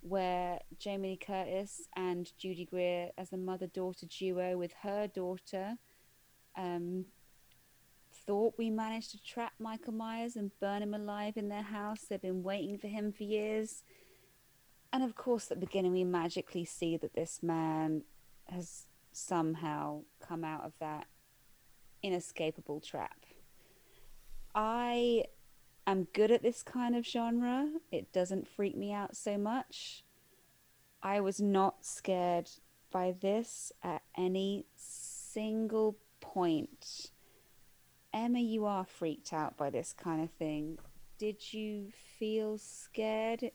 [0.02, 5.76] where Jamie Lee Curtis and Judy Greer, as a mother daughter duo with her daughter,
[6.58, 7.06] um,
[8.26, 12.06] thought we managed to trap Michael Myers and burn him alive in their house.
[12.10, 13.84] They've been waiting for him for years.
[14.92, 18.04] And of course, at the beginning, we magically see that this man
[18.48, 21.08] has somehow come out of that
[22.02, 23.26] inescapable trap.
[24.56, 25.26] I
[25.88, 27.70] am good at this kind of genre.
[27.92, 30.04] It doesn't freak me out so much.
[31.02, 32.50] I was not scared
[32.92, 37.12] by this at any single point.
[38.14, 40.78] Emma, you are freaked out by this kind of thing.
[41.18, 41.88] Did you
[42.20, 43.52] feel scared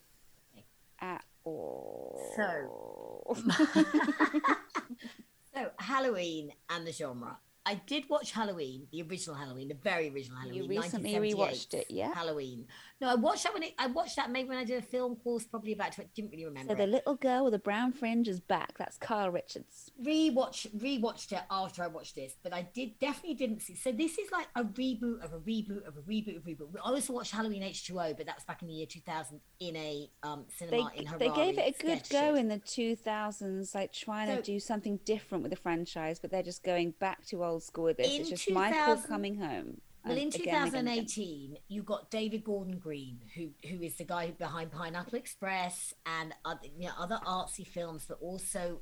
[1.01, 2.21] at all?
[2.37, 3.37] So-
[5.55, 7.39] So Halloween and the genre.
[7.69, 10.63] I did watch Halloween, the original Halloween, the very original Halloween.
[10.63, 12.15] You recently 1978 rewatched it, yeah?
[12.15, 12.67] Halloween.
[13.01, 15.15] No, I watched that when it, I watched that maybe when I did a film
[15.17, 15.97] course, probably about.
[16.01, 16.73] I didn't really remember.
[16.73, 16.91] so the it.
[16.91, 18.77] little girl with the brown fringe is back.
[18.77, 19.93] That's Carl Richards.
[20.03, 23.77] rewatch rewatched it after I watched this, but I did definitely didn't see.
[23.77, 26.69] So this is like a reboot of a reboot of a reboot of a reboot.
[26.85, 29.01] I also watched Halloween H two O, but that was back in the year two
[29.01, 31.19] thousand in a um They cinema in Harare.
[31.21, 32.39] they gave it a good go shit.
[32.39, 36.43] in the 2000s, like trying So- to do something different with the franchise, but they're
[36.43, 38.09] just going back to old school with this.
[38.11, 39.81] It's just Michael coming home.
[40.05, 41.07] Well, in again and again again.
[41.07, 46.35] 2018, you got David Gordon Green, who who is the guy behind Pineapple Express and
[46.45, 48.81] other, you know, other artsy films, but also,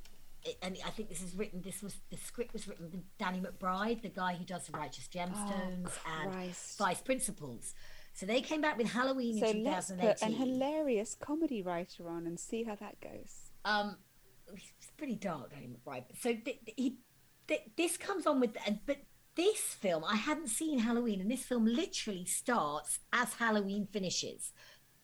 [0.63, 1.63] and I think this is written.
[1.63, 5.09] This was the script was written with Danny McBride, the guy who does the Righteous
[5.09, 5.91] Gemstones
[6.21, 6.79] and Oh, Christ.
[6.79, 7.75] Vice Principals.
[8.13, 10.29] So they came back with Halloween So in let's put 2018.
[10.29, 13.51] an hilarious comedy writer on and see how that goes.
[13.67, 13.97] um,
[14.55, 16.05] it's pretty dark, Danny McBride.
[16.21, 16.97] So th- th- he,
[17.49, 18.99] th- this comes on with, and but
[19.37, 24.53] this film I hadn't seen Halloween, and this film literally starts as Halloween finishes.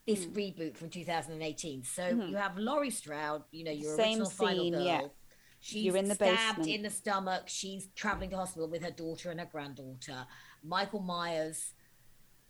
[0.06, 0.32] This Hmm.
[0.32, 1.84] reboot from 2018.
[1.84, 3.96] So you have Laurie Strode, you know, your Mm-hmm.
[4.02, 4.82] Same original final scene, girl.
[4.84, 5.02] yeah.
[5.60, 6.74] She's You're in the stabbed basement.
[6.76, 7.44] in the stomach.
[7.46, 10.26] She's traveling to hospital with her daughter and her granddaughter.
[10.64, 11.72] Michael Myers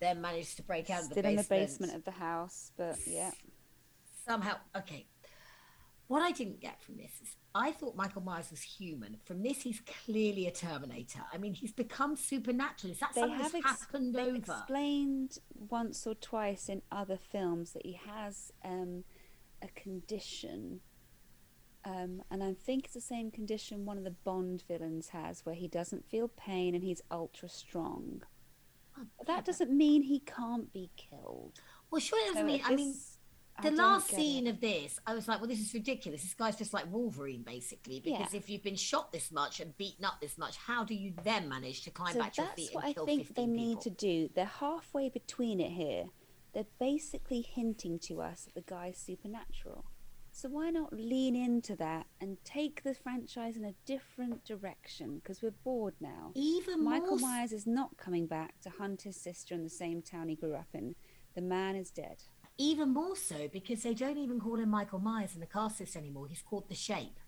[0.01, 2.97] then managed to break out of Still the in the basement of the house, but
[3.07, 3.31] yeah.
[4.27, 5.07] somehow okay
[6.07, 9.63] what i didn't get from this is i thought michael myers was human from this
[9.63, 13.67] he's clearly a terminator i mean he's become supernatural is that They something have that's
[13.67, 15.39] ex- happened over explained
[15.69, 19.05] once or twice in other films that he has um,
[19.63, 20.81] a condition.
[21.85, 25.55] Um, and I think it's the same condition one of the Bond villains has, where
[25.55, 28.23] he doesn't feel pain and he's ultra strong.
[28.99, 31.61] Oh, that doesn't mean he can't be killed.
[31.91, 32.95] well sure it doesn't So mean i mean
[33.63, 34.51] the last scene it.
[34.51, 38.01] of this i was like well this is ridiculous this guy's just like wolverine basically
[38.01, 38.39] because Yeah.
[38.39, 41.49] if you've been shot this much and beaten up this much how do you then
[41.49, 43.47] manage to climb So back to your that's feet what and I kill think they
[43.47, 44.31] need to do.
[44.35, 46.05] They're halfway between it here.
[46.55, 49.85] They're basically hinting to us that the guy's supernatural.
[50.35, 55.17] So why not lean into that and take the franchise in a different direction?
[55.19, 56.31] Because we're bored now.
[56.35, 60.29] even Michael Myers is not coming back to hunt his sister in the same town
[60.29, 60.95] he grew up in.
[61.35, 62.23] The man is dead.
[62.59, 65.97] Even more so because they don't even call him Michael Myers in the cast list
[65.97, 66.27] anymore.
[66.29, 67.19] He's called The Shape.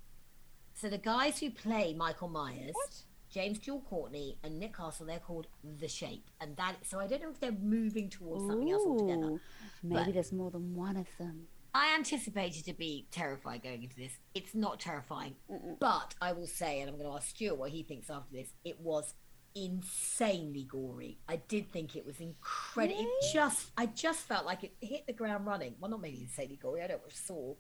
[0.74, 2.94] So the guys who play Michael Myers, What?
[3.30, 6.76] James Jude Courtney and Nick Castle, they're called The Shape, and that.
[6.84, 9.40] So I don't know if they're moving towards something else altogether.
[9.82, 11.48] Maybe But- there's more than one of them.
[11.76, 14.12] I anticipated to be terrified going into this.
[14.32, 15.34] It's not terrifying,
[15.80, 18.52] but I will say, and I'm going to ask Stuart what he thinks after this.
[18.64, 19.14] It was
[19.54, 21.18] insanely gory.
[21.28, 23.00] I did think it was incredible.
[23.00, 25.74] It just, I just felt like it hit the ground running.
[25.78, 26.82] Well, not maybe insanely gory.
[26.82, 27.54] I don't watch Saw.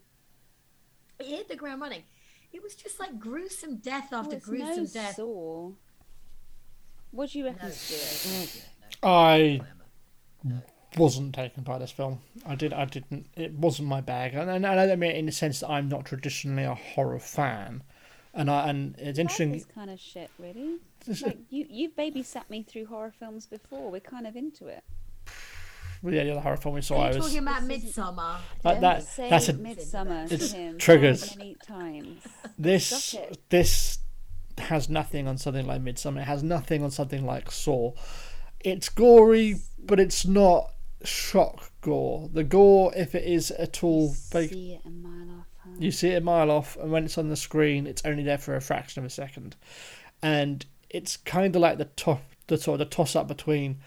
[1.20, 2.02] It hit the ground running.
[2.52, 5.16] It was just like gruesome death after it's gruesome no death.
[5.16, 5.72] Saw.
[7.10, 8.66] What do you reckon, No, Stuart?
[9.02, 9.60] I
[10.96, 12.20] wasn't taken by this film.
[12.44, 12.72] I did.
[12.72, 13.26] I didn't.
[13.36, 15.88] It wasn't my bag, and, and I don't mean it in the sense that I'm
[15.88, 17.82] not traditionally a horror fan.
[18.36, 19.52] And I and it's interesting.
[19.52, 20.78] this kind of shit, really.
[21.22, 23.90] Like you, you've babysat me through horror films before.
[23.90, 24.82] We're kind of into it.
[26.02, 26.96] yeah, the other horror film we saw.
[27.02, 28.36] Are I was talking about Midsommar?
[28.64, 31.36] Like that- that's a- midsummer to It's him triggers.
[31.36, 32.22] many times.
[32.58, 33.14] this.
[33.14, 33.38] It.
[33.50, 33.98] This
[34.58, 36.20] has nothing on something like Midsommar.
[36.22, 37.92] It has nothing on something like Saw.
[38.60, 40.72] It's gory, but it's not
[41.04, 42.30] shock gore.
[42.32, 45.46] The gore, if it is at all, fake, See it a mile off.
[45.78, 48.38] You see it a mile off, and when it's on the screen, it's only there
[48.38, 49.56] for a fraction of a second,
[50.22, 53.78] and it's kind of like the top, the sort of the toss up between.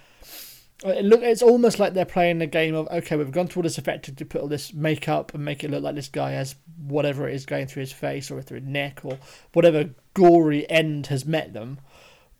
[0.85, 3.61] uh, It look, it's almost like they're playing the game of okay, we've gone through
[3.61, 6.31] all this effect to put all this makeup and make it look like this guy
[6.31, 9.17] has whatever it is going through his face or through his neck or
[9.53, 11.79] whatever gory end has met them,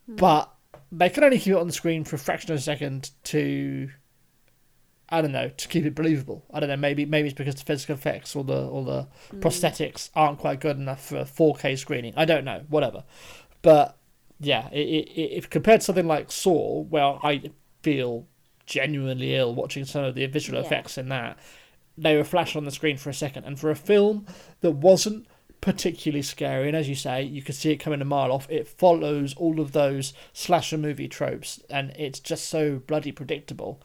[0.08, 0.52] but
[0.92, 3.90] they can only keep it on the screen for a fraction of a second to
[5.10, 6.46] I don't know to keep it believable.
[6.54, 6.78] I don't know.
[6.78, 9.40] Maybe maybe it's because the physical effects or the or the hmm.
[9.40, 12.14] prosthetics aren't quite good enough for a 4K screening.
[12.18, 12.64] I don't know.
[12.70, 13.04] Whatever.
[13.62, 13.98] But
[14.40, 17.52] yeah, it, it, it, if compared to something like Saw, where I
[17.82, 18.28] feel
[18.66, 20.66] genuinely ill watching some of the visual Yeah.
[20.66, 21.40] effects in that,
[21.98, 23.46] they were flashed on the screen for a second.
[23.46, 24.28] And for a film
[24.62, 25.26] that wasn't
[25.62, 28.48] particularly scary, and as you say, you could see it coming a mile off.
[28.50, 33.82] It follows all of those slasher movie tropes, and it's just so bloody predictable.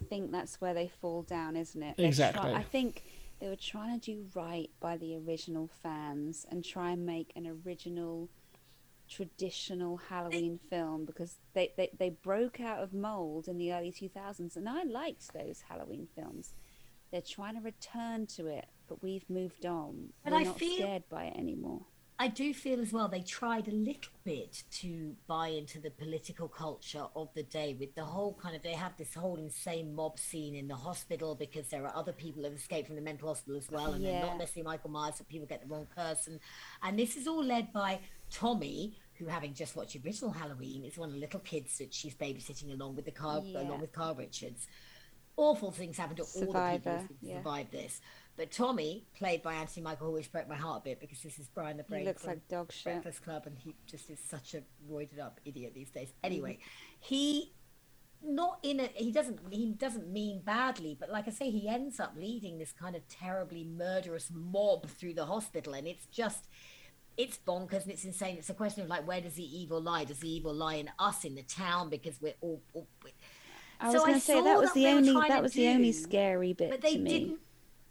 [0.00, 1.96] I think that's where they fall down, isn't it?
[1.96, 2.52] They're Exactly.
[2.52, 3.02] I think
[3.40, 7.46] they were trying to do right by the original fans and try and make an
[7.64, 8.28] original
[9.08, 14.56] traditional Halloween film because they, they, they broke out of mold in the early 2000s,
[14.56, 16.52] and I liked those Halloween films.
[17.10, 20.10] They're trying to return to it, but we've moved on.
[20.24, 21.86] But We're I not feel- scared by it anymore.
[22.20, 26.48] I do feel as well they tried a little bit to buy into the political
[26.48, 30.18] culture of the day with the whole kind of they have this whole insane mob
[30.18, 33.28] scene in the hospital because there are other people who have escaped from the mental
[33.28, 36.40] hospital as well and they're not necessarily Michael Myers so people get the wrong person
[36.82, 38.00] and this is all led by
[38.32, 41.94] Tommy who having just watched the original Halloween is one of the little kids that
[41.94, 43.60] she's babysitting along with the car Yeah.
[43.62, 44.66] along with Carl Richards
[45.36, 47.36] awful things happen to all the people who yeah.
[47.38, 48.00] survived this
[48.38, 51.38] but Tommy played by Anthony Michael Hall which broke my heart a bit because this
[51.38, 52.84] is Brian the He Brain looks from- like dog shit.
[52.84, 56.08] Breakfast Club, and he just is such a roided up idiot these days.
[56.08, 56.24] Mm-hmm.
[56.26, 56.58] Anyway,
[57.00, 57.52] he
[58.22, 62.00] not in a he doesn't he doesn't mean badly, but like I say, he ends
[62.00, 66.46] up leading this kind of terribly murderous mob through the hospital, and it's just
[67.16, 68.36] it's bonkers and it's insane.
[68.38, 70.04] It's a question of like where does the evil lie?
[70.04, 72.62] Does the evil lie in us in the town because we're all.
[72.74, 72.86] all
[73.80, 76.52] I was So going to say that was the only that was the only scary
[76.52, 77.10] bit but they to me.
[77.10, 77.38] didn't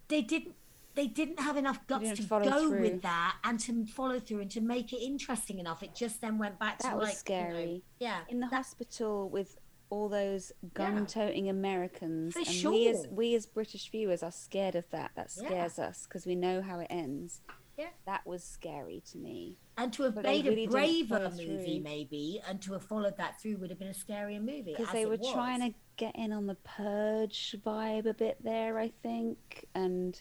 [0.08, 0.56] they didn't
[0.96, 2.82] they didn't have enough guts to go through.
[2.82, 6.40] with that and to follow through and to make it interesting enough it just then
[6.40, 7.84] went back That to was like you know, scary.
[8.00, 9.58] yeah in the that- hospital with
[9.90, 13.10] all those gun-toting Americans, For and we as sure.
[13.10, 15.12] we as British viewers are scared of that.
[15.16, 15.48] That Yeah.
[15.48, 17.40] scares us because we know how it ends.
[17.78, 17.90] Yeah.
[18.08, 19.56] That was scary to me.
[19.78, 21.84] and to have but made really a braver movie through.
[21.84, 25.06] maybe and to have followed that through would have been a scarier movie Because they
[25.06, 30.20] were trying to get in on the purge vibe a bit there, I think, and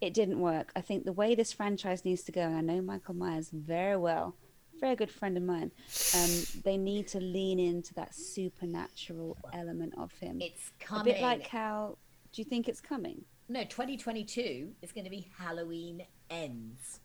[0.00, 0.70] it didn't work.
[0.76, 3.96] I think the way this franchise needs to go, and I know Michael Myers very
[3.96, 4.36] well,
[4.80, 5.72] very good friend of mine.
[6.14, 6.30] Um,
[6.64, 10.40] they need to lean into that supernatural element of him.
[10.40, 11.12] it's coming.
[11.12, 11.98] a bit like how.
[12.32, 13.24] Do you think it's coming?
[13.48, 16.02] no 2022 is going to be halloween
[16.34, 17.00] ends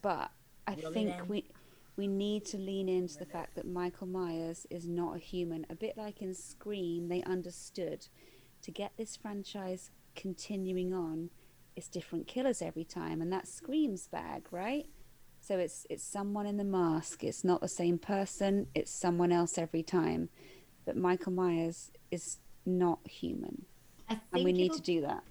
[0.00, 0.30] But
[0.66, 1.44] I Will think we
[1.96, 5.66] we need to lean into the fact that Michael Myers is not a human.
[5.68, 8.06] A bit like in Scream, they understood
[8.62, 11.30] to get this franchise continuing on,
[11.76, 14.86] it's different killers every time, and that Scream's bag, right?
[15.40, 17.24] So it's it's someone in the mask.
[17.24, 18.68] It's not the same person.
[18.74, 20.28] It's someone else every time.
[20.84, 23.66] But Michael Myers is not human,
[24.08, 25.24] i think and we need to do that.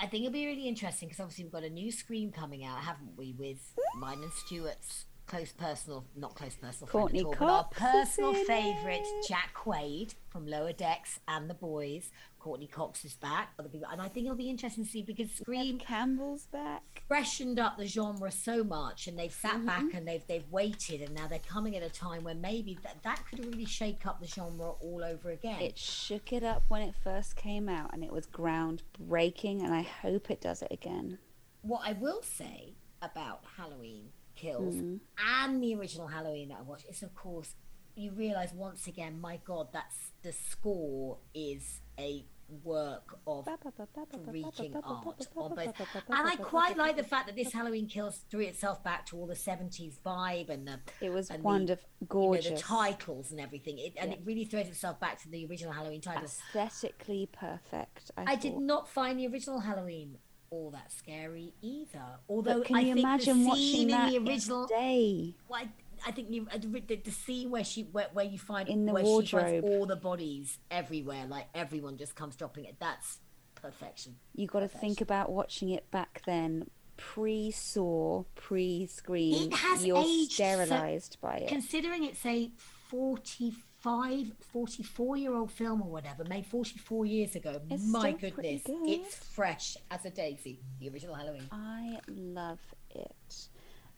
[0.00, 2.78] I think it'll be really interesting because obviously we've got a new Scream coming out,
[2.78, 3.34] haven't we?
[3.36, 3.58] With
[3.98, 8.34] mine and Stuart's close personal, not close personal Courtney friend at all, but our personal
[8.34, 9.04] favourite.
[9.28, 12.10] Jack Quaid from Lower Decks and the Boys.
[12.48, 13.50] Courtney Cox is back.
[13.58, 17.02] Other people, and I think it'll be interesting to see because Scream Neve Campbell's back.
[17.06, 19.66] freshened up the genre so much, and they've sat Mm-hmm.
[19.66, 23.02] back and they've they've waited, and now they're coming at a time where maybe that
[23.02, 25.60] that could really shake up the genre all over again.
[25.60, 29.62] It shook it up when it first came out, and it was groundbreaking.
[29.62, 31.18] And I hope it does it again.
[31.62, 35.00] what I will say about Halloween Kills Mm.
[35.18, 37.54] and the original Halloween that I watched is, of course,
[37.96, 42.24] you realise once again, my God, that's the score is a
[42.64, 45.68] work of freaking art on both.
[46.08, 49.26] And I quite like the fact that this Halloween Kills threw itself back to all
[49.26, 53.30] the 70s vibe and the It was and the- wonderful, you know, gorgeous, the titles
[53.30, 53.78] and everything.
[53.78, 54.16] It, and Yeah.
[54.16, 56.38] it really throws itself back to the original Halloween titles.
[56.54, 58.10] aesthetically perfect.
[58.16, 60.18] I, I did not find the original Halloween
[60.50, 62.18] all that scary either.
[62.28, 65.34] Although But can I you think imagine the watching that in the original, day?
[65.46, 65.68] well, I,
[66.06, 68.92] I think the, uh, the, the scene where she where, where you find In the
[68.92, 69.42] where she wardrobe.
[69.44, 72.76] finds all the bodies everywhere, like everyone just comes dropping it.
[72.78, 73.18] That's
[73.54, 74.16] perfection.
[74.34, 79.52] You got to think about watching it back then, pre-Saw, pre-Scream.
[79.52, 81.48] It has You're aged so- sterilized by it.
[81.48, 82.50] Considering it's a
[82.90, 88.88] 45, 44 year old film or whatever, made 44 years ago, It's my goodness, good.
[88.88, 90.60] it's fresh as a daisy.
[90.80, 91.48] The original Halloween.
[91.52, 92.60] I love
[92.90, 93.48] it.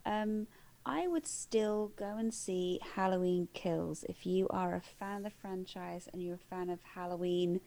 [0.06, 0.46] Um,
[0.90, 5.30] I would still go and see Halloween Kills if you are a fan of the
[5.30, 7.60] franchise and you're a fan of Halloween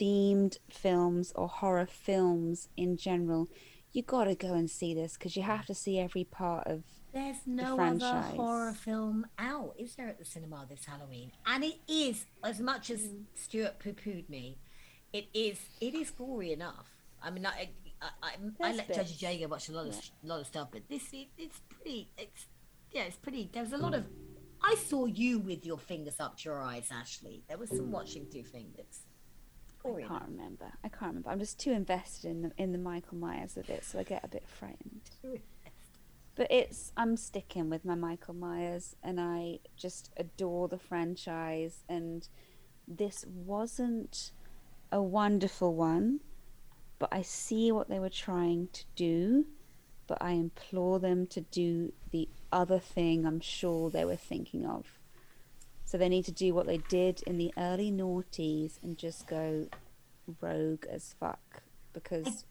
[0.00, 3.48] themed films or horror films in general.
[3.90, 6.84] You got to go and see this because you have to see every part of.
[7.12, 8.36] There's no other franchise.
[8.36, 11.32] horror film out, is there, at the cinema this Halloween?
[11.46, 13.24] And it is, as much as Mm.
[13.34, 14.58] Stuart poo-pooed me,
[15.12, 16.90] it is it is gory enough.
[17.20, 17.70] I mean, I
[18.22, 19.16] I, I, I There's let Judge bits.
[19.18, 22.10] Jager watch a lot of lot of stuff, but this it, it's pretty.
[22.18, 22.46] It's
[22.92, 23.50] yeah, it's pretty.
[23.52, 23.98] There's a lot mm.
[23.98, 24.06] of.
[24.62, 27.42] I saw you with your fingers up to your eyes, Ashley.
[27.48, 27.90] There was some mm.
[27.90, 29.02] watching through fingers.
[29.84, 30.72] I can't remember.
[30.82, 31.30] I can't remember.
[31.30, 34.24] I'm just too invested in the in the Michael Myers of it, so I get
[34.24, 35.10] a bit frightened.
[35.22, 35.40] enough.
[36.36, 42.28] But it's I'm sticking with my Michael Myers and I just adore the franchise and
[42.86, 44.32] this wasn't
[44.92, 46.20] a wonderful one,
[46.98, 49.46] but I see what they were trying to do,
[50.06, 54.86] but I implore them to do the other thing I'm sure they were thinking of.
[55.84, 59.68] So they need to do what they did in the early noughties and just go
[60.40, 61.62] rogue as fuck
[61.92, 62.44] because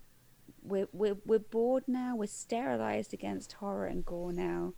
[0.64, 2.16] we're we're we're bored now.
[2.16, 4.74] We're sterilized against horror and gore now.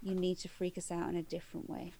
[0.00, 1.92] You need to freak us out in a different way.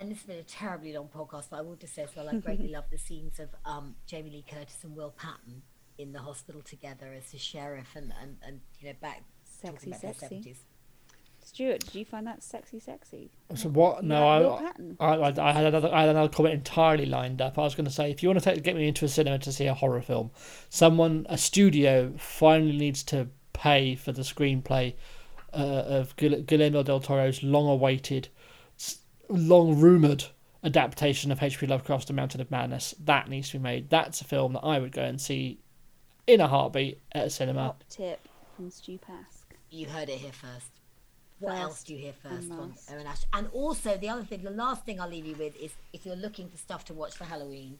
[0.00, 2.28] And this has been a terribly long podcast, but I will just say as well,
[2.28, 5.62] I greatly love the scenes of um, Jamie Lee Curtis and Will Patton
[5.98, 9.88] in the hospital together as the sheriff and, and, and you know, back Sexy, talking
[9.88, 10.36] about their sexy.
[10.36, 10.56] 70s.
[11.44, 13.30] Stuart, did you find that sexy, sexy?
[13.54, 14.04] So what?
[14.04, 14.70] No, I,
[15.00, 17.58] I, I, I had another, I had another comment entirely lined up.
[17.58, 19.38] I was going to say, if you want to take, get me into a cinema
[19.38, 20.30] to see a horror film,
[20.68, 24.94] someone, a studio, finally needs to pay for the screenplay
[25.54, 28.28] uh, of Guil- Guillermo del Toro's long-awaited,
[29.30, 30.26] long-rumored
[30.62, 31.66] adaptation of H.P.
[31.66, 32.94] Lovecraft's *The Mountain of Madness*.
[33.02, 33.88] That needs to be made.
[33.88, 35.60] That's a film that I would go and see
[36.28, 37.62] in a heartbeat at a cinema.
[37.62, 38.20] Top tip
[38.54, 39.56] from Stu Pask.
[39.70, 40.70] You heard it here first.
[41.40, 42.74] What First else do you hear first and on.
[42.92, 43.22] Owen Ash?
[43.32, 46.16] And also, the other thing, the last thing I'll leave you with is if you're
[46.16, 47.78] looking for stuff to watch for Halloween,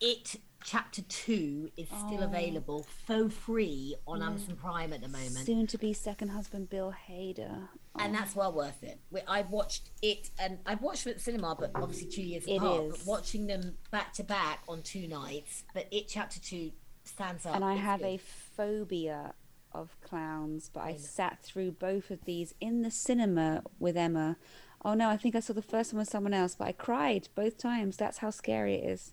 [0.00, 2.24] It Chapter 2 is still Oh.
[2.24, 5.46] available for free on Amazon Prime at the moment.
[5.46, 7.68] Soon to be second husband Bill Hader.
[7.98, 8.98] and that's well worth it.
[9.10, 12.44] We, I've watched it, and I've watched it at the cinema, but obviously two years
[12.46, 12.84] It apart.
[12.84, 12.96] is.
[12.98, 16.72] But watching them back to back on two nights, but it chapter two
[17.16, 17.54] stands up.
[17.56, 18.06] and I It's have good.
[18.06, 19.34] a phobia
[19.72, 24.36] of clowns, but I sat through both of these in the cinema with Emma.
[24.84, 27.28] Oh no, I think I saw the first one with someone else, but I cried
[27.34, 27.96] both times.
[27.96, 29.12] That's how scary it is.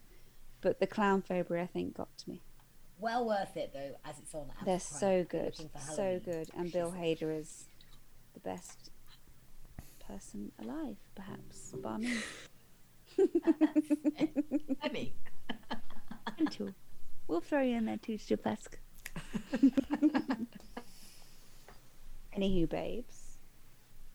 [0.62, 2.42] But the clown phobia, I think, got to me.
[3.00, 4.52] well worth it though, as it's on.
[4.66, 7.66] They're so good, so good, and Bill Hader is
[8.34, 8.92] the best
[10.08, 12.14] person alive, perhaps, bar me.
[14.82, 15.12] I mean,
[16.38, 16.74] And too.
[17.28, 18.76] We'll throw you in there too, Stupesk.
[22.38, 23.38] Anywho, babes,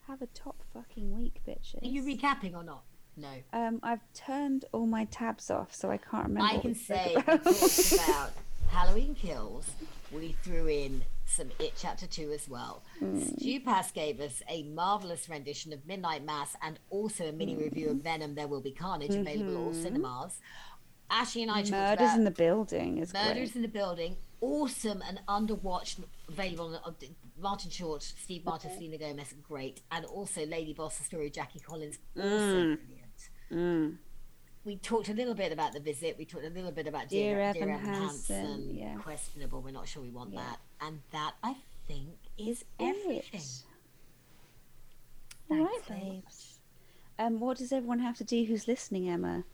[0.08, 1.82] have a top fucking week, bitches.
[1.82, 2.82] are you recapping or not?
[3.16, 3.28] No.
[3.52, 6.52] Um, I've turned all my tabs off, so I can't remember.
[6.54, 7.44] I can we spoke say we about.
[7.44, 8.30] talked about
[8.70, 9.70] Halloween Kills.
[10.12, 12.82] We threw in some It Chapter 2 as well.
[12.98, 13.20] Hmm.
[13.20, 17.60] Stu Pass gave us a marvellous rendition of Midnight Mass and also a mini Hmm.
[17.62, 20.38] review of Venom There Will Be Carnage available at all cinemas.
[21.10, 23.56] Ashley and I talked Murders about in the building is Murders great.
[23.56, 24.16] in the Building.
[24.40, 27.06] Awesome and underwatched, available on uh,
[27.40, 29.80] Martin Short, Steve Martin, Selena Gomez, great.
[29.90, 32.78] And also Lady Boss, the story of Jackie Collins, also brilliant
[33.50, 33.96] Mm.
[34.64, 36.16] we talked a little bit about the visit.
[36.18, 38.74] We talked a little bit about Dear Dear, Evan Evan Hansen, Hansen.
[38.76, 38.94] yeah.
[38.98, 39.62] Questionable.
[39.62, 40.40] We're not sure we want Yeah.
[40.40, 40.58] that.
[40.86, 41.56] And that I
[41.86, 43.40] think is everything.
[45.50, 46.24] All right, Thanks very much.
[46.24, 46.58] babes.
[47.18, 49.44] Um, what does everyone have to do who's listening, Emma?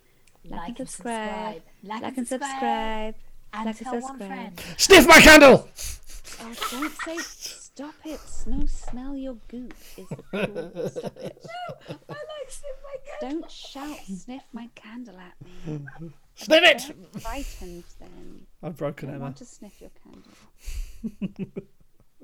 [0.45, 1.63] Like, and subscribe.
[1.83, 3.15] Like, and subscribe.
[3.53, 4.61] And Like and tell one friend.
[4.77, 5.69] Sniff my candle!
[6.41, 8.21] Oh, don't say stop it.
[8.47, 10.91] No, smell your goop is the cool.
[10.91, 11.47] Stop it.
[11.89, 13.21] No, I like sniff my cat.
[13.31, 15.87] Don't shout, sniff my candle at me.
[16.35, 16.83] Sniff it!
[16.89, 18.47] Don't frightened then.
[18.63, 19.25] I've broken I don't Emma.
[19.27, 20.33] want to sniff your candle.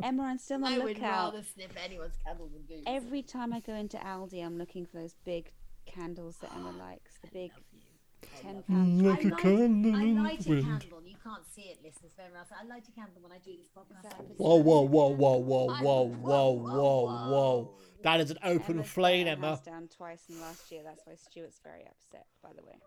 [0.03, 1.33] Emma, I'm still on I the would lookout.
[1.35, 2.83] rather sniff anyone's candle than do.
[2.87, 5.53] Every time I go into Aldi, I'm looking for those big
[5.87, 7.19] candles that Emma likes.
[7.23, 7.53] The big
[8.43, 9.03] ten mm, pound.
[9.07, 10.65] Like I a light, candle I in the light a wind.
[10.67, 11.03] candle.
[11.07, 12.13] You can't see it, listeners.
[12.17, 12.45] Very well.
[12.49, 14.07] So I light a candle when I do this podcast.
[14.07, 17.75] I put it Whoa, whoa, whoa, whoa, whoa, whoa, whoa, whoa, whoa.
[18.03, 19.49] That is an open Emma's flame, got her Emma.
[19.49, 20.83] house down twice in the last year.
[20.85, 22.27] That's why Stuart's very upset.
[22.43, 22.79] By the way,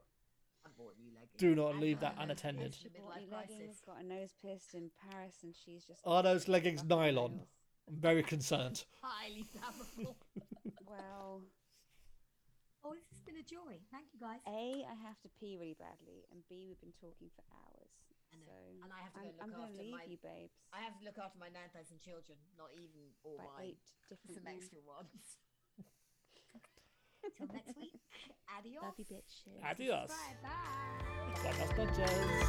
[0.66, 1.38] I bought new leggings.
[1.38, 2.68] Do not I leave that unattended.
[2.74, 6.02] It's the bought new leggings, got a nose pierced in Paris, and she's just.
[6.06, 7.42] Are those leggings nylon?
[7.88, 8.86] I'm very concerned.
[9.02, 10.16] Highly flammable.
[10.86, 11.62] Well, this has
[13.26, 13.80] been a joy.
[13.91, 14.40] Thank you, guys.
[14.48, 17.91] A, I have to pee really badly, and B, we've been talking for hours.
[18.34, 18.64] I know.
[18.78, 20.10] So And I have to go I'm, and I'm look going to after leave my-
[20.10, 20.58] you, babes.
[20.74, 23.78] I have to look after my 9,000 children, not even all by mine.
[23.78, 24.58] eight different Some men.
[24.60, 25.38] extra ones.
[27.38, 27.95] Till next week.
[28.52, 28.84] Adios.
[28.84, 29.62] Love you, bitches.
[29.64, 30.10] Adios.
[30.12, 30.36] Bye.
[30.44, 31.40] Bye.
[31.41, 32.44] Buenas noches.